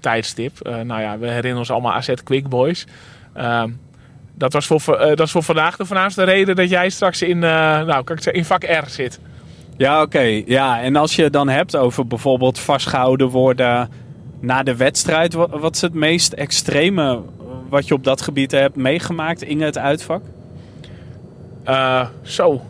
tijdstip. 0.00 0.68
Nou 0.84 1.00
ja, 1.00 1.18
we 1.18 1.26
herinneren 1.26 1.58
ons 1.58 1.70
allemaal 1.70 1.92
AZ 1.92 2.12
Quick 2.24 2.48
Boys. 2.48 2.86
Dat, 4.50 4.52
was 4.52 4.66
voor, 4.66 4.96
eh, 4.96 5.06
dat 5.08 5.20
is 5.26 5.30
voor 5.32 5.42
vandaag 5.42 5.76
de 5.76 5.84
voornaamste 5.86 6.22
reden 6.24 6.56
dat 6.56 6.70
jij 6.70 6.90
straks 6.90 7.22
in, 7.22 7.44
eh, 7.44 7.50
nou, 7.82 8.04
kan 8.04 8.16
ik 8.16 8.22
zeggen, 8.22 8.32
in 8.34 8.44
vak 8.44 8.62
R 8.64 8.88
zit. 8.90 9.20
Ja, 9.76 10.02
oké. 10.02 10.42
Ja, 10.46 10.80
en 10.82 10.96
als 10.96 11.16
je 11.16 11.22
het 11.22 11.32
dan 11.32 11.48
hebt 11.48 11.76
over 11.76 12.06
bijvoorbeeld 12.06 12.58
vastgehouden 12.58 13.28
worden 13.28 13.90
na 14.40 14.62
de 14.62 14.76
wedstrijd. 14.76 15.32
wa- 15.34 15.48
Wat 15.48 15.74
is 15.74 15.80
het 15.80 15.94
meest 15.94 16.32
extreme 16.32 17.20
wat 17.68 17.88
je 17.88 17.94
op 17.94 18.04
dat 18.04 18.22
gebied 18.22 18.50
hebt 18.50 18.76
meegemaakt 18.76 19.42
in 19.42 19.60
het 19.62 19.78
uitvak? 19.78 20.22
Eh, 21.64 22.06
zo, 22.22 22.60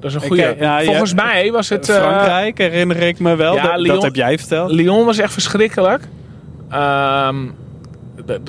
dat 0.00 0.10
is 0.10 0.14
een 0.14 0.20
goede. 0.22 0.56
ja, 0.58 0.82
Volgens 0.82 1.14
mij 1.14 1.52
was 1.52 1.68
het... 1.68 1.90
Frankrijk 1.90 2.58
herinner 2.58 2.96
ik 3.02 3.18
me 3.18 3.36
wel. 3.36 3.54
ja, 3.54 3.62
dat, 3.62 3.76
Lyon- 3.80 3.94
dat 3.94 4.02
heb 4.04 4.14
jij 4.14 4.38
verteld. 4.38 4.70
Lyon 4.70 5.04
was 5.04 5.18
echt 5.18 5.32
verschrikkelijk. 5.32 6.02
Ehm, 6.70 7.36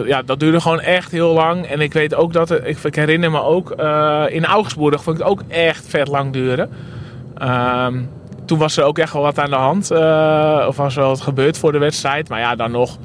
ja, 0.05 0.21
dat 0.21 0.39
duurde 0.39 0.61
gewoon 0.61 0.79
echt 0.79 1.11
heel 1.11 1.33
lang. 1.33 1.65
En 1.65 1.81
ik 1.81 1.93
weet 1.93 2.15
ook 2.15 2.33
dat... 2.33 2.51
ik, 2.51 2.77
ik 2.83 2.95
herinner 2.95 3.31
me 3.31 3.41
ook... 3.41 3.71
eh, 3.71 4.23
in 4.29 4.45
Augsburg 4.45 5.03
vond 5.03 5.17
ik 5.17 5.23
het 5.23 5.31
ook 5.31 5.41
echt 5.47 5.87
vet 5.87 6.07
lang 6.07 6.33
duren. 6.33 6.69
Ehm, 7.37 8.01
toen 8.45 8.57
was 8.57 8.77
er 8.77 8.83
ook 8.83 8.97
echt 8.97 9.13
wel 9.13 9.21
wat 9.21 9.39
aan 9.39 9.49
de 9.49 9.55
hand. 9.55 9.91
eh, 9.91 10.65
of 10.67 10.77
was 10.77 10.95
er 10.95 11.01
wel 11.01 11.09
wat 11.09 11.21
gebeurd 11.21 11.57
voor 11.57 11.71
de 11.71 11.77
wedstrijd. 11.77 12.29
Maar 12.29 12.39
ja, 12.39 12.55
dan 12.55 12.71
nog... 12.71 12.97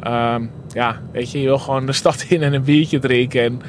ehm, 0.00 0.42
ja, 0.72 0.96
weet 1.12 1.30
je, 1.32 1.40
je 1.40 1.46
wil 1.46 1.58
gewoon 1.58 1.86
de 1.86 1.92
stad 1.92 2.22
in 2.28 2.42
en 2.42 2.52
een 2.52 2.62
biertje 2.62 2.98
drinken. 2.98 3.42
En, 3.42 3.60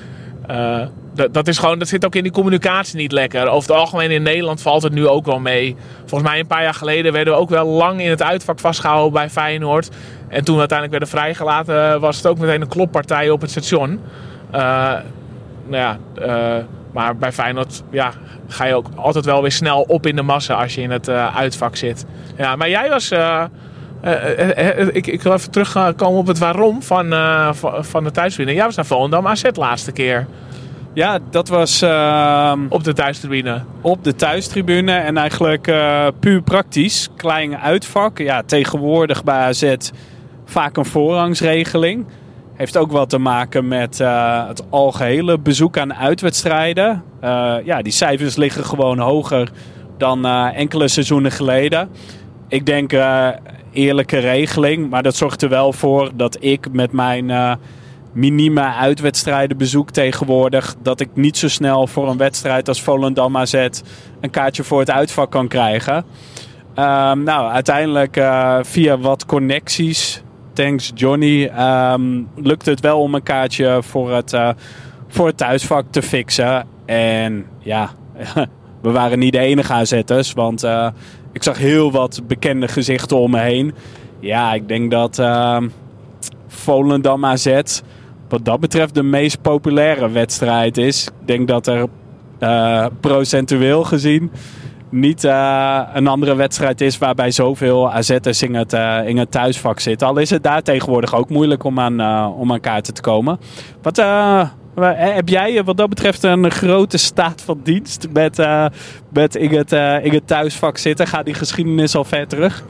eh, 0.48 0.88
dat, 1.14 1.34
dat, 1.34 1.48
is 1.48 1.58
gewoon, 1.58 1.80
dat 1.80 1.88
zit 1.88 2.06
ook 2.06 2.16
in 2.16 2.24
die 2.24 2.32
communicatie 2.32 2.98
niet 2.98 3.12
lekker. 3.12 3.48
Over 3.48 3.70
het 3.70 3.80
algemeen 3.80 4.12
in 4.12 4.24
Nederland 4.24 4.62
valt 4.62 4.84
het 4.84 4.94
nu 4.94 5.08
ook 5.08 5.26
wel 5.26 5.40
mee. 5.40 5.76
Volgens 6.06 6.30
mij 6.30 6.40
een 6.40 6.48
paar 6.48 6.64
jaar 6.64 6.74
geleden 6.74 7.14
werden 7.14 7.34
we 7.34 7.40
ook 7.40 7.50
wel 7.50 7.66
lang 7.66 8.02
in 8.02 8.10
het 8.10 8.24
uitvak 8.24 8.60
vastgehouden 8.60 9.14
bij 9.14 9.30
Feyenoord. 9.30 9.90
En 10.28 10.44
toen 10.44 10.54
we 10.54 10.60
uiteindelijk 10.60 11.00
werden 11.00 11.20
vrijgelaten 11.20 12.00
was 12.00 12.18
het 12.18 12.28
ook 12.28 12.38
meteen 12.38 12.62
een 12.62 12.68
kloppartij 12.68 13.30
op 13.30 13.42
het 13.42 13.50
station. 13.50 14.00
Eh, 14.52 14.62
nou 15.68 15.84
ja, 15.84 15.98
eh, 16.22 16.64
maar 16.94 17.18
bij 17.18 17.32
Feyenoord 17.32 17.84
ja, 17.92 18.12
ga 18.48 18.66
je 18.66 18.76
ook 18.76 18.88
altijd 18.96 19.26
wel 19.26 19.42
weer 19.42 19.52
snel 19.52 19.82
op 19.82 20.06
in 20.06 20.16
de 20.16 20.22
massa 20.22 20.54
als 20.54 20.76
je 20.76 20.82
in 20.82 20.92
het 20.92 21.08
eh, 21.08 21.38
uitvak 21.38 21.76
zit. 21.76 22.06
Ja, 22.38 22.56
maar 22.56 22.70
jij 22.70 22.90
was... 22.90 23.12
eh, 23.12 23.44
eh, 24.02 24.40
eh, 24.40 24.80
eh, 24.80 24.88
ik, 24.92 25.08
ik 25.08 25.22
wil 25.22 25.34
even 25.34 25.52
terugkomen 25.52 26.20
op 26.20 26.28
het 26.28 26.38
waarom 26.38 26.84
van, 26.84 27.14
eh, 27.14 27.54
van, 27.54 27.86
van 27.86 28.04
de 28.04 28.12
thuiswinning. 28.12 28.58
Jij 28.58 28.66
was 28.66 28.76
naar 28.76 28.86
Volendam 28.86 29.28
AZ 29.28 29.44
laatste 29.54 29.92
keer 29.92 30.28
Ja, 30.94 31.20
dat 31.30 31.48
was 31.48 31.82
ehm, 31.82 32.60
op 32.70 32.84
de 32.84 32.94
thuistribune. 32.94 33.62
op 33.82 34.04
de 34.04 34.16
thuistribune. 34.16 34.92
En 34.92 35.18
eigenlijk 35.18 35.68
eh, 35.68 36.08
puur 36.20 36.42
praktisch. 36.42 37.10
Klein 37.16 37.58
uitvak. 37.58 38.18
Ja, 38.18 38.44
tegenwoordig 38.46 39.24
bij 39.24 39.36
AZ 39.36 39.76
vaak 40.46 40.78
een 40.78 40.86
voorrangsregeling. 40.86 42.06
Heeft 42.54 42.78
ook 42.78 42.92
wat 42.92 43.10
te 43.10 43.18
maken 43.18 43.68
met 43.68 44.00
eh, 44.00 44.48
het 44.48 44.64
algehele 44.70 45.40
bezoek 45.40 45.78
aan 45.78 45.94
uitwedstrijden. 45.94 47.04
Eh, 47.20 47.56
ja, 47.64 47.82
die 47.82 47.94
cijfers 47.94 48.36
liggen 48.36 48.66
gewoon 48.66 49.00
hoger 49.00 49.50
dan 49.98 50.26
enkele 50.26 50.88
seizoenen 50.88 51.32
geleden. 51.32 51.90
Ik 52.48 52.66
denk 52.66 52.92
eerlijke 53.72 54.18
regeling, 54.18 54.90
maar 54.90 55.04
dat 55.04 55.16
zorgt 55.16 55.42
er 55.42 55.50
wel 55.50 55.74
voor 55.74 56.12
dat 56.16 56.38
ik 56.40 56.72
met 56.72 56.92
mijn 56.92 57.58
minima 58.12 58.76
uitwedstrijden 58.76 59.58
bezoek 59.58 59.92
tegenwoordig, 59.92 60.76
dat 60.82 61.00
ik 61.00 61.10
niet 61.14 61.38
zo 61.38 61.48
snel 61.48 61.88
voor 61.88 62.10
een 62.10 62.18
wedstrijd 62.18 62.68
als 62.68 62.82
Volendam 62.82 63.38
AZ 63.38 63.54
een 64.22 64.30
kaartje 64.30 64.64
voor 64.64 64.80
het 64.80 64.92
uitvak 64.92 65.32
kan 65.32 65.48
krijgen. 65.48 66.06
Ehm, 66.74 67.24
nou, 67.24 67.52
uiteindelijk 67.52 68.18
eh, 68.18 68.58
via 68.62 68.98
wat 68.98 69.26
connecties, 69.26 70.24
thanks 70.54 70.92
Johnny, 70.96 71.46
ehm, 71.46 72.22
lukt 72.36 72.66
het 72.66 72.80
wel 72.80 73.02
om 73.02 73.16
een 73.16 73.24
kaartje 73.24 73.80
voor 73.84 74.14
het, 74.14 74.34
eh, 74.34 74.50
voor 75.08 75.28
het 75.28 75.38
thuisvak 75.38 75.86
te 75.90 76.02
fixen. 76.02 76.68
En 76.86 77.46
ja, 77.60 77.90
we 78.82 78.92
waren 78.92 79.20
niet 79.20 79.34
de 79.34 79.40
enige 79.40 79.74
AZ'ers, 79.74 80.34
want 80.34 80.64
eh, 80.64 80.88
ik 81.32 81.44
zag 81.44 81.58
heel 81.58 81.92
wat 81.92 82.22
bekende 82.28 82.68
gezichten 82.68 83.18
om 83.18 83.32
me 83.32 83.40
heen. 83.40 83.74
Ja, 84.20 84.54
ik 84.54 84.68
denk 84.68 84.92
dat 84.92 85.20
ehm, 85.20 85.68
Volendam 86.48 87.26
AZ 87.26 87.62
wat 88.30 88.46
dat 88.46 88.60
betreft 88.60 88.94
de 88.94 89.04
meest 89.04 89.42
populaire 89.42 90.10
wedstrijd 90.10 90.78
is. 90.78 91.06
Ik 91.06 91.28
denk 91.28 91.48
dat 91.48 91.68
er 91.68 91.86
eh, 92.40 92.86
procentueel 93.00 93.84
gezien 93.84 94.32
niet 94.92 95.24
eh, 95.24 95.82
een 95.94 96.08
andere 96.08 96.36
wedstrijd 96.36 96.82
is 96.82 96.98
waarbij 96.98 97.32
zoveel 97.32 97.92
AZ'ers 97.92 98.42
in 98.42 98.56
het, 98.56 98.74
eh, 98.74 99.00
in 99.08 99.18
het 99.18 99.32
thuisvak 99.32 99.80
zitten. 99.80 100.08
Al 100.08 100.18
is 100.18 100.30
het 100.30 100.44
daar 100.44 100.62
tegenwoordig 100.62 101.16
ook 101.16 101.30
moeilijk 101.30 101.64
om 101.64 101.80
aan, 101.80 102.26
om 102.34 102.52
aan 102.52 102.60
kaarten 102.60 102.94
te 102.94 103.02
komen. 103.02 103.40
Wat, 103.82 103.98
wa- 103.98 104.94
heb 104.96 105.30
jij 105.30 105.64
wat 105.64 105.78
dat 105.78 105.90
betreft 105.90 106.24
een 106.24 106.52
grote 106.52 106.98
staat 106.98 107.42
van 107.42 107.60
dienst 107.64 108.08
met, 108.14 108.48
met 109.14 109.36
in, 109.36 109.56
het, 109.58 109.72
in 110.04 110.14
het 110.14 110.28
thuisvak 110.28 110.78
zitten? 110.78 111.08
Gaat 111.08 111.26
die 111.26 111.34
geschiedenis 111.34 111.96
al 111.96 112.04
ver 112.04 112.28
terug? 112.28 112.64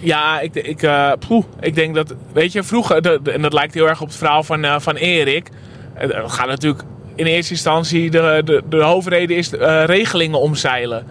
Ja, 0.00 0.40
ik, 0.40 0.54
ik, 0.54 0.82
eh, 0.82 1.12
poeh, 1.28 1.44
ik 1.60 1.74
denk 1.74 1.94
dat, 1.94 2.14
weet 2.32 2.52
je, 2.52 2.62
vroeger, 2.62 3.20
en 3.32 3.42
dat 3.42 3.52
lijkt 3.52 3.74
heel 3.74 3.88
erg 3.88 4.00
op 4.00 4.08
het 4.08 4.16
verhaal 4.16 4.42
van, 4.42 4.64
eh, 4.64 4.78
van 4.78 4.94
Erik. 4.94 5.50
Het 5.94 6.32
gaat 6.32 6.46
natuurlijk 6.46 6.84
in 7.14 7.26
eerste 7.26 7.52
instantie, 7.52 8.10
de, 8.10 8.42
de, 8.44 8.62
de 8.68 8.82
hoofdreden 8.82 9.36
is 9.36 9.52
eh, 9.52 9.84
regelingen 9.84 10.40
omzeilen. 10.40 11.06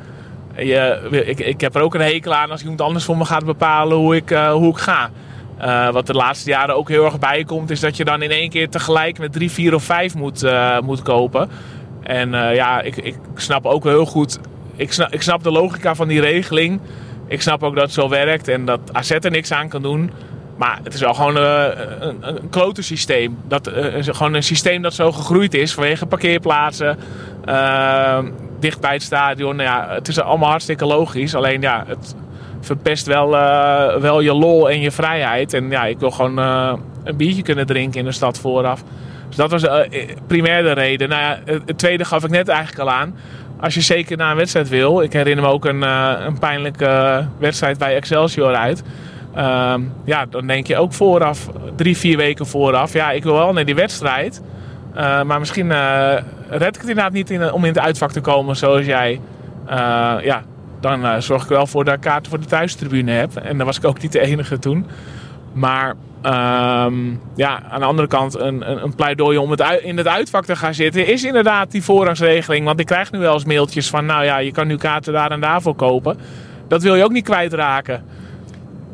Je, 0.57 1.09
ik, 1.25 1.39
ik 1.39 1.61
heb 1.61 1.75
er 1.75 1.81
ook 1.81 1.93
een 1.93 2.01
hekel 2.01 2.33
aan 2.33 2.51
als 2.51 2.61
iemand 2.61 2.81
anders 2.81 3.05
voor 3.05 3.17
me 3.17 3.25
gaat 3.25 3.45
bepalen 3.45 3.97
hoe 3.97 4.15
ik, 4.15 4.31
eh, 4.31 4.51
hoe 4.51 4.69
ik 4.69 4.77
ga. 4.77 5.09
Eh, 5.57 5.89
wat 5.89 6.07
de 6.07 6.13
laatste 6.13 6.49
jaren 6.49 6.75
ook 6.75 6.89
heel 6.89 7.05
erg 7.05 7.19
bijkomt, 7.19 7.69
is 7.69 7.79
dat 7.79 7.97
je 7.97 8.05
dan 8.05 8.21
in 8.21 8.31
één 8.31 8.49
keer 8.49 8.69
tegelijk 8.69 9.19
met 9.19 9.33
drie, 9.33 9.51
vier 9.51 9.73
of 9.73 9.83
vijf 9.83 10.15
moet, 10.15 10.43
eh, 10.43 10.79
moet 10.79 11.01
kopen. 11.01 11.49
En 12.03 12.33
eh, 12.33 12.55
ja, 12.55 12.81
ik, 12.81 12.95
ik 12.95 13.15
snap 13.35 13.65
ook 13.65 13.83
heel 13.83 14.05
goed. 14.05 14.39
Ik 14.75 14.93
snap, 14.93 15.13
ik 15.13 15.21
snap 15.21 15.43
de 15.43 15.51
logica 15.51 15.95
van 15.95 16.07
die 16.07 16.21
regeling. 16.21 16.79
Ik 17.27 17.41
snap 17.41 17.63
ook 17.63 17.75
dat 17.75 17.83
het 17.83 17.93
zo 17.93 18.09
werkt 18.09 18.47
en 18.47 18.65
dat 18.65 18.79
AZ 18.91 19.11
er 19.11 19.31
niks 19.31 19.51
aan 19.51 19.69
kan 19.69 19.81
doen. 19.81 20.11
Maar 20.55 20.79
het 20.83 20.93
is 20.93 20.99
wel 20.99 21.13
gewoon 21.13 21.37
eh, 21.37 21.65
een, 21.99 22.17
een, 22.21 22.49
klote 22.49 22.81
systeem. 22.81 23.37
Dat, 23.47 23.67
eh, 23.67 24.03
gewoon 24.03 24.33
een 24.33 24.43
systeem 24.43 24.81
dat 24.81 24.93
zo 24.93 25.11
gegroeid 25.11 25.53
is 25.53 25.73
vanwege 25.73 26.05
parkeerplaatsen. 26.05 26.97
bij 28.79 28.93
het 28.93 29.03
stadion. 29.03 29.55
Nou 29.55 29.69
ja, 29.69 29.87
het 29.89 30.07
is 30.07 30.19
allemaal 30.19 30.49
hartstikke 30.49 30.85
logisch. 30.85 31.35
Alleen 31.35 31.61
ja, 31.61 31.83
het 31.87 32.15
verpest 32.61 33.05
wel, 33.05 33.35
eh, 33.37 33.95
wel 34.01 34.19
je 34.19 34.33
lol 34.33 34.69
en 34.69 34.79
je 34.79 34.91
vrijheid. 34.91 35.53
En 35.53 35.69
ja, 35.69 35.85
ik 35.85 35.99
wil 35.99 36.11
gewoon 36.11 36.37
een 37.03 37.17
biertje 37.17 37.41
kunnen 37.41 37.65
drinken 37.65 37.99
in 37.99 38.05
de 38.05 38.11
stad 38.11 38.39
vooraf. 38.39 38.83
Dus 39.27 39.35
dat 39.35 39.51
was 39.51 39.87
primair 40.27 40.63
de 40.63 40.71
reden. 40.71 41.09
Nou 41.09 41.21
ja, 41.21 41.39
het 41.65 41.77
tweede 41.77 42.05
gaf 42.05 42.23
ik 42.23 42.29
net 42.29 42.47
eigenlijk 42.47 42.79
al 42.79 42.91
aan. 42.91 43.15
Als 43.59 43.73
je 43.73 43.81
zeker 43.81 44.17
naar 44.17 44.31
een 44.31 44.37
wedstrijd 44.37 44.69
wil. 44.69 45.01
Ik 45.01 45.13
herinner 45.13 45.43
me 45.43 45.49
ook 45.49 45.65
een, 45.65 45.83
eh, 45.83 46.13
een 46.19 46.39
pijnlijke 46.39 46.85
eh, 46.85 47.25
wedstrijd 47.37 47.77
bij 47.77 47.95
Excelsior 47.95 48.55
uit. 48.55 48.83
Ehm, 49.35 49.81
ja, 50.05 50.25
dan 50.25 50.47
denk 50.47 50.67
je 50.67 50.77
ook 50.77 50.93
vooraf, 50.93 51.49
drie, 51.75 51.97
vier 51.97 52.17
weken 52.17 52.45
vooraf. 52.45 52.93
Ja, 52.93 53.11
ik 53.11 53.23
wil 53.23 53.33
wel 53.33 53.53
naar 53.53 53.65
die 53.65 53.75
wedstrijd. 53.75 54.41
Eh, 54.93 55.23
maar 55.23 55.39
misschien 55.39 55.71
red 56.49 56.75
ik 56.75 56.81
het 56.81 56.89
inderdaad 56.89 57.11
niet 57.11 57.29
in, 57.29 57.51
om 57.51 57.63
in 57.63 57.73
het 57.73 57.79
uitvak 57.79 58.11
te 58.11 58.21
komen 58.21 58.55
zoals 58.55 58.85
jij. 58.85 59.21
Ja, 60.21 60.41
dan 60.79 61.21
zorg 61.21 61.43
ik 61.43 61.49
wel 61.49 61.67
voor 61.67 61.85
dat 61.85 61.93
ik 61.93 62.01
kaarten 62.01 62.29
voor 62.29 62.39
de 62.39 62.45
thuistribune 62.45 63.11
heb. 63.11 63.35
En 63.35 63.57
dan 63.57 63.65
was 63.65 63.77
ik 63.77 63.85
ook 63.85 64.01
niet 64.01 64.11
de 64.11 64.19
enige 64.19 64.59
toen. 64.59 64.85
Maar 65.53 65.93
ehm, 66.25 66.95
ja, 67.35 67.63
aan 67.69 67.79
de 67.79 67.85
andere 67.85 68.07
kant, 68.07 68.39
een, 68.39 68.71
een, 68.71 68.83
een 68.83 68.95
pleidooi 68.95 69.37
om 69.37 69.51
het 69.51 69.63
in 69.83 69.97
het 69.97 70.07
uitvak 70.07 70.45
te 70.45 70.55
gaan 70.55 70.73
zitten, 70.73 71.07
is 71.07 71.23
inderdaad 71.23 71.71
die 71.71 71.83
voorrangsregeling. 71.83 72.65
Want 72.65 72.79
ik 72.79 72.85
krijg 72.85 73.11
nu 73.11 73.19
wel 73.19 73.33
eens 73.33 73.45
mailtjes 73.45 73.89
van, 73.89 74.05
nou 74.05 74.23
ja, 74.23 74.37
je 74.37 74.51
kan 74.51 74.67
nu 74.67 74.77
kaarten 74.77 75.13
daar 75.13 75.31
en 75.31 75.39
daarvoor 75.39 75.75
kopen. 75.75 76.17
Dat 76.67 76.81
wil 76.81 76.95
je 76.95 77.03
ook 77.03 77.11
niet 77.11 77.23
kwijtraken. 77.23 78.03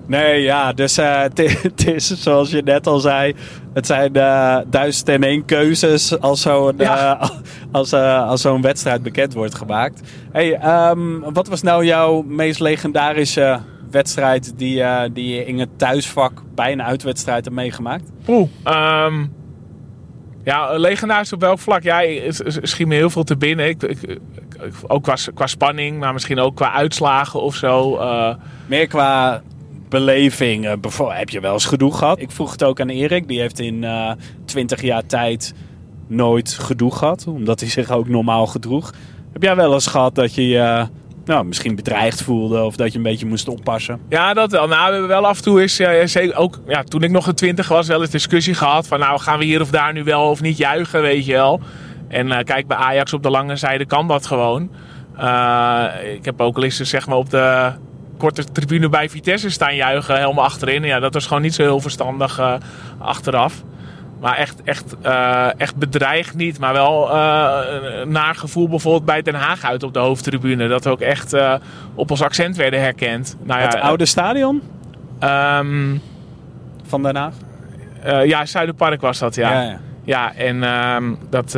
Nee, 0.06 0.42
ja, 0.42 0.74
dus 0.74 0.98
eh, 0.98 1.22
het 1.62 1.88
is 1.88 2.22
zoals 2.22 2.50
je 2.50 2.62
net 2.62 2.88
al 2.88 3.00
zei. 3.00 3.36
Het 3.74 3.86
zijn 3.86 4.14
eh, 4.16 4.58
duizend 4.68 5.10
en 5.10 5.24
één 5.24 5.46
keuzes 5.46 6.20
als 6.20 6.42
zo'n 6.42 6.74
Ja. 6.78 7.20
eh, 7.22 7.30
als, 7.72 7.94
als 7.94 8.42
zo'n 8.42 8.62
wedstrijd 8.62 9.04
bekend 9.04 9.34
wordt 9.34 9.56
gemaakt. 9.56 10.02
Hey, 10.32 10.54
ehm, 10.54 11.20
wat 11.20 11.48
was 11.48 11.62
nou 11.62 11.86
jouw 11.86 12.22
meest 12.22 12.60
legendarische 12.60 13.60
wedstrijd 13.92 14.54
die, 14.58 14.82
eh, 14.84 15.10
die 15.14 15.36
je 15.36 15.46
in 15.46 15.60
het 15.60 15.70
thuisvak 15.78 16.44
bij 16.56 16.72
een 16.72 16.84
uitwedstrijd 16.84 17.44
hebt 17.46 17.56
meegemaakt? 17.58 18.12
Poeh. 18.26 18.48
ehm, 18.64 19.26
ja, 20.44 20.78
legendarisch 20.78 21.34
op 21.34 21.40
welk 21.42 21.60
vlak? 21.60 21.84
Ja, 21.84 22.02
schiet 22.62 22.88
me 22.88 22.96
heel 22.96 23.10
veel 23.10 23.24
te 23.24 23.38
binnen. 23.38 23.68
Ik, 23.68 23.84
ik, 23.84 24.02
ik- 24.02 24.20
ook 24.88 25.04
qua, 25.04 25.16
qua 25.34 25.48
spanning, 25.48 26.00
maar 26.00 26.14
misschien 26.14 26.40
ook 26.40 26.56
qua 26.56 26.72
uitslagen 26.74 27.42
of 27.42 27.56
zo. 27.56 27.98
Eh, 27.98 28.36
Meer 28.68 28.88
qua 28.88 29.42
beleving. 29.90 30.66
eh, 30.68 30.74
bijvoorbeeld, 30.82 31.18
heb 31.20 31.30
je 31.30 31.40
wel 31.40 31.54
eens 31.54 31.66
gedoe 31.66 31.94
gehad? 31.94 32.20
Ik 32.20 32.32
vroeg 32.32 32.52
het 32.52 32.64
ook 32.64 32.80
aan 32.80 32.90
Erik. 32.90 33.28
Die 33.28 33.40
heeft 33.40 33.60
in 33.60 33.84
eh 33.84 34.12
20 34.46 34.82
jaar 34.82 35.06
tijd 35.06 35.54
nooit 36.08 36.50
gedoe 36.54 36.92
gehad. 36.96 37.28
Omdat 37.28 37.60
hij 37.60 37.70
zich 37.70 37.92
ook 37.92 38.08
normaal 38.08 38.48
gedroeg. 38.48 38.94
Heb 39.34 39.44
jij 39.44 39.56
wel 39.56 39.74
eens 39.74 39.88
gehad 39.88 40.16
dat 40.16 40.36
je 40.36 40.48
je 40.48 40.88
nou, 41.26 41.46
misschien 41.46 41.76
bedreigd 41.76 42.22
voelde? 42.22 42.64
Of 42.64 42.76
dat 42.76 42.92
je 42.92 42.98
een 42.98 43.04
beetje 43.04 43.26
moest 43.26 43.48
oppassen? 43.48 44.00
Ja, 44.10 44.34
dat 44.34 44.52
wel. 44.52 44.68
Nou, 44.68 44.86
we 44.86 44.92
hebben 44.92 45.08
wel 45.08 45.28
af 45.28 45.38
en 45.38 45.44
toe 45.44 45.68
zeker 45.68 46.36
ook 46.36 46.60
ja, 46.68 46.84
toen 46.84 47.04
ik 47.04 47.12
nog 47.12 47.28
een 47.28 47.36
twintig 47.36 47.68
was, 47.68 47.88
wel 47.88 48.02
eens 48.02 48.10
discussie 48.10 48.54
gehad 48.54 48.88
van 48.88 49.00
nou 49.00 49.20
gaan 49.20 49.40
we 49.40 49.46
hier 49.46 49.62
of 49.62 49.70
daar 49.70 49.94
nu 49.94 50.04
wel 50.04 50.30
of 50.30 50.42
niet 50.42 50.58
juichen, 50.58 51.02
weet 51.02 51.26
je 51.26 51.32
wel. 51.32 51.62
En 52.08 52.32
eh, 52.32 52.44
kijk, 52.44 52.68
bij 52.68 52.78
Ajax 52.78 53.14
op 53.14 53.24
de 53.24 53.30
lange 53.30 53.56
zijde 53.56 53.86
kan 53.86 54.08
dat 54.08 54.26
gewoon. 54.26 54.72
Eh, 55.18 55.86
ik 56.14 56.26
heb 56.26 56.42
ook 56.42 56.56
al 56.56 56.64
eens 56.64 56.80
zeg 56.80 57.08
maar 57.08 57.18
op 57.18 57.30
de 57.30 57.72
korte 58.18 58.44
tribune 58.44 58.90
bij 58.90 59.10
Vitesse 59.10 59.50
staan 59.50 59.76
juichen, 59.76 60.16
helemaal 60.16 60.44
achterin. 60.44 60.84
Ja, 60.84 61.00
dat 61.00 61.14
was 61.14 61.28
gewoon 61.28 61.42
niet 61.42 61.54
zo 61.54 61.62
heel 61.62 61.80
verstandig 61.80 62.40
eh, 62.40 62.54
achteraf. 62.98 63.64
Maar 64.22 64.38
echt, 64.38 64.64
echt, 64.64 64.96
eh, 65.02 65.48
echt 65.58 65.76
bedreigd 65.76 66.36
niet. 66.36 66.60
Maar 66.60 66.74
wel 66.74 67.10
eh, 67.10 67.16
naar 68.06 68.36
gevoel 68.36 68.70
bijvoorbeeld 68.70 69.06
bij 69.06 69.22
Den 69.22 69.34
Haag 69.34 69.64
uit 69.64 69.84
op 69.84 69.94
de 69.94 70.00
hoofdtribune. 70.00 70.68
Dat 70.68 70.84
we 70.84 70.90
ook 70.90 71.00
echt 71.02 71.34
eh, 71.34 71.54
op 71.96 72.12
ons 72.12 72.22
accent 72.22 72.56
werden 72.56 72.82
herkend. 72.82 73.38
Nou 73.44 73.60
ja, 73.60 73.66
het 73.66 73.80
oude 73.80 74.06
stadion 74.06 74.62
ehm, 75.20 75.98
van 76.88 77.04
Den 77.04 77.16
Haag? 77.16 77.34
ja, 78.24 78.46
Zuiderpark 78.46 79.02
was 79.02 79.20
dat, 79.20 79.36
ja. 79.36 79.52
ja. 79.52 79.62
Ja, 79.62 79.80
ja. 80.04 80.36
en 80.36 80.64
ehm, 80.64 81.14
dat, 81.30 81.52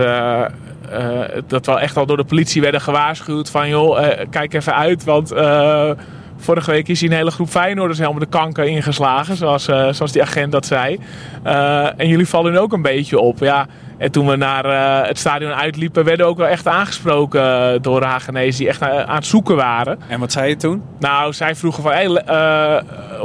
dat 1.47 1.65
we 1.65 1.79
echt 1.79 1.97
al 1.97 2.05
door 2.05 2.17
de 2.17 2.23
politie 2.23 2.61
werden 2.61 2.81
gewaarschuwd 2.81 3.49
van... 3.49 3.69
joh, 3.69 4.09
kijk 4.29 4.53
even 4.53 4.75
uit, 4.75 5.03
want 5.03 5.33
vorige 6.43 6.71
week 6.71 6.87
is 6.87 7.01
hier 7.01 7.09
een 7.09 7.15
hele 7.15 7.31
groep 7.31 7.49
Feyenoorders 7.49 7.99
helemaal 7.99 8.19
de 8.19 8.25
kanker 8.25 8.65
ingeslagen. 8.65 9.35
Zoals, 9.35 9.67
eh, 9.67 9.87
zoals 9.91 10.11
die 10.11 10.21
agent 10.21 10.51
dat 10.51 10.65
zei. 10.65 10.99
Eh, 11.43 11.99
en 11.99 12.07
jullie 12.07 12.27
vallen 12.27 12.51
nu 12.51 12.57
ook 12.57 12.73
een 12.73 12.81
beetje 12.81 13.19
op, 13.19 13.39
ja. 13.39 13.67
En 13.97 14.11
toen 14.11 14.27
we 14.27 14.35
naar 14.35 14.65
eh, 14.65 15.07
het 15.07 15.19
stadion 15.19 15.51
uitliepen, 15.51 16.05
werden 16.05 16.25
we 16.25 16.31
ook 16.31 16.37
wel 16.37 16.47
echt 16.47 16.67
aangesproken 16.67 17.81
door 17.81 17.99
de 17.99 18.05
Hagenezen 18.05 18.59
die 18.59 18.67
echt 18.67 18.81
eh, 18.81 18.99
aan 18.99 19.15
het 19.15 19.25
zoeken 19.25 19.55
waren. 19.55 19.99
En 20.07 20.19
wat 20.19 20.31
zei 20.31 20.49
je 20.49 20.55
toen? 20.55 20.81
Nou, 20.99 21.33
zij 21.33 21.55
vroegen 21.55 21.83
van, 21.83 21.91
hey, 21.91 22.23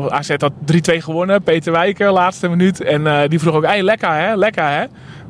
AZ 0.09 0.35
had 0.37 0.53
3-2 0.65 1.03
gewonnen, 1.03 1.43
Peter 1.43 1.73
Wijker, 1.73 2.11
laatste 2.11 2.49
minuut. 2.49 2.81
En 2.81 3.29
die 3.29 3.39
vroeg 3.39 3.55
ook, 3.55 3.67
hey, 3.67 3.83
lekker 3.83 4.13
hè, 4.13 4.35
lekker 4.35 4.69
hè. 4.69 4.85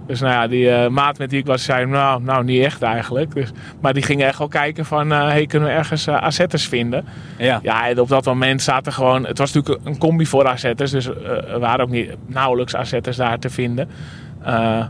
Dus 0.09 0.21
nou 0.21 0.33
ja, 0.33 0.47
die 0.47 0.71
eh, 0.71 0.89
maat 0.89 1.19
met 1.19 1.31
die 1.31 1.39
ik 1.39 1.47
was, 1.47 1.63
zei, 1.63 1.87
nou, 1.87 2.23
nou 2.23 2.45
niet 2.45 2.65
echt 2.65 2.83
eigenlijk. 2.83 3.35
Dus, 3.35 3.51
maar 3.81 3.93
die 3.93 4.03
gingen 4.03 4.27
echt 4.27 4.39
wel 4.39 4.49
kijken 4.49 4.85
van, 4.85 5.13
eh, 5.13 5.23
hey, 5.23 5.47
kunnen 5.47 5.69
we 5.69 5.75
ergens 5.75 6.09
AZ'ers 6.09 6.69
vinden? 6.69 7.05
Ja. 7.37 7.61
Ja, 7.63 7.89
en 7.89 8.01
op 8.01 8.09
dat 8.09 8.25
moment 8.25 8.63
zaten 8.63 8.93
gewoon, 8.93 9.27
het 9.27 9.39
was 9.39 9.53
natuurlijk 9.53 9.87
een 9.87 9.99
combi 9.99 10.27
voor 10.27 10.47
AZ'ers. 10.47 10.91
Dus 10.91 11.07
er 11.07 11.59
waren 11.59 11.85
ook 11.85 11.91
niet 11.91 12.11
nauwelijks 12.27 12.77
AZ'ers 12.77 13.17
daar 13.17 13.39
te 13.39 13.51
vinden. 13.51 13.89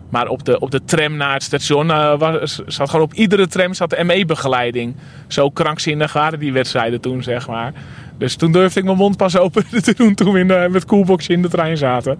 Maar 0.08 0.28
op 0.28 0.44
de, 0.44 0.60
op 0.60 0.70
de 0.70 0.84
tram 0.84 1.16
naar 1.16 1.32
het 1.32 1.42
station 1.42 1.86
was, 2.18 2.60
zat 2.66 2.90
gewoon 2.90 3.04
op 3.04 3.14
iedere 3.14 3.46
tram 3.46 3.74
zat 3.74 3.90
de 3.90 4.04
ME-begeleiding. 4.04 4.94
Zo 5.26 5.50
krankzinnig 5.50 6.12
waren 6.12 6.38
die 6.38 6.52
wedstrijden 6.52 7.00
toen, 7.00 7.22
zeg 7.22 7.48
maar. 7.48 7.72
Dus 8.18 8.36
toen 8.36 8.52
durfde 8.52 8.78
ik 8.80 8.86
mijn 8.86 8.96
mond 8.96 9.16
pas 9.16 9.36
open 9.36 9.64
te 9.82 9.94
doen 9.94 10.14
toen 10.14 10.32
we 10.32 10.38
in 10.38 10.48
de, 10.48 10.68
met 10.70 10.84
coolbox 10.84 11.28
in 11.28 11.42
de 11.42 11.48
trein 11.48 11.76
zaten. 11.76 12.18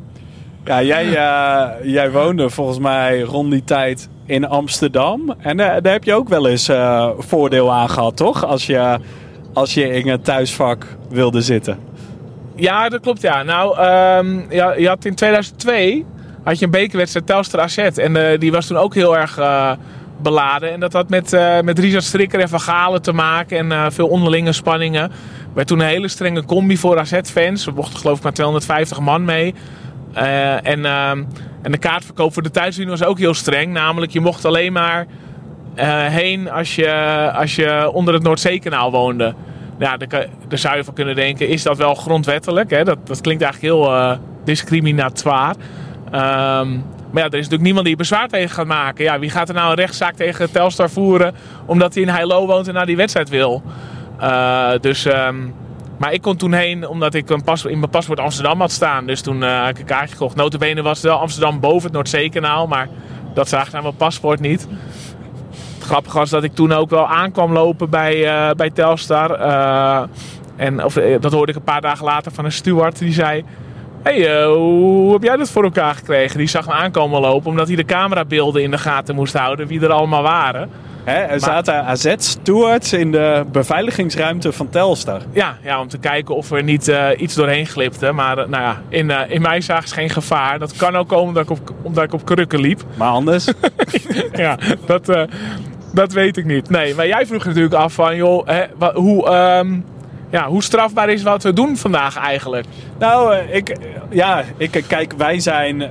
Ja, 0.69 0.83
jij, 0.83 1.17
eh, 1.17 1.93
jij 1.93 2.11
woonde 2.11 2.51
volgens 2.51 2.79
mij 2.79 3.21
rond 3.21 3.51
die 3.51 3.65
tijd 3.65 4.09
in 4.27 4.49
Amsterdam. 4.49 5.35
En 5.39 5.61
eh, 5.61 5.83
daar 5.83 5.93
heb 5.93 6.05
je 6.05 6.15
ook 6.15 6.29
wel 6.29 6.49
eens 6.49 6.69
eh, 6.69 7.09
voordeel 7.19 7.73
aan 7.73 7.91
gehad, 7.91 8.17
toch? 8.17 8.45
Als 8.45 8.67
je, 8.67 8.99
als 9.53 9.75
je 9.75 9.89
in 9.89 10.09
het 10.09 10.25
thuisvak 10.25 10.87
wilde 11.09 11.41
zitten. 11.41 11.79
Ja, 12.55 12.89
dat 12.89 13.01
klopt 13.01 13.21
ja. 13.21 13.43
Nou, 13.43 13.79
ehm, 13.79 14.41
ja, 14.51 14.73
je 14.73 14.89
had 14.89 15.05
in 15.05 15.15
2002 15.15 16.07
had 16.43 16.59
je 16.59 16.65
een 16.65 16.71
bekerwedstrijd 16.71 17.27
Telstar 17.27 17.61
AZ. 17.61 17.79
En 17.79 18.39
die 18.39 18.53
was 18.53 18.67
toen 18.67 18.77
ook 18.77 18.95
heel 18.95 19.17
erg 19.17 19.41
beladen. 20.23 20.73
En 20.73 20.81
dat 20.81 20.93
had 20.93 21.09
met, 21.09 21.33
eh 21.33 21.61
met 21.61 21.79
Richard 21.79 22.05
Strikker 22.05 22.41
en 22.41 22.49
Van 22.49 22.61
Galen 22.61 23.03
te 23.03 23.13
maken. 23.13 23.71
En 23.71 23.93
veel 23.93 24.09
onderlinge 24.09 24.53
spanningen. 24.53 25.11
Werd 25.55 25.67
toen 25.67 25.81
een 25.81 25.87
hele 25.87 26.09
strenge 26.09 26.45
combi 26.45 26.77
voor 26.77 26.99
AZ-fans. 26.99 27.67
Er 27.67 27.75
mochten 27.75 27.99
geloof 27.99 28.17
ik 28.17 28.23
maar 28.23 28.33
250 28.33 29.01
man 29.01 29.25
mee. 29.25 29.55
Eh, 30.19 30.67
en, 30.67 30.85
ehm, 30.85 31.25
en 31.63 31.73
de 31.73 31.79
kaartverkoop 31.79 32.33
voor 32.33 32.43
de 32.43 32.51
thuiswien 32.51 32.89
was 32.89 33.05
ook 33.05 33.19
heel 33.19 33.35
streng. 33.35 33.73
Namelijk, 33.73 34.13
je 34.13 34.21
mocht 34.21 34.45
alleen 34.45 34.73
maar 34.73 35.07
eh, 35.75 36.07
heen 36.07 36.51
als 36.51 36.75
je, 36.75 36.91
als 37.35 37.57
je 37.57 37.91
onder 37.93 38.15
het 38.15 38.23
Noordzeekanaal 38.23 38.91
woonde. 38.91 39.35
Ja, 39.79 39.97
daar, 39.97 40.27
zou 40.49 40.77
je 40.77 40.85
van 40.85 40.95
kunnen 40.95 41.15
denken, 41.15 41.49
is 41.49 41.63
dat 41.63 41.77
wel 41.77 41.95
grondwettelijk? 41.95 42.71
Hè? 42.71 42.85
Dat, 42.85 43.07
dat 43.07 43.21
klinkt 43.21 43.43
eigenlijk 43.43 43.75
heel 43.75 43.95
eh, 43.95 44.17
discriminatoire. 44.45 45.55
Ehm, 46.05 46.71
maar 47.11 47.23
ja, 47.23 47.29
er 47.29 47.35
is 47.35 47.49
natuurlijk 47.49 47.63
niemand 47.63 47.87
die 47.87 47.97
bezwaar 47.97 48.29
tegen 48.29 48.51
gaat 48.51 48.67
maken. 48.67 49.05
Ja, 49.05 49.19
wie 49.19 49.31
gaat 49.31 49.49
er 49.49 49.55
nou 49.55 49.71
een 49.71 49.77
rechtszaak 49.77 50.15
tegen 50.15 50.53
Telstar 50.53 50.91
voeren 50.91 51.35
omdat 51.67 51.95
hij 51.95 52.03
in 52.03 52.09
Heilo 52.09 52.47
woont 52.47 52.69
en 52.69 52.75
naar 52.75 52.87
die 52.87 52.97
wedstrijd 52.97 53.29
wil? 53.29 53.63
Dus, 54.81 55.05
ehm, 55.05 55.37
maar 55.99 56.13
ik 56.13 56.23
kon 56.23 56.37
toen 56.37 56.53
heen 56.53 56.89
omdat 56.89 57.15
ik 57.15 57.31
een 57.31 57.43
in 57.65 57.79
mijn 57.79 57.91
paspoort 57.91 58.21
Amsterdam 58.21 58.61
had 58.61 58.71
staan. 58.71 59.07
Dus 59.07 59.21
toen 59.21 59.41
heb 59.41 59.69
ik 59.69 59.79
een 59.79 59.85
kaartje 59.85 60.17
gekocht. 60.17 60.37
Notabene 60.37 60.83
was 60.83 60.97
het 60.97 61.07
wel 61.07 61.21
Amsterdam 61.21 61.61
boven 61.61 61.83
het 61.83 61.93
Noordzeekanaal, 61.93 62.67
maar 62.67 62.89
dat 63.35 63.49
zag 63.49 63.73
naar 63.73 63.83
mijn 63.83 63.97
paspoort 63.97 64.41
niet. 64.41 64.69
grappig 65.81 66.13
was 66.13 66.31
dat 66.31 66.45
ik 66.45 66.55
toen 66.55 66.73
ook 66.73 66.91
wel 66.91 67.07
aankwam 67.07 67.53
lopen 67.53 67.91
bij, 67.91 68.27
eh, 68.27 68.55
bij 68.55 68.71
Telstar. 68.71 69.31
Eh, 69.31 70.03
en 70.57 70.85
of, 70.85 70.95
dat 70.95 71.33
hoorde 71.33 71.53
ik 71.53 71.59
een 71.59 71.65
paar 71.65 71.81
dagen 71.81 72.05
later 72.05 72.33
van 72.33 72.45
een 72.45 72.53
steward 72.53 72.99
die 72.99 73.13
zei... 73.13 73.45
hey, 74.03 74.45
hoe 74.45 75.13
heb 75.13 75.23
jij 75.23 75.37
dat 75.37 75.51
voor 75.51 75.65
elkaar 75.65 75.95
gekregen? 75.95 76.39
Die 76.39 76.49
zag 76.49 76.67
me 76.67 76.73
aankomen 76.73 77.21
lopen 77.21 77.51
omdat 77.51 77.67
hij 77.67 77.77
de 77.77 77.85
camerabeelden 77.85 78.63
in 78.63 78.71
de 78.71 78.79
gaten 78.79 79.15
moest 79.15 79.37
houden. 79.37 79.67
Wie 79.67 79.81
er 79.81 79.93
allemaal 79.93 80.23
waren. 80.23 80.71
Hè, 81.09 81.15
er 81.23 81.41
zaten 81.41 81.85
AZ-stewards 81.85 82.93
in 82.93 83.13
de 83.13 83.45
beveiligingsruimte 83.53 84.53
van 84.53 84.69
Telstar. 84.69 85.21
Ja, 85.33 85.57
ja 85.63 85.81
om 85.81 85.89
te 85.89 85.99
kijken 85.99 86.37
of 86.37 86.51
er 86.51 86.63
niet 86.63 86.89
eh, 86.89 87.07
iets 87.17 87.35
doorheen 87.35 87.67
glipte. 87.67 88.13
Maar 88.13 88.39
eh, 88.39 88.49
nou 88.49 88.63
ja, 88.63 88.81
in, 88.89 89.11
eh, 89.11 89.31
in 89.31 89.43
mijn 89.43 89.63
zaag 89.63 89.85
is 89.85 89.93
geen 89.93 90.11
gevaar. 90.11 90.59
Dat 90.59 90.77
kan 90.77 90.97
ook 90.97 91.09
komen 91.09 91.27
omdat 91.29 91.43
ik 91.43 91.51
op, 91.51 91.73
omdat 91.83 92.05
ik 92.05 92.13
op 92.13 92.25
krukken 92.25 92.61
liep. 92.61 92.83
Maar 92.99 93.09
anders... 93.09 93.49
ja, 94.33 94.59
dat, 94.87 95.13
dat 95.93 96.13
weet 96.13 96.37
ik 96.37 96.45
niet. 96.45 96.71
Nee, 96.71 96.95
maar 96.95 97.07
jij 97.07 97.27
vroeg 97.27 97.45
natuurlijk 97.45 97.75
af 97.75 97.93
van, 97.93 98.17
joh, 98.17 98.47
hè, 98.47 98.65
wa- 98.77 98.95
hoe, 98.95 99.27
ehm, 99.29 99.81
ja, 100.31 100.47
hoe 100.47 100.63
strafbaar 100.63 101.09
is 101.09 101.23
wat 101.23 101.43
we 101.43 101.53
doen 101.53 101.77
vandaag 101.77 102.17
eigenlijk? 102.17 102.67
Nou, 102.99 103.35
ik, 103.37 103.77
ja, 104.11 104.45
ik, 104.57 104.85
kijk, 104.87 105.13
wij 105.17 105.41
zijn 105.41 105.91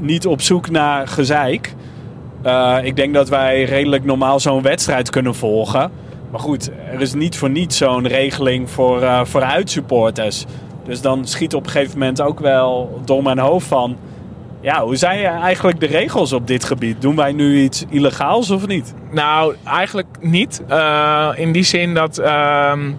niet 0.00 0.26
op 0.26 0.40
zoek 0.40 0.70
naar 0.70 1.08
gezeik. 1.08 1.74
Eh, 2.42 2.76
ik 2.82 2.96
denk 2.96 3.14
dat 3.14 3.28
wij 3.28 3.64
redelijk 3.64 4.04
normaal 4.04 4.40
zo'n 4.40 4.62
wedstrijd 4.62 5.10
kunnen 5.10 5.34
volgen. 5.34 5.90
Maar 6.30 6.40
goed, 6.40 6.70
er 6.92 7.00
is 7.00 7.14
niet 7.14 7.36
voor 7.36 7.50
niets 7.50 7.76
zo'n 7.76 8.06
regeling 8.06 8.70
voor, 8.70 9.02
eh 9.02 9.20
voor 9.24 9.42
uitsupporters. 9.42 10.44
Dus 10.84 11.00
dan 11.00 11.26
schiet 11.26 11.54
op 11.54 11.64
een 11.64 11.70
gegeven 11.70 11.98
moment 11.98 12.20
ook 12.20 12.40
wel 12.40 13.00
door 13.04 13.22
mijn 13.22 13.38
hoofd 13.38 13.66
van... 13.66 13.96
Ja, 14.60 14.82
hoe 14.82 14.96
zijn 14.96 15.24
eigenlijk 15.24 15.80
de 15.80 15.86
regels 15.86 16.32
op 16.32 16.46
dit 16.46 16.64
gebied? 16.64 17.02
Doen 17.02 17.16
wij 17.16 17.32
nu 17.32 17.60
iets 17.62 17.84
illegaals 17.90 18.50
of 18.50 18.66
niet? 18.66 18.94
Nou, 19.10 19.54
eigenlijk 19.64 20.08
niet. 20.20 20.62
Eh, 20.68 21.28
in 21.36 21.52
die 21.52 21.62
zin 21.62 21.94
dat. 21.94 22.18
ehm, 22.18 22.92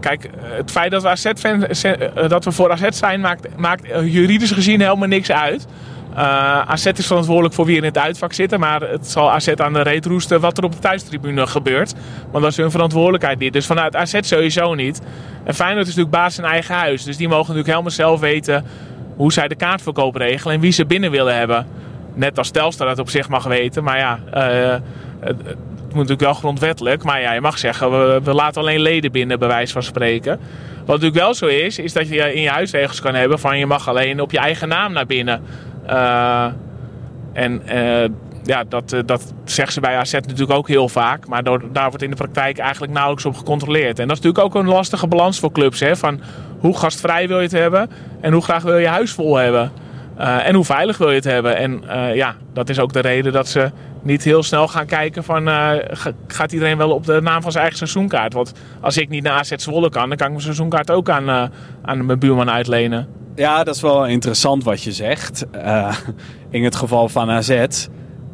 kijk, 0.00 0.30
het 0.36 0.70
feit 0.70 0.90
dat 0.90 1.02
we, 1.02 1.08
AZ-fan, 1.08 1.66
eh, 1.66 2.28
dat 2.28 2.44
we 2.44 2.52
voor 2.52 2.70
AZ 2.70 2.88
zijn, 2.88 3.20
maakt, 3.20 3.48
maakt 3.56 3.86
juridisch 4.04 4.50
gezien 4.50 4.80
helemaal 4.80 5.08
niks 5.08 5.30
uit. 5.30 5.66
Eh, 6.14 6.70
AZ 6.70 6.86
is 6.86 7.06
verantwoordelijk 7.06 7.54
voor 7.54 7.64
wie 7.64 7.76
in 7.76 7.84
het 7.84 7.98
uitvak 7.98 8.32
zitten. 8.32 8.60
Maar 8.60 8.80
het 8.80 9.06
zal 9.06 9.30
AZ 9.30 9.48
aan 9.48 9.72
de 9.72 9.82
reet 9.82 10.06
roesten 10.06 10.40
wat 10.40 10.58
er 10.58 10.64
op 10.64 10.72
de 10.72 10.78
thuistribune 10.78 11.46
gebeurt. 11.46 11.94
Want 12.30 12.42
dat 12.42 12.52
is 12.52 12.56
hun 12.56 12.70
verantwoordelijkheid 12.70 13.38
niet. 13.38 13.52
Dus 13.52 13.66
vanuit 13.66 13.96
AZ 13.96 14.18
sowieso 14.20 14.74
niet. 14.74 15.00
En 15.44 15.54
Feyenoord 15.54 15.86
is 15.86 15.94
natuurlijk 15.94 16.22
baas 16.22 16.38
in 16.38 16.44
eigen 16.44 16.74
huis. 16.74 17.04
Dus 17.04 17.16
die 17.16 17.28
mogen 17.28 17.40
natuurlijk 17.40 17.68
helemaal 17.68 17.90
zelf 17.90 18.20
weten 18.20 18.64
hoe 19.16 19.32
zij 19.32 19.48
de 19.48 19.54
kaartverkoop 19.54 20.16
regelen 20.16 20.54
en 20.54 20.60
wie 20.60 20.72
ze 20.72 20.86
binnen 20.86 21.10
willen 21.10 21.36
hebben. 21.36 21.66
Net 22.14 22.38
als 22.38 22.50
Telstar 22.50 22.86
dat 22.86 22.98
op 22.98 23.10
zich 23.10 23.28
mag 23.28 23.44
weten. 23.44 23.84
Maar 23.84 23.98
ja, 23.98 24.18
het, 24.30 25.36
het 25.92 26.00
moet 26.00 26.10
natuurlijk 26.10 26.20
wel 26.20 26.50
grondwettelijk. 26.50 27.02
Maar 27.02 27.20
ja, 27.20 27.32
je 27.32 27.40
mag 27.40 27.58
zeggen, 27.58 27.90
we, 27.90 28.20
we 28.24 28.34
laten 28.34 28.60
alleen 28.60 28.80
leden 28.80 29.12
binnen, 29.12 29.38
bij 29.38 29.48
wijze 29.48 29.72
van 29.72 29.82
spreken. 29.82 30.40
Wat 30.78 31.00
natuurlijk 31.00 31.24
wel 31.24 31.34
zo 31.34 31.46
is, 31.46 31.78
is 31.78 31.92
dat 31.92 32.08
je 32.08 32.34
in 32.34 32.42
je 32.42 32.48
huisregels 32.48 33.00
kan 33.00 33.14
hebben 33.14 33.38
van 33.38 33.58
je 33.58 33.66
mag 33.66 33.88
alleen 33.88 34.20
op 34.20 34.30
je 34.30 34.38
eigen 34.38 34.68
naam 34.68 34.92
naar 34.92 35.06
binnen. 35.06 35.42
Eh, 35.86 36.46
en 37.32 37.66
eh, 37.66 38.08
ja, 38.42 38.64
dat, 38.68 38.92
eh, 38.92 39.00
dat 39.06 39.34
zeggen 39.44 39.72
ze 39.72 39.80
bij 39.80 39.96
AZ 39.96 40.12
natuurlijk 40.12 40.50
ook 40.52 40.68
heel 40.68 40.88
vaak. 40.88 41.26
Maar 41.26 41.42
daar 41.42 41.88
wordt 41.88 42.02
in 42.02 42.10
de 42.10 42.16
praktijk 42.16 42.58
eigenlijk 42.58 42.92
nauwelijks 42.92 43.26
op 43.26 43.36
gecontroleerd. 43.36 43.98
En 43.98 44.08
dat 44.08 44.16
is 44.18 44.22
natuurlijk 44.22 44.56
ook 44.56 44.62
een 44.62 44.68
lastige 44.70 45.06
balans 45.06 45.38
voor 45.40 45.52
clubs. 45.52 45.80
Hè? 45.80 45.96
Van 45.96 46.20
hoe 46.58 46.78
gastvrij 46.78 47.28
wil 47.28 47.36
je 47.36 47.42
het 47.42 47.52
hebben 47.52 47.90
en 48.20 48.32
hoe 48.32 48.42
graag 48.42 48.62
wil 48.62 48.76
je 48.78 48.86
huis 48.86 49.12
vol 49.12 49.36
hebben. 49.36 49.72
En 50.16 50.54
hoe 50.54 50.64
veilig 50.64 50.98
wil 50.98 51.08
je 51.08 51.14
het 51.14 51.24
hebben. 51.24 51.56
En 51.56 51.88
eh, 51.88 52.14
ja, 52.14 52.34
dat 52.52 52.68
is 52.68 52.78
ook 52.78 52.92
de 52.92 53.00
reden 53.00 53.32
dat 53.32 53.48
ze 53.48 53.70
niet 54.02 54.24
heel 54.24 54.42
snel 54.42 54.68
gaan 54.68 54.86
kijken 54.86 55.24
van... 55.24 55.46
ga- 55.48 56.12
gaat 56.26 56.52
iedereen 56.52 56.76
wel 56.76 56.90
op 56.90 57.06
de 57.06 57.20
naam 57.20 57.42
van 57.42 57.50
zijn 57.50 57.64
eigen 57.64 57.88
seizoenkaart? 57.88 58.32
Want 58.32 58.52
als 58.80 58.96
ik 58.96 59.08
niet 59.08 59.22
naar 59.22 59.38
AZ 59.38 59.52
Zwolle 59.56 59.90
kan, 59.90 60.08
dan 60.08 60.16
kan 60.16 60.26
ik 60.26 60.32
mijn 60.32 60.44
seizoenkaart 60.44 60.90
ook 60.90 61.10
aan, 61.10 61.50
aan 61.82 62.06
mijn 62.06 62.18
buurman 62.18 62.50
uitlenen. 62.50 63.08
Ja, 63.34 63.64
dat 63.64 63.74
is 63.74 63.80
wel 63.80 64.06
interessant 64.06 64.64
wat 64.64 64.82
je 64.82 64.92
zegt. 64.92 65.46
Eh, 65.50 65.96
in 66.50 66.64
het 66.64 66.76
geval 66.76 67.08
van 67.08 67.30
AZ, 67.30 67.48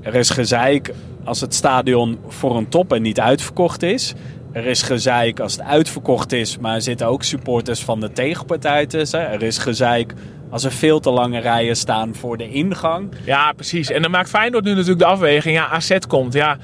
er 0.02 0.14
is 0.14 0.30
gezeik 0.30 0.94
als 1.24 1.40
het 1.40 1.54
stadion 1.54 2.18
voor 2.28 2.56
een 2.56 2.68
top 2.68 2.92
en 2.92 3.02
niet 3.02 3.20
uitverkocht 3.20 3.82
is. 3.82 4.14
Er 4.52 4.66
is 4.66 4.82
gezeik 4.82 5.40
als 5.40 5.52
het 5.52 5.62
uitverkocht 5.62 6.32
is, 6.32 6.58
maar 6.58 6.74
er 6.74 6.82
zitten 6.82 7.06
ook 7.06 7.22
supporters 7.22 7.84
van 7.84 8.00
de 8.00 8.12
tegenpartij 8.12 8.86
tussen. 8.86 9.30
Er 9.30 9.42
is 9.42 9.58
gezeik 9.58 10.14
als 10.50 10.64
er 10.64 10.72
veel 10.72 11.00
te 11.00 11.10
lange 11.10 11.40
rijen 11.40 11.76
staan 11.76 12.14
voor 12.14 12.36
de 12.36 12.50
ingang. 12.50 13.10
Ja, 13.24 13.52
precies. 13.52 13.90
En 13.90 14.02
dan 14.02 14.10
maakt 14.10 14.28
Feyenoord 14.28 14.64
nu 14.64 14.70
natuurlijk 14.70 14.98
de 14.98 15.04
afweging. 15.04 15.54
Ja, 15.56 15.68
AZ 15.68 15.98
komt. 16.08 16.32
Ja, 16.32 16.56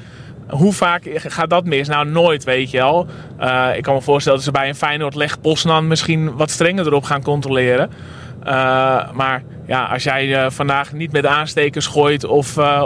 hoe 0.48 0.72
vaak 0.72 1.02
gaat 1.14 1.50
dat 1.50 1.64
mis? 1.64 1.88
Nou, 1.88 2.06
nooit, 2.06 2.44
weet 2.44 2.70
je 2.70 2.76
wel. 2.76 3.06
Eh, 3.38 3.68
ik 3.76 3.82
kan 3.82 3.94
me 3.94 4.00
voorstellen 4.00 4.38
dat 4.38 4.46
ze 4.46 4.52
bij 4.52 4.68
een 4.68 4.74
Feyenoord 4.74 5.14
leg 5.14 5.40
Poznan 5.40 5.88
misschien 5.88 6.36
wat 6.36 6.50
strenger 6.50 6.86
erop 6.86 7.04
gaan 7.04 7.22
controleren. 7.22 7.90
Eh, 8.44 9.12
maar 9.12 9.42
ja, 9.66 9.84
als 9.84 10.02
jij 10.02 10.34
eh, 10.34 10.50
vandaag 10.50 10.92
niet 10.92 11.12
met 11.12 11.26
aanstekers 11.26 11.86
gooit 11.86 12.24
of, 12.24 12.56
eh, 12.56 12.84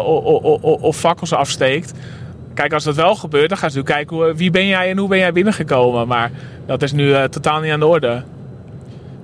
of 0.63 0.97
fakkels 0.97 1.33
afsteekt. 1.33 1.93
Kijk, 2.55 2.73
als 2.73 2.85
dat 2.85 2.95
wel 2.95 3.15
gebeurt, 3.15 3.49
dan 3.49 3.59
gaan 3.59 3.71
ze 3.71 3.77
natuurlijk 3.77 4.09
kijken 4.09 4.37
wie 4.37 4.51
ben 4.51 4.67
jij 4.67 4.91
en 4.91 4.99
hoe 4.99 5.09
ben 5.09 5.19
jij 5.19 5.33
binnengekomen. 5.33 6.09
Maar 6.09 6.31
dat 6.67 6.83
is 6.83 6.93
nu 6.93 7.29
totaal 7.29 7.61
niet 7.61 7.73
aan 7.73 7.81
de 7.81 7.87
orde. 7.87 8.23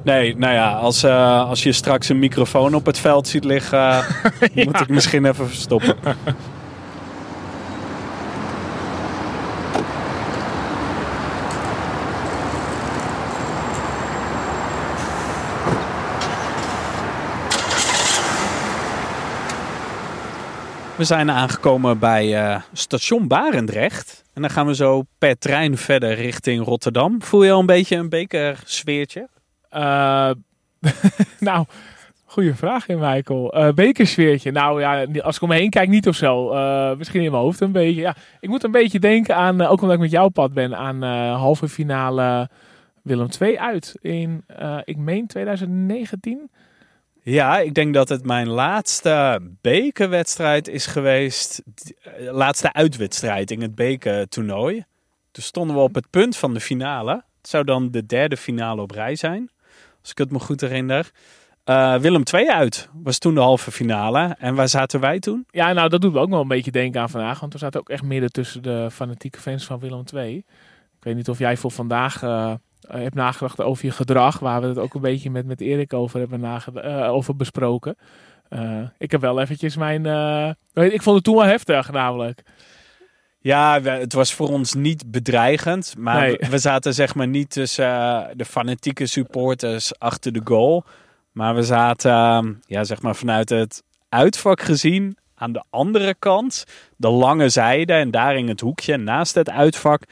Nee, 0.02 0.36
nou 0.36 0.54
ja, 0.54 0.72
als, 0.72 1.04
als 1.04 1.62
je 1.62 1.72
straks 1.72 2.08
een 2.08 2.18
microfoon 2.18 2.74
op 2.74 2.86
het 2.86 2.98
veld 2.98 3.28
ziet 3.28 3.44
liggen, 3.44 4.04
moet 4.64 4.80
ik 4.80 4.88
misschien 4.88 5.24
even 5.24 5.48
verstoppen. 5.48 5.96
We 20.96 21.04
zijn 21.04 21.30
aangekomen 21.30 21.98
bij 21.98 22.34
eh, 22.34 22.60
station 22.72 23.28
Barendrecht. 23.28 24.24
En 24.32 24.42
dan 24.42 24.50
gaan 24.50 24.66
we 24.66 24.74
zo 24.74 25.02
per 25.18 25.38
trein 25.38 25.76
verder 25.76 26.14
richting 26.14 26.64
Rotterdam. 26.64 27.22
Voel 27.22 27.44
je 27.44 27.52
al 27.52 27.60
een 27.60 27.66
beetje 27.66 27.96
een 27.96 28.08
bekersfeertje? 28.08 29.28
Eh, 29.68 30.30
nou, 31.40 31.66
goede 32.24 32.54
vraag, 32.54 32.86
hè, 32.86 32.96
Michael. 32.96 33.52
Eh 33.52 33.72
bekersfeertje. 33.72 34.50
Nou 34.50 34.80
ja, 34.80 35.06
als 35.22 35.36
ik 35.36 35.42
om 35.42 35.48
me 35.48 35.54
heen 35.54 35.70
kijk, 35.70 35.88
niet 35.88 36.08
of 36.08 36.16
zo. 36.16 36.54
Misschien 36.96 37.22
in 37.22 37.30
mijn 37.30 37.42
hoofd 37.42 37.60
een 37.60 37.72
beetje. 37.72 38.00
Ja, 38.00 38.16
ik 38.40 38.48
moet 38.48 38.64
een 38.64 38.70
beetje 38.70 39.00
denken 39.00 39.36
aan, 39.36 39.60
ook 39.60 39.80
omdat 39.80 39.96
ik 39.96 40.02
met 40.02 40.10
jouw 40.10 40.28
pad 40.28 40.52
ben, 40.52 40.76
aan 40.76 41.02
halve 41.32 41.68
finale 41.68 42.48
Willem 43.02 43.28
II 43.40 43.58
uit 43.58 43.94
in, 44.00 44.44
ik 44.84 44.96
meen 44.96 45.26
2019. 45.26 46.50
Ja, 47.24 47.58
ik 47.58 47.74
denk 47.74 47.94
dat 47.94 48.08
het 48.08 48.24
mijn 48.24 48.48
laatste 48.48 49.40
bekerwedstrijd 49.60 50.68
is 50.68 50.86
geweest. 50.86 51.62
eh, 52.02 52.32
Laatste 52.32 52.72
uitwedstrijd 52.72 53.50
in 53.50 53.62
het 53.62 53.74
bekertoernooi. 53.74 54.84
Toen 55.30 55.42
stonden 55.42 55.76
we 55.76 55.82
op 55.82 55.94
het 55.94 56.10
punt 56.10 56.36
van 56.36 56.54
de 56.54 56.60
finale. 56.60 57.12
Het 57.12 57.48
zou 57.48 57.64
dan 57.64 57.90
de 57.90 58.06
derde 58.06 58.36
finale 58.36 58.82
op 58.82 58.90
rij 58.90 59.16
zijn. 59.16 59.50
Als 60.00 60.10
ik 60.10 60.18
het 60.18 60.30
me 60.30 60.38
goed 60.38 60.60
herinner. 60.60 61.10
Eh, 61.64 61.96
Willem 61.96 62.22
II 62.32 62.48
uit 62.50 62.88
was 62.92 63.18
toen 63.18 63.34
de 63.34 63.40
halve 63.40 63.70
finale. 63.70 64.36
En 64.38 64.54
waar 64.54 64.68
zaten 64.68 65.00
wij 65.00 65.18
toen? 65.18 65.46
Ja, 65.50 65.72
nou, 65.72 65.88
dat 65.88 66.00
doet 66.00 66.12
me 66.12 66.18
ook 66.18 66.30
wel 66.30 66.40
een 66.40 66.48
beetje 66.48 66.70
denken 66.70 67.00
aan 67.00 67.10
vandaag. 67.10 67.40
Want 67.40 67.52
we 67.52 67.58
zaten 67.58 67.80
ook 67.80 67.88
echt 67.88 68.02
midden 68.02 68.32
tussen 68.32 68.62
de 68.62 68.88
fanatieke 68.92 69.40
fans 69.40 69.64
van 69.64 69.78
Willem 69.78 70.04
II. 70.14 70.36
Ik 70.98 71.04
weet 71.10 71.14
niet 71.16 71.28
of 71.28 71.38
jij 71.38 71.56
voor 71.56 71.70
vandaag 71.70 72.22
eh, 72.22 72.52
hebt 72.88 73.14
nagedacht 73.14 73.60
over 73.60 73.84
je 73.86 73.90
gedrag. 73.90 74.38
Waar 74.38 74.60
we 74.60 74.66
het 74.66 74.78
ook 74.78 74.94
een 74.94 75.00
beetje 75.00 75.30
met, 75.30 75.46
met 75.46 75.60
Erik 75.60 75.92
over 75.92 76.18
hebben 76.18 76.40
nageda- 76.40 76.80
eh, 76.80 77.12
over 77.12 77.36
besproken. 77.36 77.96
Eh, 78.48 78.80
ik 78.98 79.10
heb 79.10 79.20
wel 79.20 79.40
eventjes 79.40 79.76
mijn... 79.76 80.06
eh, 80.06 80.50
ik 80.92 81.02
vond 81.02 81.16
het 81.16 81.24
toen 81.24 81.36
wel 81.36 81.44
heftig 81.44 81.90
namelijk. 81.92 82.42
Ja, 83.40 83.80
het 83.82 84.12
was 84.12 84.34
voor 84.34 84.48
ons 84.48 84.74
niet 84.74 85.10
bedreigend. 85.10 85.94
Maar 85.98 86.20
Nee. 86.20 86.36
we, 86.50 86.58
zaten 86.58 86.94
zeg 86.94 87.14
maar 87.14 87.28
niet 87.28 87.50
tussen 87.50 87.86
eh, 87.86 88.22
de 88.34 88.44
fanatieke 88.44 89.06
supporters 89.06 89.98
achter 89.98 90.32
de 90.32 90.40
goal. 90.44 90.84
Maar 91.32 91.54
we 91.54 91.62
zaten, 91.62 92.10
eh, 92.12 92.42
ja, 92.66 92.84
zeg 92.84 93.02
maar 93.02 93.16
vanuit 93.16 93.48
het 93.48 93.82
uitvak 94.08 94.60
gezien, 94.62 95.16
aan 95.34 95.52
de 95.52 95.62
andere 95.70 96.14
kant, 96.18 96.64
de 96.96 97.08
lange 97.08 97.48
zijde. 97.48 97.92
En 97.92 98.10
daar 98.10 98.36
in 98.36 98.48
het 98.48 98.60
hoekje 98.60 98.96
naast 98.96 99.34
het 99.34 99.50
uitvak 99.50 100.02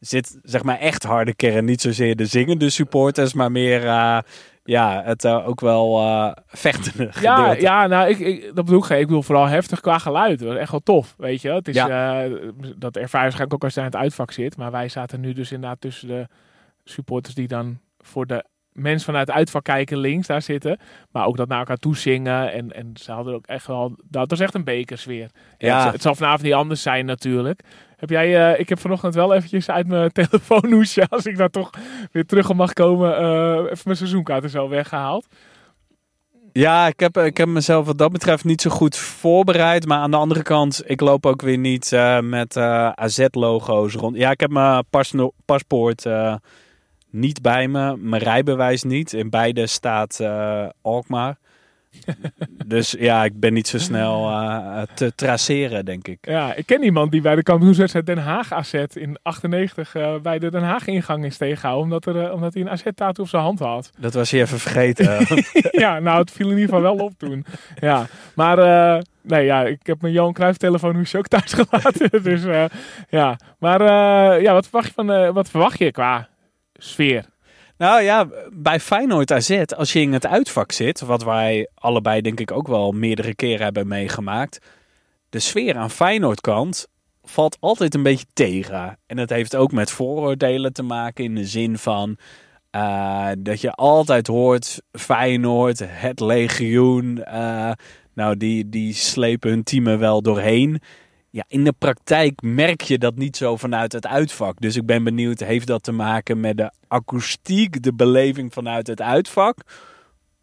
zit 0.00 0.38
zeg 0.42 0.62
maar 0.62 0.78
echt 0.78 1.02
harde 1.02 1.34
kern. 1.34 1.64
Niet 1.64 1.80
zozeer 1.80 2.16
de 2.16 2.26
zingende 2.26 2.70
supporters, 2.70 3.32
maar 3.34 3.50
meer 3.52 3.86
eh, 3.86 4.18
ja, 4.64 5.02
het 5.04 5.24
eh, 5.24 5.48
ook 5.48 5.60
wel 5.60 5.98
eh 6.00 6.32
vechtende 6.46 7.10
Ja, 7.20 7.36
gedeelte. 7.36 7.60
ja 7.60 7.86
nou, 7.86 8.08
ik, 8.08 8.18
ik, 8.18 8.42
dat 8.54 8.64
bedoel 8.64 8.78
ik. 8.80 8.84
geen- 8.84 8.98
Ik 9.00 9.06
bedoel 9.06 9.22
vooral 9.22 9.46
heftig 9.46 9.80
qua 9.80 9.98
geluid. 9.98 10.38
Dat 10.38 10.48
was 10.48 10.56
echt 10.56 10.70
wel 10.70 10.80
tof, 10.80 11.14
weet 11.18 11.42
je. 11.42 11.50
Het 11.52 11.68
is, 11.68 11.74
dat 11.76 12.96
ervaar 12.96 12.96
je 12.96 13.08
waarschijnlijk 13.10 13.54
ook 13.54 13.64
als 13.64 13.74
je 13.74 13.80
aan 13.80 13.86
het 13.86 13.96
uitvak 13.96 14.30
zit. 14.32 14.56
Maar 14.56 14.70
wij 14.70 14.88
zaten 14.88 15.20
nu 15.20 15.32
dus 15.32 15.52
inderdaad 15.52 15.80
tussen 15.80 16.08
de 16.08 16.26
supporters 16.84 17.34
die 17.34 17.48
dan 17.48 17.78
voor 17.98 18.26
de 18.26 18.44
mensen 18.72 19.04
vanuit 19.06 19.26
het 19.26 19.36
uitvak 19.36 19.64
kijken 19.64 19.98
links 19.98 20.26
daar 20.26 20.42
zitten. 20.42 20.78
Maar 21.10 21.26
ook 21.26 21.36
dat 21.36 21.48
naar 21.48 21.58
elkaar 21.58 21.76
toe 21.76 21.96
zingen. 21.96 22.52
En, 22.52 22.72
en 22.72 22.90
ze 22.94 23.12
hadden 23.12 23.34
ook 23.34 23.46
echt 23.46 23.66
wel... 23.66 23.96
Dat 24.04 24.30
was 24.30 24.40
echt 24.40 24.54
een 24.54 24.64
bekersfeer. 24.64 25.30
Ja. 25.58 25.68
Ja. 25.68 25.84
Het, 25.84 25.92
het 25.92 26.02
zal 26.02 26.14
vanavond 26.14 26.42
niet 26.42 26.52
anders 26.52 26.82
zijn 26.82 27.06
natuurlijk. 27.06 27.60
Heb 28.00 28.10
jij... 28.10 28.52
eh, 28.52 28.60
ik 28.60 28.68
heb 28.68 28.78
vanochtend 28.80 29.14
wel 29.14 29.34
eventjes 29.34 29.70
uit 29.70 29.86
mijn 29.86 30.12
telefoonhoesje... 30.20 31.06
als 31.08 31.26
ik 31.26 31.36
daar 31.36 31.50
toch 31.50 31.70
weer 32.12 32.26
terug 32.26 32.50
op 32.50 32.56
mag 32.56 32.72
komen... 32.72 33.16
eh, 33.16 33.70
even 33.70 33.82
mijn 33.84 33.96
seizoenkaart 33.96 34.44
er 34.44 34.50
zo 34.50 34.68
weggehaald. 34.68 35.26
Ja, 36.52 36.86
ik 36.86 37.00
heb, 37.00 37.16
ik 37.18 37.36
heb 37.36 37.48
mezelf 37.48 37.86
wat 37.86 37.98
dat 37.98 38.12
betreft 38.12 38.44
niet 38.44 38.60
zo 38.60 38.70
goed 38.70 38.96
voorbereid. 38.96 39.86
Maar 39.86 39.98
aan 39.98 40.10
de 40.10 40.16
andere 40.16 40.42
kant, 40.42 40.82
ik 40.86 41.00
loop 41.00 41.26
ook 41.26 41.42
weer 41.42 41.58
niet 41.58 41.92
eh, 41.92 42.20
met 42.20 42.56
AZ-logo's 42.94 43.94
rond. 43.94 44.16
Ja, 44.16 44.30
ik 44.30 44.40
heb 44.40 44.50
mijn 44.50 44.84
pasno- 44.90 45.32
paspoort 45.44 46.06
niet 47.10 47.42
bij 47.42 47.68
me. 47.68 47.96
Mijn 47.96 48.22
rijbewijs 48.22 48.82
niet. 48.82 49.12
In 49.12 49.30
beide 49.30 49.66
staat 49.66 50.20
Alkmaar. 50.82 51.38
Dus 52.66 52.94
ja, 52.98 53.24
ik 53.24 53.40
ben 53.40 53.52
niet 53.52 53.68
zo 53.68 53.78
snel 53.78 54.28
eh, 54.30 54.82
te 54.94 55.14
traceren, 55.14 55.84
denk 55.84 56.08
ik. 56.08 56.18
Ja, 56.20 56.54
ik 56.54 56.66
ken 56.66 56.82
iemand 56.82 57.12
die 57.12 57.20
bij 57.20 57.34
de 57.34 57.42
kampioenswedstrijd 57.42 58.06
Den 58.06 58.18
Haag 58.18 58.52
AZ 58.52 58.74
in 58.92 59.18
98 59.22 59.94
eh, 59.94 60.14
bij 60.22 60.38
de 60.38 60.50
Den 60.50 60.62
Haag 60.62 60.86
ingang 60.86 61.24
is 61.24 61.36
tegengehouden. 61.36 61.84
Omdat, 61.84 62.06
er, 62.06 62.24
eh, 62.24 62.32
omdat 62.32 62.54
hij 62.54 62.62
een 62.62 62.70
AZ-tattoo 62.70 63.24
op 63.24 63.30
zijn 63.30 63.42
hand 63.42 63.58
had. 63.58 63.90
Dat 63.98 64.14
was 64.14 64.30
je 64.30 64.40
even 64.40 64.58
vergeten. 64.58 65.26
ja, 65.82 65.98
nou, 65.98 66.18
het 66.18 66.30
viel 66.30 66.50
in 66.50 66.58
ieder 66.58 66.74
geval 66.74 66.96
wel 66.96 67.04
op 67.04 67.12
toen. 67.18 67.44
Ja, 67.80 68.06
maar 68.34 68.58
eh, 68.58 69.02
nee, 69.22 69.44
ja, 69.44 69.64
ik 69.64 69.86
heb 69.86 70.00
mijn 70.00 70.12
Johan 70.12 70.32
Cruijff 70.32 70.58
telefoonhoesje 70.58 71.18
ook 71.18 71.28
thuis 71.28 71.52
gelaten. 71.52 72.22
dus 72.22 72.44
eh, 72.44 72.64
ja, 73.08 73.38
maar 73.58 73.80
eh, 73.80 74.42
ja, 74.42 74.52
wat 74.52 74.68
verwacht 74.68 74.86
je 74.86 74.92
van, 74.94 75.12
eh, 75.12 75.30
wat 75.30 75.50
verwacht 75.50 75.78
je 75.78 75.90
qua 75.90 76.28
sfeer? 76.72 77.24
Nou 77.80 78.02
ja, 78.02 78.28
bij 78.52 78.80
Feyenoord 78.80 79.32
AZ, 79.32 79.62
als 79.76 79.92
je 79.92 80.00
in 80.00 80.12
het 80.12 80.26
uitvak 80.26 80.72
zit, 80.72 81.00
wat 81.00 81.24
wij 81.24 81.68
allebei 81.74 82.20
denk 82.20 82.40
ik 82.40 82.50
ook 82.50 82.68
wel 82.68 82.92
meerdere 82.92 83.34
keren 83.34 83.64
hebben 83.64 83.88
meegemaakt, 83.88 84.58
de 85.28 85.38
sfeer 85.38 85.76
aan 85.76 85.90
Feyenoord 85.90 86.40
kant 86.40 86.86
valt 87.22 87.56
altijd 87.60 87.94
een 87.94 88.02
beetje 88.02 88.26
tegen. 88.32 88.98
En 89.06 89.16
dat 89.16 89.30
heeft 89.30 89.56
ook 89.56 89.72
met 89.72 89.90
vooroordelen 89.90 90.72
te 90.72 90.82
maken 90.82 91.24
in 91.24 91.34
de 91.34 91.46
zin 91.46 91.78
van 91.78 92.16
eh, 92.70 93.28
dat 93.38 93.60
je 93.60 93.72
altijd 93.72 94.26
hoort 94.26 94.82
Feyenoord, 94.92 95.82
het 95.86 96.20
legioen, 96.20 97.24
eh, 97.24 97.72
nou 98.14 98.36
die, 98.36 98.68
die 98.68 98.94
slepen 98.94 99.50
hun 99.50 99.62
team 99.62 99.86
er 99.86 99.98
wel 99.98 100.22
doorheen. 100.22 100.80
Ja, 101.32 101.44
in 101.48 101.64
de 101.64 101.72
praktijk 101.72 102.42
merk 102.42 102.80
je 102.80 102.98
dat 102.98 103.16
niet 103.16 103.36
zo 103.36 103.56
vanuit 103.56 103.92
het 103.92 104.06
uitvak. 104.06 104.60
Dus 104.60 104.76
ik 104.76 104.86
ben 104.86 105.04
benieuwd, 105.04 105.40
heeft 105.40 105.66
dat 105.66 105.82
te 105.82 105.92
maken 105.92 106.40
met 106.40 106.56
de 106.56 106.72
akoestiek, 106.88 107.82
de 107.82 107.94
beleving 107.94 108.52
vanuit 108.52 108.86
het 108.86 109.00
uitvak? 109.00 109.56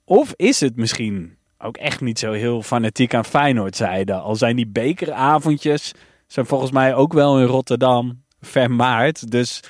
Of 0.04 0.34
is 0.36 0.60
het 0.60 0.76
misschien 0.76 1.38
ook 1.58 1.78
echt 1.78 2.02
niet 2.02 2.20
zo 2.20 2.32
heel 2.32 2.62
fanatiek 2.62 3.14
aan 3.14 3.26
Feyenoord 3.26 3.76
zijde? 3.76 4.14
Al 4.14 4.36
zijn 4.36 4.56
die 4.56 4.68
bekeravondjes, 4.68 5.94
zijn 6.28 6.46
volgens 6.46 6.72
mij 6.72 6.96
ook 6.96 7.14
wel 7.14 7.40
in 7.40 7.46
Rotterdam 7.46 8.24
vermaard. 8.42 9.32
Dus 9.32 9.64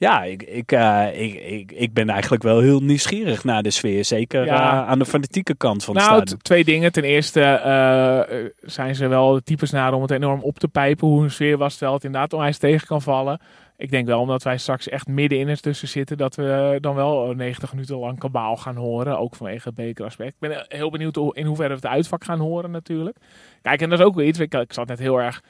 ja, 0.00 0.22
ik, 0.24 0.42
ik, 0.42 0.72
eh, 0.72 1.06
ik, 1.22 1.34
ik, 1.34 1.72
ik 1.72 1.92
ben 1.92 2.08
eigenlijk 2.08 2.42
wel 2.42 2.60
heel 2.60 2.80
nieuwsgierig 2.80 3.44
naar 3.44 3.62
de 3.62 3.70
sfeer. 3.70 4.04
Zeker 4.04 4.44
Ja. 4.44 4.54
eh, 4.82 4.88
aan 4.88 4.98
de 4.98 5.04
fanatieke 5.04 5.54
kant 5.56 5.84
van 5.84 5.94
het 5.96 6.04
Nou, 6.04 6.16
stadion. 6.16 6.38
twee 6.42 6.64
dingen. 6.64 6.92
Ten 6.92 7.04
eerste 7.04 7.40
eh, 7.42 8.44
zijn 8.60 8.94
ze 8.94 9.06
wel 9.08 9.32
de 9.32 9.42
types 9.42 9.70
naar 9.70 9.92
om 9.92 10.02
het 10.02 10.10
enorm 10.10 10.40
op 10.42 10.58
te 10.58 10.68
pijpen. 10.68 11.08
Hoe 11.08 11.22
een 11.22 11.30
sfeer 11.30 11.56
was, 11.58 11.72
terwijl 11.72 11.94
het 11.94 12.04
inderdaad 12.04 12.32
onwijs 12.32 12.58
tegen 12.58 12.86
kan 12.86 13.02
vallen. 13.02 13.40
Ik 13.76 13.90
denk 13.90 14.06
wel, 14.06 14.20
omdat 14.20 14.42
wij 14.42 14.58
straks 14.58 14.88
echt 14.88 15.06
midden 15.08 15.38
in 15.38 15.48
het 15.48 15.62
tussen 15.62 15.88
zitten, 15.88 16.16
dat 16.16 16.34
we 16.34 16.78
dan 16.80 16.94
wel 16.94 17.32
90 17.34 17.72
minuten 17.72 17.96
lang 17.96 18.18
kabaal 18.18 18.56
gaan 18.56 18.76
horen. 18.76 19.18
Ook 19.18 19.34
vanwege 19.36 19.68
het 19.68 19.74
bekeraspect. 19.74 20.30
Ik 20.40 20.48
ben 20.48 20.64
heel 20.68 20.90
benieuwd 20.90 21.16
in 21.32 21.46
hoeverre 21.46 21.68
we 21.68 21.74
het 21.74 21.86
uitvak 21.86 22.24
gaan 22.24 22.38
horen 22.38 22.70
natuurlijk. 22.70 23.16
Kijk, 23.62 23.80
en 23.80 23.88
dat 23.90 23.98
is 23.98 24.04
ook 24.04 24.14
weer 24.14 24.26
iets. 24.26 24.38
Ik, 24.38 24.54
ik 24.54 24.72
zat 24.72 24.86
net 24.88 24.98
heel 24.98 25.20
erg 25.20 25.42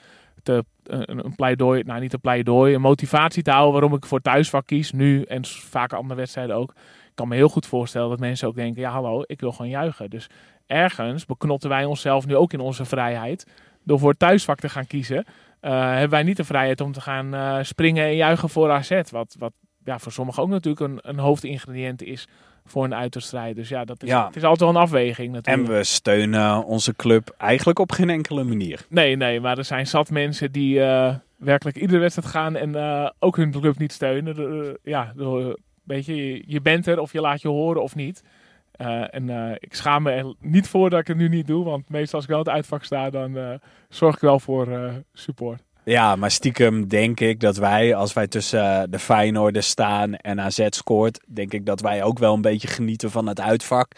een, 0.49 1.35
pleidooi, 1.37 1.83
nou 1.83 2.01
niet 2.01 2.13
een 2.13 2.21
pleidooi, 2.21 2.75
een 2.75 2.81
motivatie 2.81 3.43
te 3.43 3.51
houden 3.51 3.73
waarom 3.73 3.95
ik 3.95 4.07
voor 4.07 4.21
thuisvak 4.21 4.67
kies. 4.67 4.93
Nu 4.93 5.23
en 5.23 5.45
vaker 5.47 5.99
andere 5.99 6.15
wedstrijden 6.15 6.57
ook. 6.57 6.71
Ik 6.71 7.17
kan 7.17 7.29
me 7.29 7.35
heel 7.35 7.49
goed 7.49 7.67
voorstellen 7.67 8.09
dat 8.09 8.19
mensen 8.19 8.49
ook 8.49 8.55
denken, 8.55 8.81
ja 8.81 8.91
hallo, 8.91 9.23
ik 9.27 9.41
wil 9.41 9.53
gewoon 9.53 9.71
juichen. 9.71 10.11
Dus 10.11 10.27
ergens 10.67 11.27
beknotten 11.27 11.69
wij 11.69 11.85
onszelf 11.85 12.27
nu 12.27 12.37
ook 12.37 12.53
in 12.53 12.61
onze 12.61 12.85
vrijheid. 12.85 13.47
Door 13.85 13.99
voor 13.99 14.17
thuisvak 14.17 14.59
te 14.59 14.69
gaan 14.69 14.87
kiezen, 14.87 15.25
eh, 15.61 15.91
hebben 15.91 16.11
wij 16.11 16.23
niet 16.23 16.37
de 16.37 16.45
vrijheid 16.45 16.81
om 16.81 16.93
te 16.93 17.01
gaan 17.01 17.35
eh, 17.35 17.59
springen 17.63 18.05
en 18.05 18.17
juichen 18.17 18.49
voor 18.49 18.71
AZ. 18.71 19.01
Wat, 19.11 19.37
wat 19.39 19.53
ja, 19.85 19.99
voor 19.99 20.13
sommigen 20.13 20.43
ook 20.43 20.49
natuurlijk 20.49 20.91
een, 20.93 20.99
een 21.03 21.19
hoofdingrediënt 21.19 22.03
is 22.03 22.29
voor 22.71 22.85
een 22.85 22.95
uiterstrijd. 22.95 23.57
Dus 23.57 23.69
ja, 23.69 23.85
dat 23.85 24.03
is, 24.03 24.09
Ja. 24.09 24.27
het 24.27 24.37
is 24.37 24.43
altijd 24.43 24.61
wel 24.61 24.69
een 24.69 24.87
afweging 24.87 25.33
natuurlijk. 25.33 25.69
En 25.69 25.77
we 25.77 25.85
steunen 25.85 26.65
onze 26.65 26.97
club 26.97 27.35
eigenlijk 27.39 27.79
op 27.79 27.93
geen 27.93 28.11
enkele 28.11 28.45
manier. 28.45 28.87
Nee, 28.89 29.17
nee, 29.17 29.41
maar 29.41 29.59
er 29.59 29.65
zijn 29.65 29.87
zat 29.87 30.11
mensen 30.11 30.53
die 30.53 30.83
eh, 30.83 31.15
werkelijk 31.37 31.77
iedere 31.77 32.01
wedstrijd 32.01 32.29
gaan 32.29 32.57
en 32.57 32.75
eh, 32.75 33.11
ook 33.19 33.37
hun 33.37 33.51
club 33.51 33.79
niet 33.79 33.93
steunen. 33.93 34.37
Eh, 34.37 34.75
ja, 34.83 35.13
weet 35.85 36.07
je, 36.07 36.43
je, 36.47 36.61
bent 36.61 36.87
er 36.87 37.01
of 37.01 37.13
je 37.13 37.21
laat 37.21 37.41
je 37.41 37.49
horen 37.49 37.83
of 37.83 37.95
niet. 37.95 38.23
En 39.11 39.57
ik 39.59 39.75
schaam 39.75 40.03
me 40.03 40.11
er 40.11 40.35
niet 40.41 40.69
voor 40.69 40.91
dat 40.91 41.01
ik 41.01 41.07
het 41.07 41.17
nu 41.17 41.29
niet 41.29 41.47
doe, 41.47 41.65
want 41.65 41.89
meestal 41.89 42.15
als 42.15 42.25
ik 42.25 42.31
wel 42.31 42.39
het 42.39 42.49
uitvak 42.49 42.85
sta, 42.85 43.11
dan 43.11 43.61
zorg 43.89 44.15
ik 44.15 44.21
wel 44.21 44.41
voor 44.41 44.93
support. 45.13 45.63
Ja, 45.91 46.17
maar 46.17 46.31
stiekem 46.31 46.89
denk 46.89 47.21
ik 47.21 47.41
dat 47.41 47.57
wij, 47.57 47.95
als 47.95 48.13
wij 48.13 48.27
tussen 48.27 48.81
eh, 48.81 48.83
de 48.91 48.99
Feyenoorders 48.99 49.69
staan 49.69 50.15
en 50.15 50.41
AZ 50.41 50.67
scoort, 50.69 51.21
denk 51.27 51.53
ik 51.53 51.67
dat 51.67 51.81
wij 51.81 52.03
ook 52.03 52.19
wel 52.19 52.35
een 52.35 52.41
beetje 52.41 52.69
genieten 52.69 53.11
van 53.11 53.27
het 53.27 53.41
uitvak. 53.41 53.93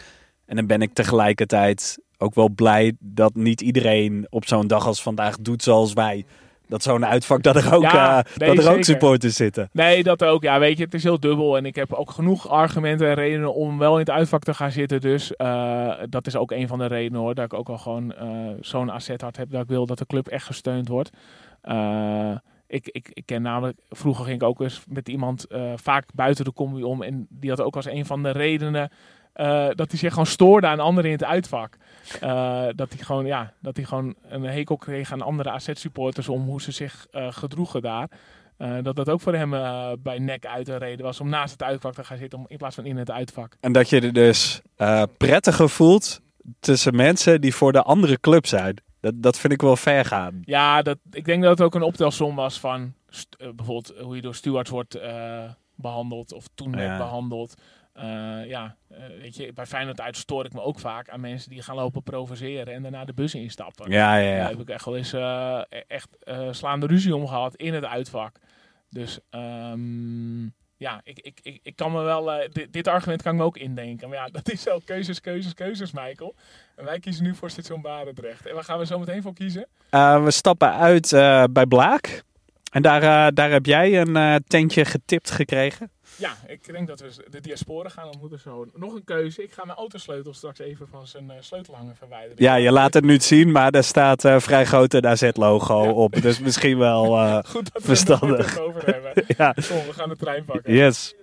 En 0.45 0.55
dan 0.55 0.67
ben 0.67 0.81
ik 0.81 0.93
tegelijkertijd 0.93 1.99
ook 2.17 2.35
wel 2.35 2.49
blij 2.49 2.93
dat 2.99 3.35
niet 3.35 3.61
iedereen 3.61 4.27
op 4.29 4.45
zo'n 4.47 4.67
dag 4.67 4.85
als 4.85 5.01
vandaag 5.01 5.37
doet 5.39 5.63
zoals 5.63 5.93
wij. 5.93 6.25
Dat 6.67 6.83
zo'n 6.83 7.05
uitvak, 7.05 7.43
dat 7.43 7.55
er 7.55 7.73
ook, 7.73 7.81
Ja, 7.81 8.23
eh, 8.23 8.37
nee, 8.37 8.55
dat 8.55 8.65
er 8.65 8.71
ook 8.71 8.83
supporters 8.83 9.35
zitten. 9.35 9.69
Nee, 9.71 10.03
dat 10.03 10.23
ook. 10.23 10.43
Ja, 10.43 10.59
weet 10.59 10.77
je, 10.77 10.83
het 10.83 10.93
is 10.93 11.03
heel 11.03 11.19
dubbel. 11.19 11.57
En 11.57 11.65
ik 11.65 11.75
heb 11.75 11.93
ook 11.93 12.11
genoeg 12.11 12.49
argumenten 12.49 13.07
en 13.07 13.13
redenen 13.13 13.53
om 13.53 13.77
wel 13.77 13.93
in 13.93 13.99
het 13.99 14.09
uitvak 14.09 14.43
te 14.43 14.53
gaan 14.53 14.71
zitten. 14.71 15.01
Dus 15.01 15.35
eh, 15.35 15.91
dat 16.09 16.27
is 16.27 16.35
ook 16.35 16.51
een 16.51 16.67
van 16.67 16.79
de 16.79 16.85
redenen 16.85 17.21
hoor. 17.21 17.35
Dat 17.35 17.45
ik 17.45 17.53
ook 17.53 17.69
al 17.69 17.77
gewoon 17.77 18.13
zo'n 18.59 18.89
asset 18.89 19.21
heb. 19.21 19.51
Dat 19.51 19.61
ik 19.61 19.67
wil 19.67 19.85
dat 19.85 19.97
de 19.97 20.05
club 20.05 20.27
echt 20.27 20.45
gesteund 20.45 20.87
wordt. 20.87 21.09
Eh, 21.63 22.35
ik, 22.67 22.87
ik, 22.87 23.09
ik 23.13 23.25
ken 23.25 23.41
namelijk, 23.41 23.79
vroeger 23.89 24.25
ging 24.25 24.41
ik 24.41 24.47
ook 24.47 24.61
eens 24.61 24.83
met 24.87 25.09
iemand 25.09 25.45
eh, 25.45 25.71
vaak 25.75 26.05
buiten 26.13 26.45
de 26.45 26.53
combi 26.53 26.83
om. 26.83 27.01
En 27.01 27.27
die 27.29 27.49
had 27.49 27.61
ook 27.61 27.75
als 27.75 27.85
een 27.85 28.05
van 28.05 28.23
de 28.23 28.29
redenen 28.29 28.91
eh, 29.33 29.67
dat 29.69 29.89
hij 29.89 29.99
zich 29.99 30.09
gewoon 30.09 30.25
stoorde 30.25 30.67
aan 30.67 30.79
anderen 30.79 31.11
in 31.11 31.17
het 31.17 31.25
uitvak. 31.25 31.77
Dat 32.75 32.89
hij 32.93 32.97
gewoon, 32.97 33.25
ja, 33.25 33.53
dat 33.59 33.75
hij 33.75 33.85
gewoon 33.85 34.15
een 34.27 34.43
hekel 34.43 34.77
kreeg 34.77 35.11
aan 35.11 35.21
andere 35.21 35.49
AZ-supporters 35.49 36.29
om 36.29 36.45
hoe 36.45 36.61
ze 36.61 36.71
zich 36.71 37.07
gedroegen 37.11 37.81
daar. 37.81 38.09
Dat 38.81 38.95
dat 38.95 39.09
ook 39.09 39.21
voor 39.21 39.33
hem 39.33 39.49
bij 40.03 40.19
nek 40.19 40.45
uit 40.45 40.67
een 40.67 40.77
reden 40.77 41.05
was 41.05 41.19
om 41.19 41.29
naast 41.29 41.51
het 41.51 41.63
uitvak 41.63 41.93
te 41.93 42.03
gaan 42.03 42.17
zitten 42.17 42.39
om, 42.39 42.45
in 42.47 42.57
plaats 42.57 42.75
van 42.75 42.85
in 42.85 42.97
het 42.97 43.11
uitvak. 43.11 43.57
En 43.59 43.71
dat 43.71 43.89
je 43.89 44.01
er 44.01 44.13
dus 44.13 44.61
prettiger 45.17 45.69
voelt 45.69 46.21
tussen 46.59 46.95
mensen 46.95 47.41
die 47.41 47.55
voor 47.55 47.71
de 47.71 47.81
andere 47.81 48.19
club 48.19 48.45
zijn. 48.45 48.81
Dat, 49.03 49.21
dat 49.21 49.39
vind 49.39 49.53
ik 49.53 49.61
wel 49.61 49.75
ver 49.75 50.05
gaan. 50.05 50.41
Ja, 50.45 50.81
dat, 50.81 50.97
ik 51.11 51.25
denk 51.25 51.41
dat 51.41 51.51
het 51.51 51.61
ook 51.61 51.75
een 51.75 51.81
optelsom 51.81 52.35
was 52.35 52.59
van 52.59 52.93
eh, 53.37 53.47
bijvoorbeeld 53.55 53.93
hoe 53.99 54.15
je 54.15 54.21
door 54.21 54.35
stewards 54.35 54.69
wordt 54.69 54.95
eh, 54.95 55.43
behandeld 55.75 56.33
of 56.33 56.45
toen 56.53 56.71
werd 56.71 56.89
Ja. 56.89 56.97
behandeld. 56.97 57.61
Eh, 57.93 58.45
ja, 58.47 58.75
weet 59.21 59.35
je, 59.35 59.53
bij 59.53 59.65
Feyenoord 59.65 60.01
uit 60.01 60.17
stoor 60.17 60.45
ik 60.45 60.53
me 60.53 60.61
ook 60.61 60.79
vaak 60.79 61.09
aan 61.09 61.19
mensen 61.19 61.49
die 61.49 61.61
gaan 61.61 61.75
lopen 61.75 62.03
provoceren 62.03 62.73
en 62.73 62.81
daarna 62.81 63.05
de 63.05 63.13
bus 63.13 63.35
instappen. 63.35 63.91
Ja, 63.91 64.15
ja, 64.15 64.29
Daar 64.29 64.37
ja. 64.37 64.49
heb 64.49 64.59
ik 64.59 64.69
echt 64.69 64.85
wel 64.85 64.97
eens 64.97 65.13
eh, 65.13 65.61
echt 65.87 66.17
slaande 66.51 66.85
ruzie 66.85 67.15
om 67.15 67.27
gehad 67.27 67.55
in 67.55 67.73
het 67.73 67.85
uitvak. 67.85 68.35
Dus 68.89 69.19
ehm, 69.29 70.45
ja, 70.83 71.01
ik, 71.03 71.19
ik, 71.19 71.39
ik, 71.43 71.59
ik 71.63 71.75
kan 71.75 71.91
me 71.91 72.01
wel. 72.01 72.31
eh, 72.33 72.49
dit, 72.71 72.87
argument 72.87 73.21
kan 73.21 73.31
ik 73.33 73.39
me 73.39 73.45
ook 73.45 73.57
indenken. 73.57 74.09
Maar 74.09 74.17
ja, 74.17 74.27
dat 74.31 74.51
is 74.51 74.61
zo 74.61 74.79
keuzes, 74.85 75.21
keuzes, 75.21 75.53
keuzes, 75.53 75.91
Michael. 75.91 76.35
En 76.75 76.85
wij 76.85 76.99
kiezen 76.99 77.23
nu 77.23 77.35
voor 77.35 77.49
station 77.49 77.81
Barendrecht. 77.81 78.47
En 78.47 78.53
waar 78.53 78.63
gaan 78.63 78.79
we 78.79 78.85
zo 78.85 78.99
meteen 78.99 79.21
voor 79.21 79.33
kiezen? 79.33 79.67
Eh, 79.89 80.23
we 80.23 80.31
stappen 80.31 80.73
uit 80.73 81.13
eh, 81.13 81.43
bij 81.51 81.65
Blaak. 81.65 82.23
En 82.73 82.81
daar, 82.81 83.01
eh, 83.03 83.27
daar 83.33 83.51
heb 83.51 83.65
jij 83.65 84.01
een 84.01 84.15
eh, 84.15 84.35
tentje 84.47 84.85
getipt 84.85 85.31
gekregen. 85.31 85.91
Ja, 86.15 86.31
ik 86.47 86.65
denk 86.73 86.87
dat 86.87 86.99
we 86.99 87.09
de 87.29 87.41
diasporen 87.41 87.91
gaan 87.91 88.05
ontmoeten 88.07 88.39
zo. 88.39 88.65
Nog 88.75 88.93
een 88.93 89.03
keuze. 89.03 89.43
Ik 89.43 89.51
ga 89.51 89.65
mijn 89.65 89.77
autosleutel 89.77 90.33
straks 90.33 90.59
even 90.59 90.87
van 90.87 91.07
zijn 91.07 91.29
eh, 91.31 91.35
sleutelhanger 91.39 91.95
verwijderen. 91.95 92.43
Ja, 92.43 92.55
je 92.55 92.71
laat 92.71 92.93
het 92.93 93.03
nu 93.03 93.19
zien, 93.19 93.51
maar 93.51 93.71
daar 93.71 93.83
staat 93.83 94.25
eh, 94.25 94.39
vrij 94.39 94.65
groot 94.65 94.93
een 94.93 95.07
AZ-logo 95.07 95.83
op. 95.89 96.21
Dus 96.21 96.39
misschien 96.39 96.77
wel... 96.77 97.05
eh, 97.17 97.39
Goed 97.53 97.73
dat 97.73 97.81
we 97.81 97.87
Verstandig. 97.87 98.37
het 98.45 98.55
er 98.55 98.61
nog 98.61 98.67
over 98.75 98.85
hebben. 98.85 99.23
ja, 99.37 99.51
Kom, 99.53 99.77
we 99.87 99.93
gaan 99.93 100.09
de 100.09 100.15
trein 100.15 100.45
pakken. 100.45 100.73
yes. 100.73 101.15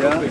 Ja. 0.00 0.20
Ik 0.20 0.30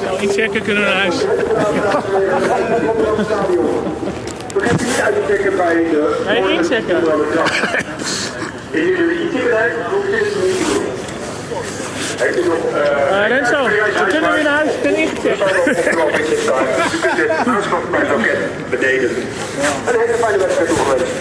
wil 0.00 0.16
inchecken, 0.20 0.62
kunnen 0.62 0.82
we 0.82 0.88
naar 0.88 0.98
huis. 0.98 1.16
Vergeet 4.52 4.80
niet 4.80 5.00
uit 5.02 5.14
te 5.14 5.22
checken 5.32 5.56
bij 5.56 5.74
de... 5.74 6.22
Nee, 6.26 6.52
inchecken. 6.58 7.00
Dit 8.72 8.98
een 8.98 9.10
IT-bedrijf? 9.10 9.72
Hoe 9.90 10.02
zit 10.10 10.24
het 10.24 10.42
niet? 10.42 10.82
Heeft 11.42 11.50
u 11.50 11.56
nog... 11.56 11.64
eh, 11.64 12.01
Uh, 12.20 13.28
Renzo, 13.28 13.64
we 13.64 14.06
kunnen 14.08 14.32
weer 14.32 14.42
naar 14.42 14.52
huis. 14.52 14.70
Ik 14.70 14.82
ben 14.82 14.96
ingecheckt. 14.96 15.38
U 15.38 17.08
kunt 17.16 17.30
aanschaffen 17.30 17.90
bij 17.90 18.00
het 18.00 18.08
loket 18.08 18.38
beneden. 18.70 19.10
En 19.86 19.94
een 19.94 20.00
hele 20.00 20.16
fijne 20.20 20.38
wedstrijd 20.38 20.68
toegewenst. 20.68 21.12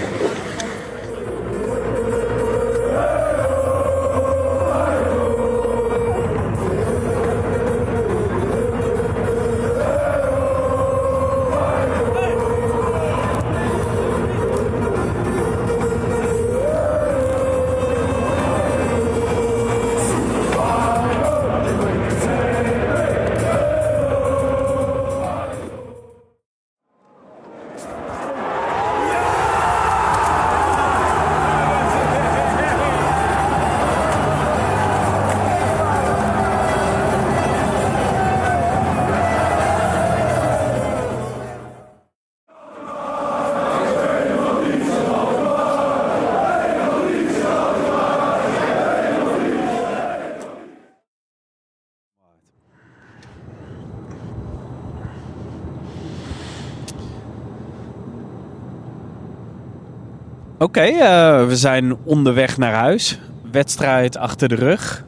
Oké, 60.62 60.82
eh, 60.82 61.46
we 61.46 61.56
zijn 61.56 61.98
onderweg 62.04 62.58
naar 62.58 62.74
huis. 62.74 63.20
Wedstrijd 63.52 64.18
achter 64.18 64.50
de 64.50 64.56
rug. 64.56 65.04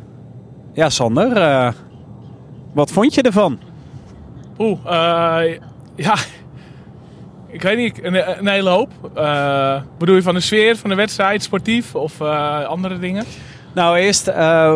Ja, 0.73 0.89
Sander, 0.89 1.37
eh, 1.37 1.71
wat 2.73 2.91
vond 2.91 3.13
je 3.13 3.21
ervan? 3.21 3.59
Oeh, 4.57 4.79
eh, 4.85 5.59
ja. 5.95 6.15
Ik 7.47 7.61
weet 7.61 7.77
niet, 7.77 8.03
een, 8.03 8.39
een 8.39 8.47
hele 8.47 8.69
hoop. 8.69 8.89
Bedoel 9.97 10.15
je 10.15 10.21
van 10.21 10.33
de 10.33 10.39
sfeer 10.39 10.77
van 10.77 10.89
de 10.89 10.95
wedstrijd, 10.95 11.43
sportief 11.43 11.95
of 11.95 12.21
andere 12.67 12.99
dingen? 12.99 13.25
Nou, 13.73 13.97
eerst, 13.97 14.31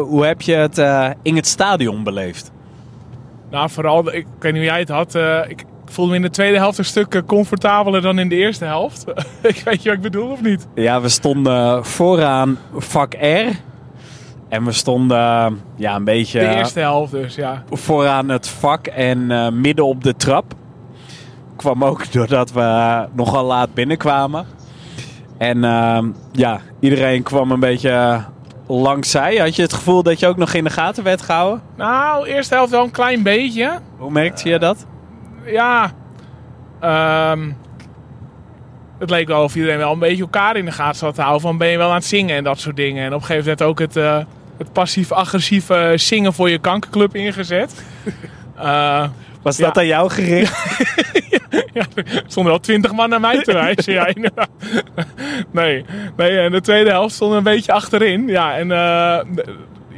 hoe 0.08 0.26
heb 0.26 0.42
je 0.42 0.54
het 0.54 0.78
in 1.22 1.36
het 1.36 1.48
stadion 1.48 2.04
beleefd? 2.04 2.52
Nou, 3.50 3.70
vooral, 3.70 4.08
ik, 4.08 4.14
ik 4.14 4.26
weet 4.40 4.54
niet 4.54 4.62
hoe 4.62 4.72
jij 4.72 4.80
het 4.80 4.90
had. 4.90 5.16
ik, 5.50 5.66
ik 5.88 5.94
voelde 5.94 6.12
me 6.12 6.16
in 6.16 6.22
de 6.22 6.30
tweede 6.30 6.58
helft 6.58 6.78
een 6.78 6.86
stuk 6.86 7.16
eh, 7.16 7.22
comfortabeler 7.26 8.02
dan 8.02 8.20
in 8.20 8.30
de 8.30 8.36
eerste 8.36 8.66
helft. 8.66 9.06
ik 9.42 9.62
weet 9.66 9.84
je 9.84 9.90
wat 9.90 9.98
ik 9.98 10.04
bedoel 10.04 10.30
of 10.30 10.42
niet? 10.42 10.68
Ja, 10.76 11.02
we 11.02 11.10
stonden 11.10 11.86
vooraan 11.86 12.58
vak 12.74 13.14
R. 13.14 13.66
En 14.50 14.64
we 14.66 14.72
stonden 14.72 15.18
eh, 15.18 15.52
ja, 15.76 15.96
een 15.96 16.04
beetje 16.04 16.40
De 16.40 16.56
eerste 16.56 16.80
helft 16.80 17.12
dus, 17.12 17.36
ja. 17.36 17.64
vooraan 17.70 18.30
het 18.30 18.48
vak 18.48 18.88
en 18.88 19.32
eh, 19.32 19.50
midden 19.50 19.86
op 19.86 20.04
de 20.04 20.16
trap. 20.16 20.54
Kwam 21.56 21.84
ook 21.84 22.12
doordat 22.14 22.52
we 22.52 23.06
nogal 23.14 23.46
laat 23.46 23.74
binnenkwamen. 23.74 24.46
En 25.38 25.64
eh, 25.64 26.04
ja, 26.32 26.62
iedereen 26.80 27.24
kwam 27.24 27.52
een 27.52 27.60
beetje 27.60 28.24
langs 28.68 29.12
zij. 29.12 29.36
Had 29.36 29.56
je 29.56 29.62
het 29.62 29.74
gevoel 29.74 30.04
dat 30.04 30.20
je 30.20 30.28
ook 30.28 30.38
nog 30.38 30.54
in 30.54 30.64
de 30.64 30.70
gaten 30.70 31.04
werd 31.04 31.22
gehouden? 31.22 31.62
Nou, 31.76 32.28
eerste 32.28 32.54
helft 32.54 32.72
wel 32.72 32.84
een 32.84 32.92
klein 32.92 33.24
beetje. 33.24 33.80
Hoe 33.98 34.12
merkte 34.12 34.50
je 34.50 34.60
dat? 34.60 34.86
Ja, 35.48 35.92
ehm, 36.80 37.52
het 39.00 39.10
leek 39.10 39.28
wel 39.28 39.44
of 39.44 39.56
iedereen 39.56 39.78
wel 39.78 39.92
een 39.94 40.00
beetje 40.00 40.24
elkaar 40.24 40.56
in 40.58 40.66
de 40.66 40.72
gaten 40.72 40.96
zat 41.00 41.16
te 41.16 41.22
houden. 41.22 41.42
Van 41.42 41.58
ben 41.58 41.68
je 41.68 41.78
wel 41.78 41.90
aan 41.90 41.96
het 41.96 42.06
zingen 42.06 42.36
en 42.36 42.44
dat 42.44 42.60
soort 42.60 42.76
dingen. 42.76 43.04
En 43.06 43.14
op 43.14 43.20
een 43.20 43.26
gegeven 43.26 43.44
moment 43.44 43.62
ook 43.62 43.80
het, 43.80 43.96
eh, 43.96 44.18
het 44.58 44.72
passief-agressieve 44.74 45.94
zingen 45.96 46.34
voor 46.34 46.50
je 46.50 46.58
kankerclub 46.60 47.16
ingezet. 47.16 47.74
Eh, 48.58 49.08
Was 49.42 49.58
Ja. 49.58 49.66
dat 49.66 49.78
aan 49.78 49.86
jou 49.86 50.10
gericht? 50.10 50.78
ja, 51.74 51.86
er 51.96 52.24
stonden 52.28 52.52
wel 52.52 52.60
twintig 52.62 52.92
man 52.92 53.10
naar 53.10 53.20
mij 53.20 53.42
te 53.44 53.54
wijzen. 53.54 53.94
ja, 53.94 54.06
inderdaad. 54.08 54.50
nee, 55.52 55.86
nee, 56.18 56.38
en 56.40 56.52
de 56.52 56.62
tweede 56.62 56.90
helft 56.90 57.16
stond 57.16 57.34
een 57.34 57.44
beetje 57.44 57.72
achterin. 57.72 58.28
Ja, 58.28 58.58
en 58.58 58.72
eh, 58.72 59.20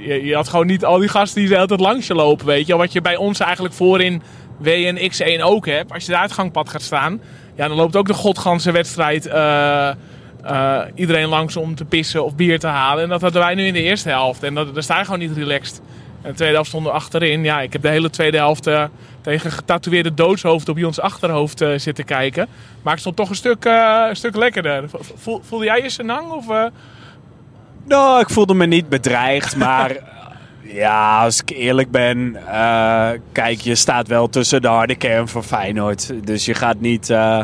je, 0.08 0.26
je 0.26 0.36
had 0.36 0.48
gewoon 0.48 0.66
niet 0.68 0.86
al 0.86 0.98
die 0.98 1.10
gasten 1.10 1.40
die 1.40 1.50
de 1.50 1.56
hele 1.56 1.68
tijd 1.68 1.80
langs 1.80 2.08
je 2.08 2.14
lopen, 2.16 2.46
weet 2.46 2.68
je. 2.68 2.76
Wat 2.78 2.92
je 2.94 3.02
bij 3.02 3.16
ons 3.16 3.40
eigenlijk 3.40 3.74
voorin 3.74 4.22
W 4.60 4.68
en 4.68 4.98
X1 4.98 5.42
ook 5.42 5.66
hebt. 5.66 5.94
Als 5.94 6.06
je 6.06 6.12
de 6.12 6.18
uitgangpad 6.18 6.70
gaat 6.70 6.82
staan, 6.82 7.22
ja, 7.56 7.68
dan 7.68 7.78
loopt 7.78 7.96
ook 7.96 8.08
de 8.08 8.14
godganse 8.14 8.72
wedstrijd 8.72 9.26
eh, 9.26 9.90
eh, 10.44 10.82
iedereen 10.96 11.28
langs 11.28 11.56
om 11.56 11.76
te 11.76 11.86
pissen 11.86 12.26
of 12.26 12.36
bier 12.36 12.60
te 12.60 12.68
halen. 12.68 13.04
En 13.04 13.10
dat 13.10 13.22
hadden 13.22 13.42
wij 13.42 13.56
nu 13.56 13.66
in 13.66 13.74
de 13.74 13.82
eerste 13.82 14.10
helft. 14.10 14.44
En 14.44 14.54
dat, 14.54 14.74
daar 14.74 14.84
sta 14.84 14.98
je 14.98 15.04
gewoon 15.06 15.20
niet 15.20 15.38
relaxed. 15.38 15.82
En 16.22 16.30
de 16.30 16.36
tweede 16.36 16.54
helft 16.54 16.70
stonden 16.70 16.92
achterin. 16.94 17.44
Ja, 17.44 17.62
ik 17.62 17.74
heb 17.74 17.82
de 17.82 17.90
hele 17.90 18.10
tweede 18.10 18.38
helft 18.38 18.68
eh, 18.68 18.84
tegen 19.22 19.52
getatoeëerde 19.52 20.14
doodshoofd 20.14 20.70
op 20.70 20.84
ons 20.84 21.00
achterhoofd 21.00 21.64
zitten 21.76 22.06
kijken. 22.06 22.48
Maar 22.82 22.94
ik 22.94 23.00
stond 23.00 23.16
toch 23.16 23.30
een 23.30 23.36
stuk, 23.36 23.66
een 24.10 24.16
stuk 24.16 24.36
lekkerder. 24.36 24.90
Voel- 25.16 25.42
voelde 25.48 25.66
jij 25.66 25.82
je 25.82 25.90
senang? 25.90 26.32
Of? 26.32 26.46
Nou, 27.86 28.20
ik 28.20 28.30
voelde 28.30 28.54
me 28.54 28.66
niet 28.66 28.90
bedreigd, 28.90 29.56
maar 29.66 29.96
ja, 30.74 31.24
als 31.24 31.42
ik 31.42 31.50
eerlijk 31.50 31.92
ben, 31.92 32.36
eh, 32.48 33.10
kijk, 33.32 33.60
je 33.60 33.76
staat 33.76 34.08
wel 34.08 34.30
tussen 34.30 34.62
de 34.62 34.68
harde 34.68 34.96
kern 34.96 35.28
van 35.28 35.44
Feyenoord. 35.44 36.14
Dus 36.26 36.46
je 36.46 36.54
gaat 36.54 36.80
niet 36.80 37.10
eh, 37.10 37.42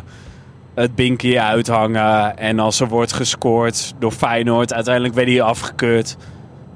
het 0.74 0.96
binkie 0.96 1.42
uithangen 1.42 2.38
en 2.38 2.60
als 2.60 2.80
er 2.80 2.88
wordt 2.88 3.14
gescoord 3.14 3.94
door 4.00 4.12
Feyenoord, 4.12 4.74
uiteindelijk 4.74 5.16
werd 5.16 5.28
hij 5.28 5.42
afgekeurd. 5.42 6.18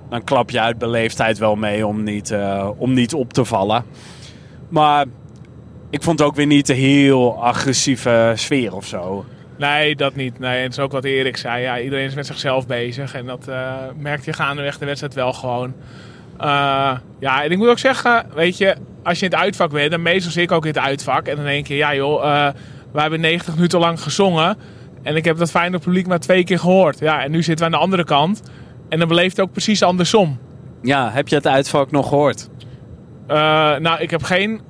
Dan 0.09 0.23
klap 0.23 0.49
je 0.49 0.59
uit 0.59 0.77
beleefdheid 0.77 1.37
wel 1.37 1.55
mee 1.55 1.87
om 1.87 2.03
niet, 2.03 2.31
eh, 2.31 2.69
om 2.77 2.93
niet 2.93 3.13
op 3.13 3.33
te 3.33 3.45
vallen. 3.45 3.85
Maar 4.69 5.05
ik 5.89 6.03
vond 6.03 6.21
ook 6.21 6.35
weer 6.35 6.45
niet 6.45 6.69
een 6.69 6.75
heel 6.75 7.43
agressieve 7.43 8.33
sfeer 8.35 8.75
of 8.75 8.85
zo. 8.85 9.25
Nee, 9.57 9.95
dat 9.95 10.15
niet. 10.15 10.39
Nee, 10.39 10.57
en 10.57 10.63
het 10.63 10.71
is 10.71 10.79
ook 10.79 10.91
wat 10.91 11.03
Erik 11.03 11.37
zei. 11.37 11.61
Ja, 11.61 11.79
iedereen 11.79 12.05
is 12.05 12.15
met 12.15 12.25
zichzelf 12.25 12.67
bezig. 12.67 13.13
En 13.13 13.25
dat 13.25 13.49
merkt 13.97 14.25
je 14.25 14.33
gaandeweg 14.33 14.77
de 14.77 14.85
wedstrijd 14.85 15.13
wel 15.13 15.33
gewoon. 15.33 15.73
Eh, 16.39 16.97
ja, 17.19 17.43
en 17.43 17.51
ik 17.51 17.57
moet 17.57 17.67
ook 17.67 17.79
zeggen, 17.79 18.25
weet 18.33 18.57
je, 18.57 18.75
als 19.03 19.19
je 19.19 19.25
in 19.25 19.31
het 19.31 19.39
uitvak 19.39 19.71
bent, 19.71 19.91
dan 19.91 20.01
meestal 20.01 20.31
zit 20.31 20.43
ik 20.43 20.51
ook 20.51 20.65
in 20.65 20.73
het 20.73 20.83
uitvak. 20.83 21.27
En 21.27 21.35
dan 21.35 21.45
denk 21.45 21.67
je, 21.67 21.75
ja 21.75 21.95
joh, 21.95 22.25
eh 22.25 22.53
we 22.91 23.01
hebben 23.01 23.19
90 23.19 23.55
minuten 23.55 23.79
lang 23.79 24.01
gezongen. 24.01 24.57
En 25.03 25.15
ik 25.15 25.25
heb 25.25 25.37
dat 25.37 25.51
fijne 25.51 25.79
publiek 25.79 26.07
maar 26.07 26.19
twee 26.19 26.43
keer 26.43 26.59
gehoord. 26.59 26.99
Ja, 26.99 27.23
en 27.23 27.31
nu 27.31 27.43
zitten 27.43 27.65
we 27.65 27.71
aan 27.73 27.79
de 27.79 27.85
andere 27.85 28.03
kant. 28.03 28.41
En 28.89 28.99
dan 28.99 29.07
beleeft 29.07 29.37
het 29.37 29.45
ook 29.45 29.51
precies 29.51 29.83
andersom. 29.83 30.39
Ja, 30.81 31.11
heb 31.11 31.27
je 31.27 31.35
het 31.35 31.47
uitvak 31.47 31.91
nog 31.91 32.07
gehoord? 32.07 32.49
Eh, 33.27 33.37
nou, 33.75 33.99
ik 33.99 34.09
heb 34.09 34.23
geen, 34.23 34.61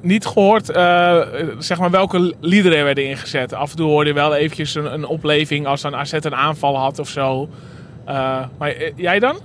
niet 0.00 0.26
gehoord 0.26 0.70
eh, 0.70 1.20
zeg 1.58 1.78
maar 1.78 1.90
welke 1.90 2.34
liederen 2.40 2.78
er 2.78 2.84
werden 2.84 3.08
ingezet. 3.08 3.54
Af 3.54 3.70
en 3.70 3.76
toe 3.76 3.88
hoorde 3.88 4.08
je 4.08 4.14
wel 4.14 4.34
eventjes 4.34 4.74
een, 4.74 4.92
een 4.92 5.06
opleving 5.06 5.66
als 5.66 5.80
dan 5.80 5.94
AZ 5.94 6.12
een 6.12 6.34
aanval 6.34 6.78
had 6.78 6.98
of 6.98 7.08
zo. 7.08 7.48
Maar 8.58 8.74
jij 8.96 9.18
dan? 9.18 9.36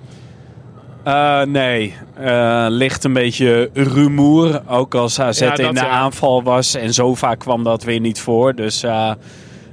Eh, 1.07 1.41
nee, 1.41 1.95
Eh, 2.19 2.65
ligt 2.69 3.03
een 3.03 3.13
beetje 3.13 3.69
rumoer. 3.73 4.61
Ook 4.67 4.95
als 4.95 5.19
AZ 5.19 5.39
Ja, 5.39 5.57
in 5.57 5.73
de 5.73 5.79
ja. 5.79 5.87
aanval 5.87 6.43
was. 6.43 6.75
En 6.75 6.93
zo 6.93 7.15
vaak 7.15 7.39
kwam 7.39 7.63
dat 7.63 7.83
weer 7.83 7.99
niet 7.99 8.19
voor. 8.19 8.55
Dus 8.55 8.83
eh, 8.83 9.11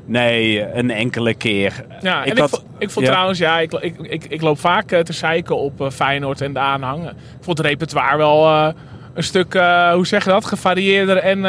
nee, 0.05 0.73
een 0.73 0.91
enkele 0.91 1.35
keer. 1.35 1.85
Ja, 2.01 2.25
en 2.25 2.31
Ik 2.31 2.39
ik, 2.39 2.49
vond, 2.49 2.65
ik 2.79 2.91
vond 2.91 3.07
ja. 3.07 3.11
trouwens, 3.11 3.39
ja, 3.39 3.59
ik, 3.59 3.73
ik, 3.73 4.25
ik, 4.29 4.41
loop 4.41 4.59
vaak 4.59 4.89
te 4.89 5.13
zeiken 5.13 5.57
op 5.57 5.89
Feyenoord 5.93 6.41
en 6.41 6.53
de 6.53 6.59
aanhang. 6.59 7.07
Ik 7.07 7.15
vond 7.41 7.59
het 7.59 7.67
repertoire 7.67 8.17
wel 8.17 8.49
een 9.15 9.25
stuk, 9.25 9.53
hoe 9.93 10.07
zeg 10.07 10.25
je 10.25 10.31
dat, 10.31 10.45
gevarieerder 10.45 11.17
en, 11.17 11.45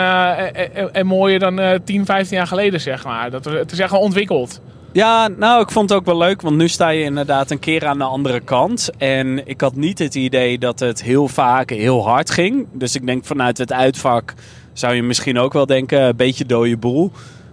en, 0.93 1.05
mooier 1.05 1.39
dan 1.39 1.59
eh 1.59 1.79
10, 1.83 2.05
15 2.05 2.37
jaar 2.37 2.47
geleden, 2.47 2.81
zeg 2.81 3.05
maar. 3.05 3.31
Dat, 3.31 3.45
het 3.45 3.71
is 3.71 3.79
echt 3.79 3.91
wel 3.91 3.99
ontwikkeld. 3.99 4.61
Ja, 4.95 5.27
nou, 5.27 5.61
ik 5.61 5.71
vond 5.71 5.89
het 5.89 5.99
ook 5.99 6.05
wel 6.05 6.17
leuk. 6.17 6.41
Want 6.41 6.55
nu 6.55 6.67
sta 6.67 6.89
je 6.89 7.03
inderdaad 7.03 7.51
een 7.51 7.59
keer 7.59 7.85
aan 7.85 7.97
de 7.97 8.03
andere 8.03 8.39
kant. 8.39 8.89
En 8.97 9.47
ik 9.47 9.61
had 9.61 9.75
niet 9.75 9.99
het 9.99 10.15
idee 10.15 10.57
dat 10.57 10.79
het 10.79 11.03
heel 11.03 11.27
vaak 11.27 11.69
heel 11.69 12.07
hard 12.07 12.31
ging. 12.31 12.67
Dus 12.71 12.95
ik 12.95 13.05
denk 13.05 13.25
vanuit 13.25 13.57
het 13.57 13.71
uitvak 13.73 14.33
zou 14.73 14.93
je 14.93 15.03
misschien 15.03 15.39
ook 15.39 15.53
wel 15.53 15.65
denken, 15.65 16.01
een 16.01 16.15
beetje 16.15 16.45
dode 16.45 16.77
boel. 16.77 17.11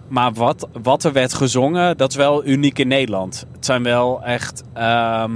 maar 0.09 0.33
wat, 0.33 0.69
wat 0.83 1.05
er 1.05 1.13
werd 1.13 1.35
gezongen, 1.35 1.97
dat 1.97 2.11
is 2.11 2.17
wel 2.17 2.45
uniek 2.47 2.79
in 2.79 2.89
Nederland. 2.89 3.47
Het 3.53 3.65
zijn 3.65 3.83
wel 3.83 4.23
echt 4.23 4.63
ehm, 4.73 5.33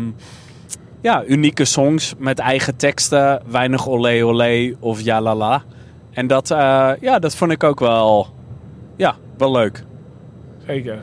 ja, 1.03 1.25
unieke 1.25 1.65
songs 1.65 2.15
met 2.19 2.39
eigen 2.39 2.77
teksten. 2.77 3.43
Weinig 3.47 3.89
olé 3.89 4.25
olé 4.25 4.75
of 4.81 5.01
ja 5.01 5.21
la 5.21 5.35
la. 5.35 5.63
En 6.11 6.27
dat, 6.27 6.51
eh, 6.51 6.91
ja, 7.01 7.19
dat 7.19 7.37
vond 7.37 7.53
ik 7.53 7.65
ook 7.65 7.81
wel, 7.81 8.27
ja, 8.97 9.17
wel 9.37 9.53
leuk. 9.53 9.85
Zeker. 10.67 10.99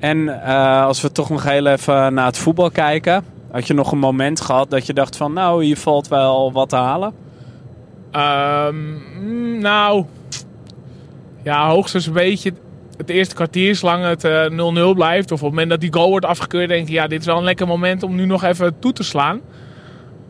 En 0.00 0.42
eh, 0.42 0.84
als 0.84 1.00
we 1.00 1.12
toch 1.12 1.30
nog 1.30 1.42
heel 1.44 1.66
even 1.66 2.14
naar 2.14 2.26
het 2.26 2.38
voetbal 2.38 2.70
kijken. 2.70 3.24
Had 3.50 3.66
je 3.66 3.74
nog 3.74 3.92
een 3.92 3.98
moment 3.98 4.40
gehad 4.40 4.70
dat 4.70 4.86
je 4.86 4.92
dacht 4.92 5.16
van... 5.16 5.32
nou, 5.32 5.64
hier 5.64 5.76
valt 5.76 6.08
wel 6.08 6.52
wat 6.52 6.68
te 6.68 6.76
halen? 6.76 7.12
Ehm, 8.10 8.76
mm, 9.20 9.58
nou, 9.60 10.04
ja, 11.42 11.68
hoogstens 11.68 12.06
een 12.06 12.12
beetje 12.12 12.52
het 12.96 13.08
eerste 13.08 13.34
kwartier, 13.34 13.76
zolang 13.76 14.04
het 14.04 14.24
eh, 14.24 14.92
0-0 14.92 14.94
blijft. 14.94 15.32
Of 15.32 15.38
op 15.38 15.46
het 15.46 15.50
moment 15.50 15.70
dat 15.70 15.80
die 15.80 15.92
goal 15.92 16.08
wordt 16.08 16.26
afgekeurd, 16.26 16.68
denk 16.68 16.88
je, 16.88 16.94
ja, 16.94 17.06
dit 17.06 17.20
is 17.20 17.26
wel 17.26 17.36
een 17.36 17.44
lekker 17.44 17.66
moment 17.66 18.02
om 18.02 18.14
nu 18.14 18.26
nog 18.26 18.44
even 18.44 18.78
toe 18.78 18.92
te 18.92 19.02
slaan. 19.02 19.40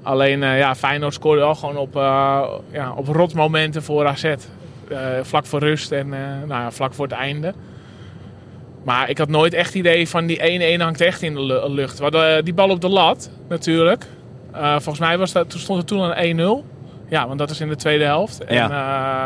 Alleen, 0.02 0.42
eh, 0.42 0.58
ja, 0.58 0.74
Feyenoord 0.74 1.14
scoorde 1.14 1.40
wel 1.40 1.54
gewoon 1.54 1.76
op, 1.76 1.96
eh 1.96 2.42
ja, 2.72 2.92
op 2.96 3.06
rotmomenten 3.06 3.82
voor 3.82 4.06
AZ. 4.06 4.24
Eh, 4.24 4.36
vlak 5.22 5.46
voor 5.46 5.60
rust 5.60 5.92
en 5.92 6.14
eh, 6.14 6.20
nou 6.46 6.62
ja, 6.62 6.70
vlak 6.70 6.94
voor 6.94 7.06
het 7.06 7.14
einde. 7.14 7.54
Maar 8.84 9.10
ik 9.10 9.18
had 9.18 9.28
nooit 9.28 9.54
echt 9.54 9.74
idee 9.74 10.08
van 10.08 10.26
die 10.26 10.76
1-1 10.78 10.80
hangt 10.80 11.00
echt 11.00 11.22
in 11.22 11.34
de 11.34 11.42
lu- 11.42 11.68
lucht. 11.68 11.96
We 11.96 12.02
hadden 12.02 12.36
eh, 12.36 12.42
die 12.44 12.54
bal 12.54 12.68
op 12.70 12.80
de 12.80 12.88
lat, 12.88 13.30
natuurlijk. 13.48 14.04
Eh, 14.52 14.70
volgens 14.72 14.98
mij 14.98 15.18
was 15.18 15.32
dat, 15.32 15.50
toen 15.50 15.60
stond 15.60 15.78
het 15.78 15.86
toen 15.86 16.02
aan 16.02 16.62
1-0. 16.62 16.64
Ja, 17.08 17.26
want 17.26 17.38
dat 17.38 17.50
is 17.50 17.60
in 17.60 17.68
de 17.68 17.76
tweede 17.76 18.04
helft. 18.04 18.44
En 18.44 18.70
eh, 18.70 19.24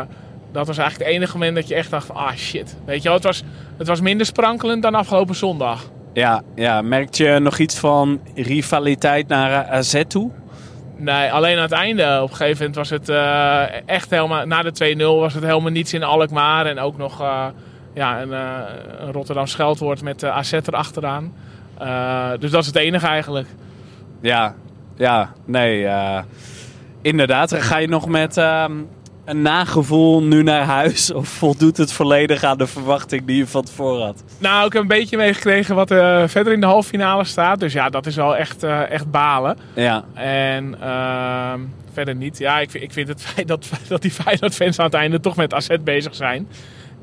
dat 0.51 0.67
was 0.67 0.77
eigenlijk 0.77 1.09
het 1.09 1.17
enige 1.19 1.37
moment 1.37 1.55
dat 1.55 1.67
je 1.67 1.75
echt 1.75 1.89
dacht 1.91 2.05
van, 2.05 2.15
ah 2.15 2.35
shit. 2.35 2.75
Weet 2.85 2.97
je 2.97 3.03
wel, 3.03 3.13
het 3.13 3.23
was, 3.23 3.43
het 3.77 3.87
was 3.87 4.01
minder 4.01 4.25
sprankelend 4.25 4.81
dan 4.81 4.95
afgelopen 4.95 5.35
zondag. 5.35 5.89
Ja, 6.13 6.41
ja, 6.55 6.81
merkte 6.81 7.23
je 7.23 7.39
nog 7.39 7.57
iets 7.57 7.77
van 7.79 8.21
rivaliteit 8.35 9.27
naar 9.27 9.65
AZ 9.65 10.01
toe? 10.07 10.31
Nee, 10.97 11.31
alleen 11.31 11.55
aan 11.55 11.61
het 11.61 11.71
einde. 11.71 12.19
Op 12.21 12.29
een 12.29 12.35
gegeven 12.35 12.57
moment 12.57 12.75
was 12.75 12.89
het 12.89 13.09
echt 13.85 14.09
helemaal... 14.09 14.45
Na 14.45 14.61
de 14.61 14.95
2-0 14.95 14.97
was 14.97 15.33
het 15.33 15.43
helemaal 15.43 15.71
niets 15.71 15.93
in 15.93 16.03
Alkmaar. 16.03 16.65
En 16.65 16.79
ook 16.79 16.97
nog 16.97 17.23
ja, 17.95 18.21
een, 18.21 18.33
eh, 18.33 18.57
een 18.99 19.11
Rotterdam 19.11 19.47
scheldwoord 19.47 20.01
met 20.01 20.23
uh, 20.23 20.29
AZ 20.37 20.51
erachteraan. 20.53 21.33
Eh 21.77 22.29
dus 22.39 22.51
dat 22.51 22.61
is 22.61 22.67
het 22.67 22.75
enige 22.75 23.07
eigenlijk. 23.07 23.47
Ja, 24.21 24.55
ja, 24.97 25.31
nee. 25.45 25.85
eh, 25.85 26.19
inderdaad, 27.01 27.53
ga 27.53 27.77
je 27.77 27.87
nog 27.87 28.07
met 28.07 28.37
ehm, 28.37 28.71
een 29.25 29.41
nagevoel 29.41 30.23
nu 30.23 30.43
naar 30.43 30.63
huis? 30.63 31.11
Of 31.13 31.27
voldoet 31.27 31.77
het 31.77 31.91
volledig 31.91 32.43
aan 32.43 32.57
de 32.57 32.67
verwachting 32.67 33.25
die 33.25 33.37
je 33.37 33.47
van 33.47 33.63
tevoren 33.63 34.05
had? 34.05 34.23
Nou, 34.37 34.65
ik 34.65 34.73
heb 34.73 34.81
een 34.81 34.87
beetje 34.87 35.17
meegekregen 35.17 35.75
wat 35.75 35.91
er 35.91 36.29
verder 36.29 36.53
in 36.53 36.59
de 36.59 36.65
halve 36.65 36.89
finale 36.89 37.23
staat. 37.23 37.59
Dus 37.59 37.73
ja, 37.73 37.89
dat 37.89 38.05
is 38.05 38.15
wel 38.15 38.35
echt, 38.35 38.63
eh, 38.63 38.89
echt 38.91 39.11
balen. 39.11 39.57
Ja, 39.73 40.03
En 40.13 40.75
ehm, 40.81 41.59
verder 41.93 42.15
niet. 42.15 42.37
Ja, 42.37 42.59
ik, 42.59 42.71
vind- 42.71 42.83
ik 42.83 42.93
vind 42.93 43.07
het 43.07 43.21
feit 43.33 43.47
dat, 43.47 43.69
dat 43.87 44.01
die 44.01 44.11
Feyenoord-fans 44.11 44.79
aan 44.79 44.85
het 44.85 44.93
einde 44.93 45.19
toch 45.19 45.35
met 45.35 45.53
AZ 45.53 45.67
bezig 45.83 46.15
zijn. 46.15 46.47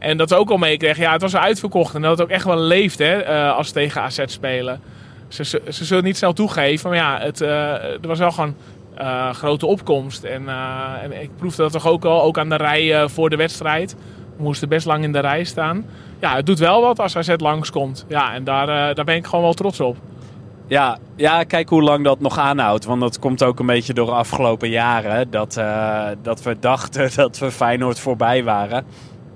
En 0.03 0.16
dat 0.16 0.28
ze 0.28 0.36
ook 0.36 0.51
al 0.51 0.57
meekregen. 0.57 1.03
Ja, 1.03 1.12
het 1.12 1.22
was 1.22 1.36
uitverkocht. 1.36 1.95
En 1.95 2.03
dat 2.03 2.11
het 2.11 2.20
ook 2.20 2.28
echt 2.28 2.45
wel 2.45 2.59
leeft 2.59 2.99
hè, 2.99 3.12
eh, 3.18 3.57
als 3.57 3.70
tegen 3.70 4.03
AZ 4.03 4.22
spelen. 4.26 4.80
Ze, 5.28 5.45
ze, 5.45 5.84
zullen 5.84 6.05
niet 6.05 6.16
snel 6.16 6.32
toegeven. 6.32 6.88
Maar 6.88 6.99
ja, 6.99 7.18
het, 7.18 7.40
eh, 7.40 7.72
er 7.72 8.07
was 8.07 8.18
wel 8.18 8.30
gewoon 8.30 8.55
eh, 8.95 9.30
grote 9.30 9.66
opkomst. 9.66 10.24
En, 10.24 10.49
ik 11.20 11.36
proefde 11.36 11.62
dat 11.62 11.72
toch 11.72 11.86
ook 11.86 12.05
al. 12.05 12.22
Ook 12.22 12.38
aan 12.38 12.49
de 12.49 12.57
rij 12.57 13.09
voor 13.09 13.30
de 13.30 13.36
wedstrijd. 13.36 13.97
We 14.36 14.43
moesten 14.43 14.68
best 14.68 14.86
lang 14.86 15.05
in 15.05 15.12
de 15.12 15.18
rij 15.18 15.45
staan. 15.45 15.84
Ja, 16.20 16.34
het 16.34 16.47
doet 16.47 16.59
wel 16.59 16.80
wat 16.80 17.01
als 17.01 17.16
AZ 17.16 17.34
langskomt. 17.36 18.05
Ja, 18.09 18.34
en 18.34 18.45
daar, 18.45 18.95
daar 18.95 19.05
ben 19.05 19.16
ik 19.16 19.26
gewoon 19.26 19.45
wel 19.45 19.55
trots 19.55 19.80
op. 19.80 19.97
ja, 20.66 20.99
ja, 21.16 21.43
kijk 21.43 21.68
hoe 21.68 21.82
lang 21.82 22.05
dat 22.05 22.20
nog 22.20 22.38
aanhoudt. 22.38 22.84
Want 22.84 23.01
dat 23.01 23.18
komt 23.18 23.43
ook 23.43 23.59
een 23.59 23.66
beetje 23.66 23.95
door 23.95 24.07
de 24.07 24.12
afgelopen 24.12 24.68
jaren. 24.68 25.30
Dat, 25.30 25.61
dat 26.22 26.43
we 26.43 26.57
dachten 26.61 27.11
dat 27.22 27.38
we 27.38 27.51
Feyenoord 27.51 28.01
voorbij 28.01 28.45
waren. 28.45 28.84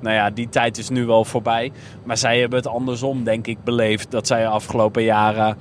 Nou 0.00 0.14
ja, 0.14 0.30
die 0.30 0.48
tijd 0.48 0.78
is 0.78 0.88
nu 0.88 1.06
wel 1.06 1.24
voorbij. 1.24 1.72
Maar 2.04 2.16
zij 2.16 2.40
hebben 2.40 2.58
het 2.58 2.68
andersom, 2.68 3.24
denk 3.24 3.46
ik, 3.46 3.64
beleefd. 3.64 4.10
Dat 4.10 4.26
zij 4.26 4.40
de 4.40 4.48
afgelopen 4.48 5.02
jaren 5.02 5.56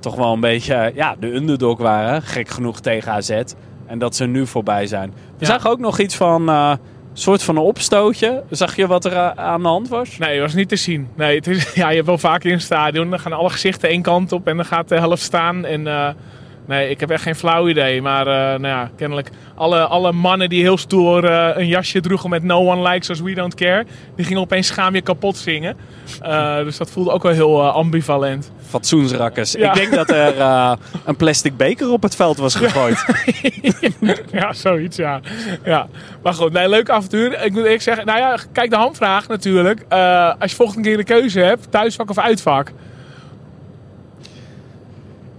toch 0.00 0.14
wel 0.14 0.32
een 0.32 0.40
beetje 0.40 0.92
ja, 0.94 1.16
de 1.20 1.34
underdog 1.34 1.78
waren. 1.78 2.22
Gek 2.22 2.48
genoeg 2.48 2.80
tegen 2.80 3.12
AZ. 3.12 3.42
En 3.86 3.98
dat 3.98 4.16
ze 4.16 4.26
nu 4.26 4.46
voorbij 4.46 4.86
zijn. 4.86 5.10
We 5.10 5.16
Ja. 5.38 5.46
zagen 5.46 5.70
ook 5.70 5.78
nog 5.78 5.98
iets 5.98 6.16
van 6.16 6.48
eh, 6.48 6.72
soort 7.12 7.42
van 7.42 7.56
een 7.56 7.62
opstootje. 7.62 8.42
Zag 8.50 8.76
je 8.76 8.86
wat 8.86 9.04
er 9.04 9.12
eh, 9.12 9.30
aan 9.30 9.62
de 9.62 9.68
hand 9.68 9.88
was? 9.88 10.18
Nee, 10.18 10.32
het 10.32 10.40
was 10.42 10.54
niet 10.54 10.68
te 10.68 10.76
zien. 10.76 11.08
Nee, 11.16 11.36
het 11.36 11.46
is, 11.46 11.72
ja, 11.74 11.88
je 11.88 11.94
hebt 11.94 12.06
wel 12.06 12.18
vaker 12.18 12.46
in 12.48 12.54
het 12.56 12.64
stadion. 12.64 13.10
Dan 13.10 13.20
gaan 13.20 13.32
alle 13.32 13.50
gezichten 13.50 13.88
één 13.88 14.02
kant 14.02 14.32
op 14.32 14.46
en 14.46 14.56
dan 14.56 14.64
gaat 14.64 14.88
de 14.88 14.98
helft 14.98 15.22
staan. 15.22 15.64
En 15.64 15.86
eh, 15.86 16.08
nee, 16.68 16.90
ik 16.90 17.00
heb 17.00 17.10
echt 17.10 17.22
geen 17.22 17.36
flauw 17.36 17.68
idee. 17.68 18.02
Maar 18.02 18.26
eh, 18.26 18.34
nou 18.34 18.66
ja, 18.66 18.90
kennelijk 18.96 19.30
alle, 19.54 19.86
alle 19.86 20.12
mannen 20.12 20.48
die 20.48 20.62
heel 20.62 20.78
stoer 20.78 21.24
eh, 21.24 21.56
een 21.56 21.66
jasje 21.66 22.00
droegen 22.00 22.30
met 22.30 22.42
No 22.42 22.70
One 22.70 22.88
Likes 22.88 23.08
Us 23.08 23.20
We 23.20 23.34
Don't 23.34 23.54
Care. 23.54 23.86
Die 24.16 24.24
gingen 24.24 24.42
opeens 24.42 24.66
schaam 24.66 24.94
je 24.94 25.00
kapot 25.00 25.36
zingen. 25.36 25.76
Eh, 26.22 26.56
dus 26.56 26.76
dat 26.76 26.90
voelde 26.90 27.10
ook 27.10 27.22
wel 27.22 27.32
heel 27.32 27.70
ambivalent. 27.70 28.52
Fatsoensrakkers. 28.68 29.52
Ja. 29.52 29.68
Ik 29.68 29.74
denk 29.74 29.94
dat 29.94 30.10
er 30.10 30.34
een 31.04 31.16
plastic 31.16 31.56
beker 31.56 31.90
op 31.90 32.02
het 32.02 32.16
veld 32.16 32.36
was 32.36 32.54
gegooid. 32.54 33.04
ja, 34.32 34.52
zoiets, 34.52 34.96
ja. 34.96 35.20
ja. 35.64 35.86
Maar 36.22 36.34
goed, 36.34 36.52
nee, 36.52 36.68
leuk 36.68 36.90
avontuur. 36.90 37.44
Ik 37.44 37.52
moet 37.52 37.62
eerlijk 37.62 37.82
zeggen, 37.82 38.06
nou 38.06 38.18
ja, 38.18 38.38
kijk 38.52 38.70
de 38.70 38.76
hamvraag 38.76 39.28
natuurlijk. 39.28 39.84
Als 40.38 40.50
je 40.50 40.56
volgende 40.56 40.88
keer 40.88 40.96
de 40.96 41.04
keuze 41.04 41.40
hebt, 41.40 41.70
thuisvak 41.70 42.10
of 42.10 42.18
uitvak. 42.18 42.72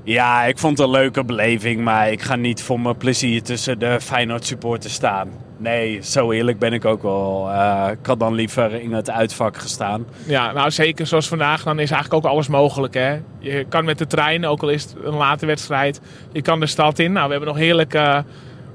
Ja, 0.03 0.43
ik 0.43 0.57
vond 0.57 0.77
het 0.77 0.87
een 0.87 0.93
leuke 0.93 1.23
beleving, 1.23 1.81
maar 1.81 2.11
ik 2.11 2.21
ga 2.21 2.35
niet 2.35 2.61
voor 2.63 2.79
mijn 2.79 2.97
plezier 2.97 3.43
tussen 3.43 3.79
de 3.79 4.01
Feyenoord 4.01 4.45
supporters 4.45 4.93
staan. 4.93 5.29
Nee, 5.57 5.99
zo 6.03 6.31
eerlijk 6.31 6.59
ben 6.59 6.73
ik 6.73 6.85
ook 6.85 7.01
wel. 7.03 7.49
Eh, 7.51 7.87
ik 7.91 8.05
had 8.05 8.19
dan 8.19 8.33
liever 8.33 8.81
in 8.81 8.93
het 8.93 9.09
uitvak 9.09 9.57
gestaan. 9.57 10.05
Ja, 10.25 10.51
nou 10.51 10.71
zeker 10.71 11.07
zoals 11.07 11.27
vandaag, 11.27 11.63
dan 11.63 11.79
is 11.79 11.91
eigenlijk 11.91 12.25
ook 12.25 12.31
alles 12.31 12.47
mogelijk. 12.47 12.93
Hè? 12.93 13.17
Je 13.39 13.65
kan 13.69 13.85
met 13.85 13.97
de 13.97 14.07
trein, 14.07 14.45
ook 14.45 14.61
al 14.61 14.69
is 14.69 14.83
het 14.83 14.95
een 15.03 15.13
late 15.15 15.45
wedstrijd, 15.45 16.01
je 16.31 16.41
kan 16.41 16.59
de 16.59 16.65
stad 16.65 16.99
in. 16.99 17.11
Nou, 17.11 17.25
we 17.25 17.31
hebben 17.31 17.49
nog 17.49 17.57
heerlijk 17.57 17.93
eh, 17.93 18.19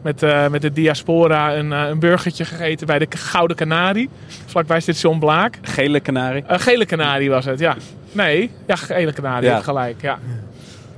met, 0.03 0.23
eh, 0.23 0.49
met 0.49 0.63
de 0.63 0.73
diaspora 0.73 1.55
een, 1.57 1.71
een 1.71 1.99
burgertje 1.99 2.45
gegeten 2.45 2.87
bij 2.87 2.99
de 2.99 3.07
Gouden 3.11 3.57
Canarie. 3.57 4.09
Vlakbij 4.47 4.81
station 4.81 5.19
Blaak. 5.19 5.59
Gele 5.63 6.01
kanarie. 6.01 6.45
Een 6.47 6.61
gele 6.61 6.87
kanarie 6.87 7.31
was 7.31 7.45
het, 7.45 7.59
ja. 7.59 7.77
Nee, 8.13 8.51
ja, 8.67 8.77
gele 8.77 9.13
kanarie, 9.13 9.49
Ja. 9.49 9.61
gelijk, 9.61 10.01
ja. 10.03 10.19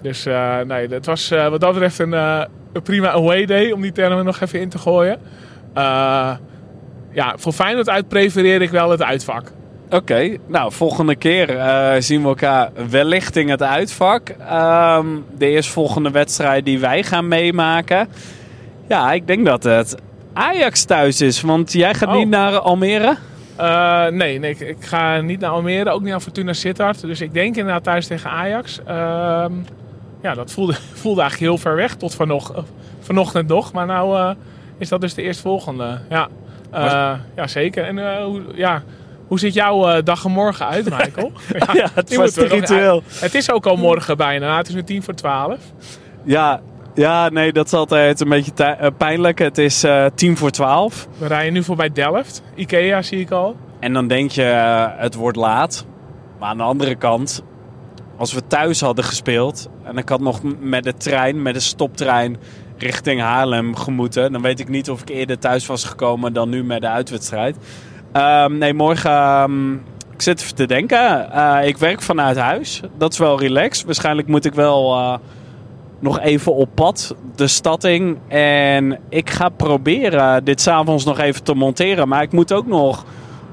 Dus 0.02 0.26
eh, 0.26 0.58
nee, 0.60 0.88
het 0.88 1.06
was 1.06 1.30
eh, 1.30 1.48
wat 1.48 1.60
dat 1.60 1.72
betreft 1.72 1.98
een, 1.98 2.14
eh, 2.14 2.42
een 2.72 2.82
prima 2.82 3.10
away 3.10 3.46
day, 3.46 3.70
om 3.70 3.80
die 3.80 3.92
termen 3.92 4.24
nog 4.24 4.40
even 4.40 4.60
in 4.60 4.68
te 4.68 4.78
gooien. 4.78 5.18
Ja, 7.12 7.34
voor 7.36 7.52
Feyenoord 7.52 7.88
uit 7.88 8.08
prefereer 8.08 8.62
ik 8.62 8.70
wel 8.70 8.90
het 8.90 9.02
uitvak. 9.02 9.52
Oké, 9.90 10.36
nou 10.46 10.72
volgende 10.72 11.16
keer 11.16 11.46
zien 11.98 12.22
we 12.22 12.28
elkaar 12.28 12.70
wellicht 12.90 13.36
in 13.36 13.48
het 13.48 13.62
uitvak. 13.62 14.28
Ehm, 14.28 15.06
de 15.38 15.46
eerstvolgende 15.46 16.10
wedstrijd 16.10 16.64
die 16.64 16.78
wij 16.78 17.02
gaan 17.02 17.28
meemaken. 17.28 18.08
Ja, 18.88 19.12
ik 19.12 19.26
denk 19.26 19.46
dat 19.46 19.62
het 19.62 19.94
Ajax 20.32 20.84
thuis 20.84 21.20
is, 21.20 21.40
want 21.40 21.72
jij 21.72 21.94
gaat 21.94 22.08
Oh. 22.08 22.14
niet 22.14 22.28
naar 22.28 22.58
Almere. 22.58 23.16
Nee, 24.10 24.38
nee 24.38 24.50
ik, 24.50 24.60
ik 24.60 24.76
ga 24.80 25.20
niet 25.20 25.40
naar 25.40 25.50
Almere, 25.50 25.90
ook 25.90 26.00
niet 26.00 26.10
naar 26.10 26.20
Fortuna 26.20 26.52
Sittard. 26.52 27.00
Dus 27.00 27.20
ik 27.20 27.34
denk 27.34 27.56
inderdaad 27.56 27.84
thuis 27.84 28.06
tegen 28.06 28.30
Ajax. 28.30 28.80
Ehm, 28.86 29.52
ja, 30.26 30.34
dat 30.34 30.52
voelde, 30.52 30.72
voelde 31.02 31.20
eigenlijk 31.20 31.50
heel 31.52 31.60
ver 31.62 31.76
weg 31.76 31.94
tot 31.94 32.14
vanog, 32.14 32.64
vanochtend 33.00 33.48
nog. 33.48 33.72
Maar 33.72 33.86
nou 33.86 34.16
eh, 34.18 34.30
is 34.78 34.88
dat 34.88 35.00
dus 35.00 35.14
de 35.14 35.22
eerstvolgende. 35.22 35.98
Ja, 36.10 36.28
Eh, 36.70 37.12
ja 37.36 37.46
zeker. 37.46 37.84
En 37.84 37.98
eh, 37.98 38.24
hoe, 38.24 38.42
ja, 38.54 38.82
hoe 39.26 39.38
ziet 39.38 39.54
jouw 39.54 40.02
dag 40.02 40.24
en 40.24 40.30
morgen 40.30 40.66
uit, 40.66 40.84
Michael? 40.90 41.32
Ja, 41.72 41.88
het 41.94 42.10
nog- 42.16 42.34
ritueel. 42.48 43.02
Het 43.08 43.34
is 43.34 43.50
ook 43.50 43.66
al 43.66 43.76
morgen 43.76 44.16
bijna. 44.16 44.46
Nou, 44.46 44.58
het 44.58 44.68
is 44.68 44.74
nu 44.74 44.84
tien 44.84 45.02
voor 45.02 45.14
twaalf. 45.14 45.58
Ja, 46.22 46.60
ja, 46.94 47.28
nee, 47.28 47.52
dat 47.52 47.66
is 47.66 47.72
altijd 47.72 48.20
een 48.20 48.28
beetje 48.28 48.52
pijnlijk. 48.98 49.38
Het 49.38 49.58
is 49.58 49.84
tien 50.14 50.36
voor 50.36 50.50
twaalf. 50.50 51.08
We 51.18 51.26
rijden 51.26 51.52
nu 51.52 51.62
voorbij 51.62 51.92
Delft. 51.92 52.42
Ikea 52.54 53.02
zie 53.02 53.20
ik 53.20 53.30
al. 53.30 53.56
En 53.80 53.92
dan 53.92 54.06
denk 54.08 54.30
je, 54.30 54.42
het 54.96 55.14
wordt 55.14 55.36
laat. 55.36 55.86
Maar 56.38 56.48
aan 56.48 56.56
de 56.56 56.62
andere 56.62 56.94
kant, 56.94 57.42
als 58.16 58.32
we 58.32 58.46
thuis 58.46 58.80
hadden 58.80 59.04
gespeeld... 59.04 59.68
en 59.84 59.96
ik 59.96 60.08
had 60.08 60.20
nog 60.20 60.40
met 60.60 60.84
de 60.84 60.94
trein, 60.94 61.42
met 61.42 61.54
de 61.54 61.60
stoptrein 61.60 62.36
richting 62.78 63.20
Haarlem 63.20 63.76
gemoeten... 63.76 64.32
dan 64.32 64.42
weet 64.42 64.60
ik 64.60 64.68
niet 64.68 64.90
of 64.90 65.00
ik 65.00 65.08
eerder 65.08 65.38
thuis 65.38 65.66
was 65.66 65.84
gekomen 65.84 66.32
dan 66.32 66.48
nu 66.48 66.64
met 66.64 66.80
de 66.80 66.88
uitwedstrijd. 66.88 67.56
Ehm, 68.12 68.58
nee, 68.58 68.74
morgen... 68.74 69.10
ehm, 69.10 69.72
ik 70.12 70.22
zit 70.22 70.40
even 70.40 70.54
te 70.54 70.66
denken. 70.66 71.32
Eh, 71.32 71.66
ik 71.66 71.76
werk 71.76 72.02
vanuit 72.02 72.36
huis. 72.36 72.80
Dat 72.98 73.12
is 73.12 73.18
wel 73.18 73.40
relaxed. 73.40 73.84
Waarschijnlijk 73.86 74.28
moet 74.28 74.44
ik 74.44 74.54
wel... 74.54 74.94
eh, 74.94 75.18
nog 76.00 76.20
even 76.20 76.54
op 76.54 76.68
pad 76.74 77.14
de 77.36 77.46
stad 77.46 77.84
in. 77.84 78.18
En 78.28 78.98
ik 79.08 79.30
ga 79.30 79.48
proberen 79.48 80.44
dit 80.44 80.60
s'avonds 80.60 81.04
nog 81.04 81.18
even 81.18 81.42
te 81.42 81.54
monteren. 81.54 82.08
Maar 82.08 82.22
ik 82.22 82.32
moet 82.32 82.52
ook 82.52 82.66
nog 82.66 83.04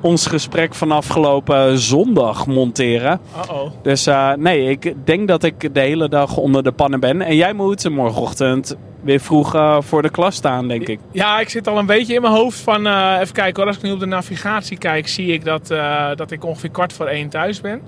ons 0.03 0.27
gesprek 0.27 0.75
van 0.75 0.91
afgelopen 0.91 1.77
zondag 1.77 2.47
monteren. 2.47 3.19
Uh-oh. 3.35 3.71
Dus 3.81 4.07
eh, 4.07 4.33
nee, 4.33 4.69
ik 4.69 4.93
denk 5.03 5.27
dat 5.27 5.43
ik 5.43 5.73
de 5.73 5.79
hele 5.79 6.09
dag 6.09 6.37
onder 6.37 6.63
de 6.63 6.71
pannen 6.71 6.99
ben. 6.99 7.21
En 7.21 7.35
jij 7.35 7.53
moet 7.53 7.89
morgenochtend 7.89 8.75
weer 9.01 9.19
vroeg 9.19 9.55
eh, 9.55 9.77
voor 9.81 10.01
de 10.01 10.09
klas 10.09 10.35
staan, 10.35 10.67
denk 10.67 10.87
ik. 10.87 10.99
Ja, 11.11 11.39
ik 11.39 11.49
zit 11.49 11.67
al 11.67 11.77
een 11.77 11.85
beetje 11.85 12.13
in 12.13 12.21
mijn 12.21 12.33
hoofd 12.33 12.59
van... 12.59 12.87
eh, 12.87 13.17
even 13.21 13.33
kijken 13.33 13.55
hoor, 13.55 13.67
als 13.67 13.77
ik 13.77 13.83
nu 13.83 13.91
op 13.91 13.99
de 13.99 14.05
navigatie 14.05 14.77
kijk... 14.77 15.07
zie 15.07 15.27
ik 15.27 15.45
dat, 15.45 15.67
dat 16.15 16.31
ik 16.31 16.45
ongeveer 16.45 16.69
kwart 16.71 16.93
voor 16.93 17.05
één 17.05 17.29
thuis 17.29 17.61
ben. 17.61 17.81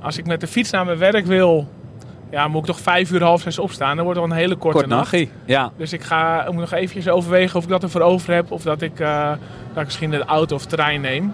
Als 0.00 0.18
ik 0.18 0.26
met 0.26 0.40
de 0.40 0.46
fiets 0.46 0.70
naar 0.70 0.84
mijn 0.84 0.98
werk 0.98 1.26
wil... 1.26 1.68
Ja, 2.30 2.48
moet 2.48 2.60
ik 2.60 2.66
toch 2.66 2.80
vijf 2.80 3.10
uur, 3.10 3.22
half 3.22 3.40
zes 3.40 3.58
opstaan. 3.58 3.96
Dan 3.96 4.04
wordt 4.04 4.20
het 4.20 4.28
wel 4.28 4.36
een 4.36 4.42
hele 4.42 4.56
korte 4.56 4.76
Kort 4.76 4.88
nacht. 4.88 5.16
Ja. 5.44 5.70
Dus 5.76 5.92
ik, 5.92 6.02
ga, 6.02 6.46
ik 6.46 6.52
moet 6.52 6.60
nog 6.60 6.72
eventjes 6.72 7.08
overwegen 7.08 7.56
of 7.56 7.62
ik 7.62 7.70
dat 7.70 7.82
ervoor 7.82 8.00
over 8.00 8.34
heb. 8.34 8.52
Of 8.52 8.62
dat 8.62 8.82
ik, 8.82 9.00
eh, 9.00 9.28
dat 9.68 9.78
ik 9.78 9.84
misschien 9.84 10.10
de 10.10 10.24
auto 10.24 10.54
of 10.54 10.66
trein 10.66 11.00
neem. 11.00 11.32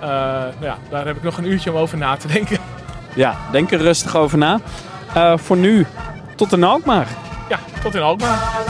Eh, 0.00 0.08
nou 0.08 0.64
ja, 0.64 0.78
daar 0.90 1.06
heb 1.06 1.16
ik 1.16 1.22
nog 1.22 1.38
een 1.38 1.46
uurtje 1.46 1.70
om 1.70 1.76
over 1.76 1.98
na 1.98 2.16
te 2.16 2.26
denken. 2.26 2.58
ja, 3.14 3.36
denk 3.52 3.70
er 3.70 3.80
rustig 3.80 4.16
over 4.16 4.38
na. 4.38 4.60
Eh, 5.14 5.38
voor 5.38 5.56
nu, 5.56 5.86
tot 6.36 6.52
in 6.52 6.64
Alkmaar. 6.64 7.06
Ja, 7.48 7.58
tot 7.82 7.94
in 7.94 8.02
Alkmaar. 8.02 8.60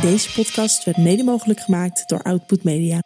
Deze 0.00 0.32
podcast 0.32 0.84
werd 0.84 0.96
mede 0.96 1.24
mogelijk 1.24 1.60
gemaakt 1.60 2.08
door 2.08 2.22
Output 2.22 2.64
Media. 2.64 3.00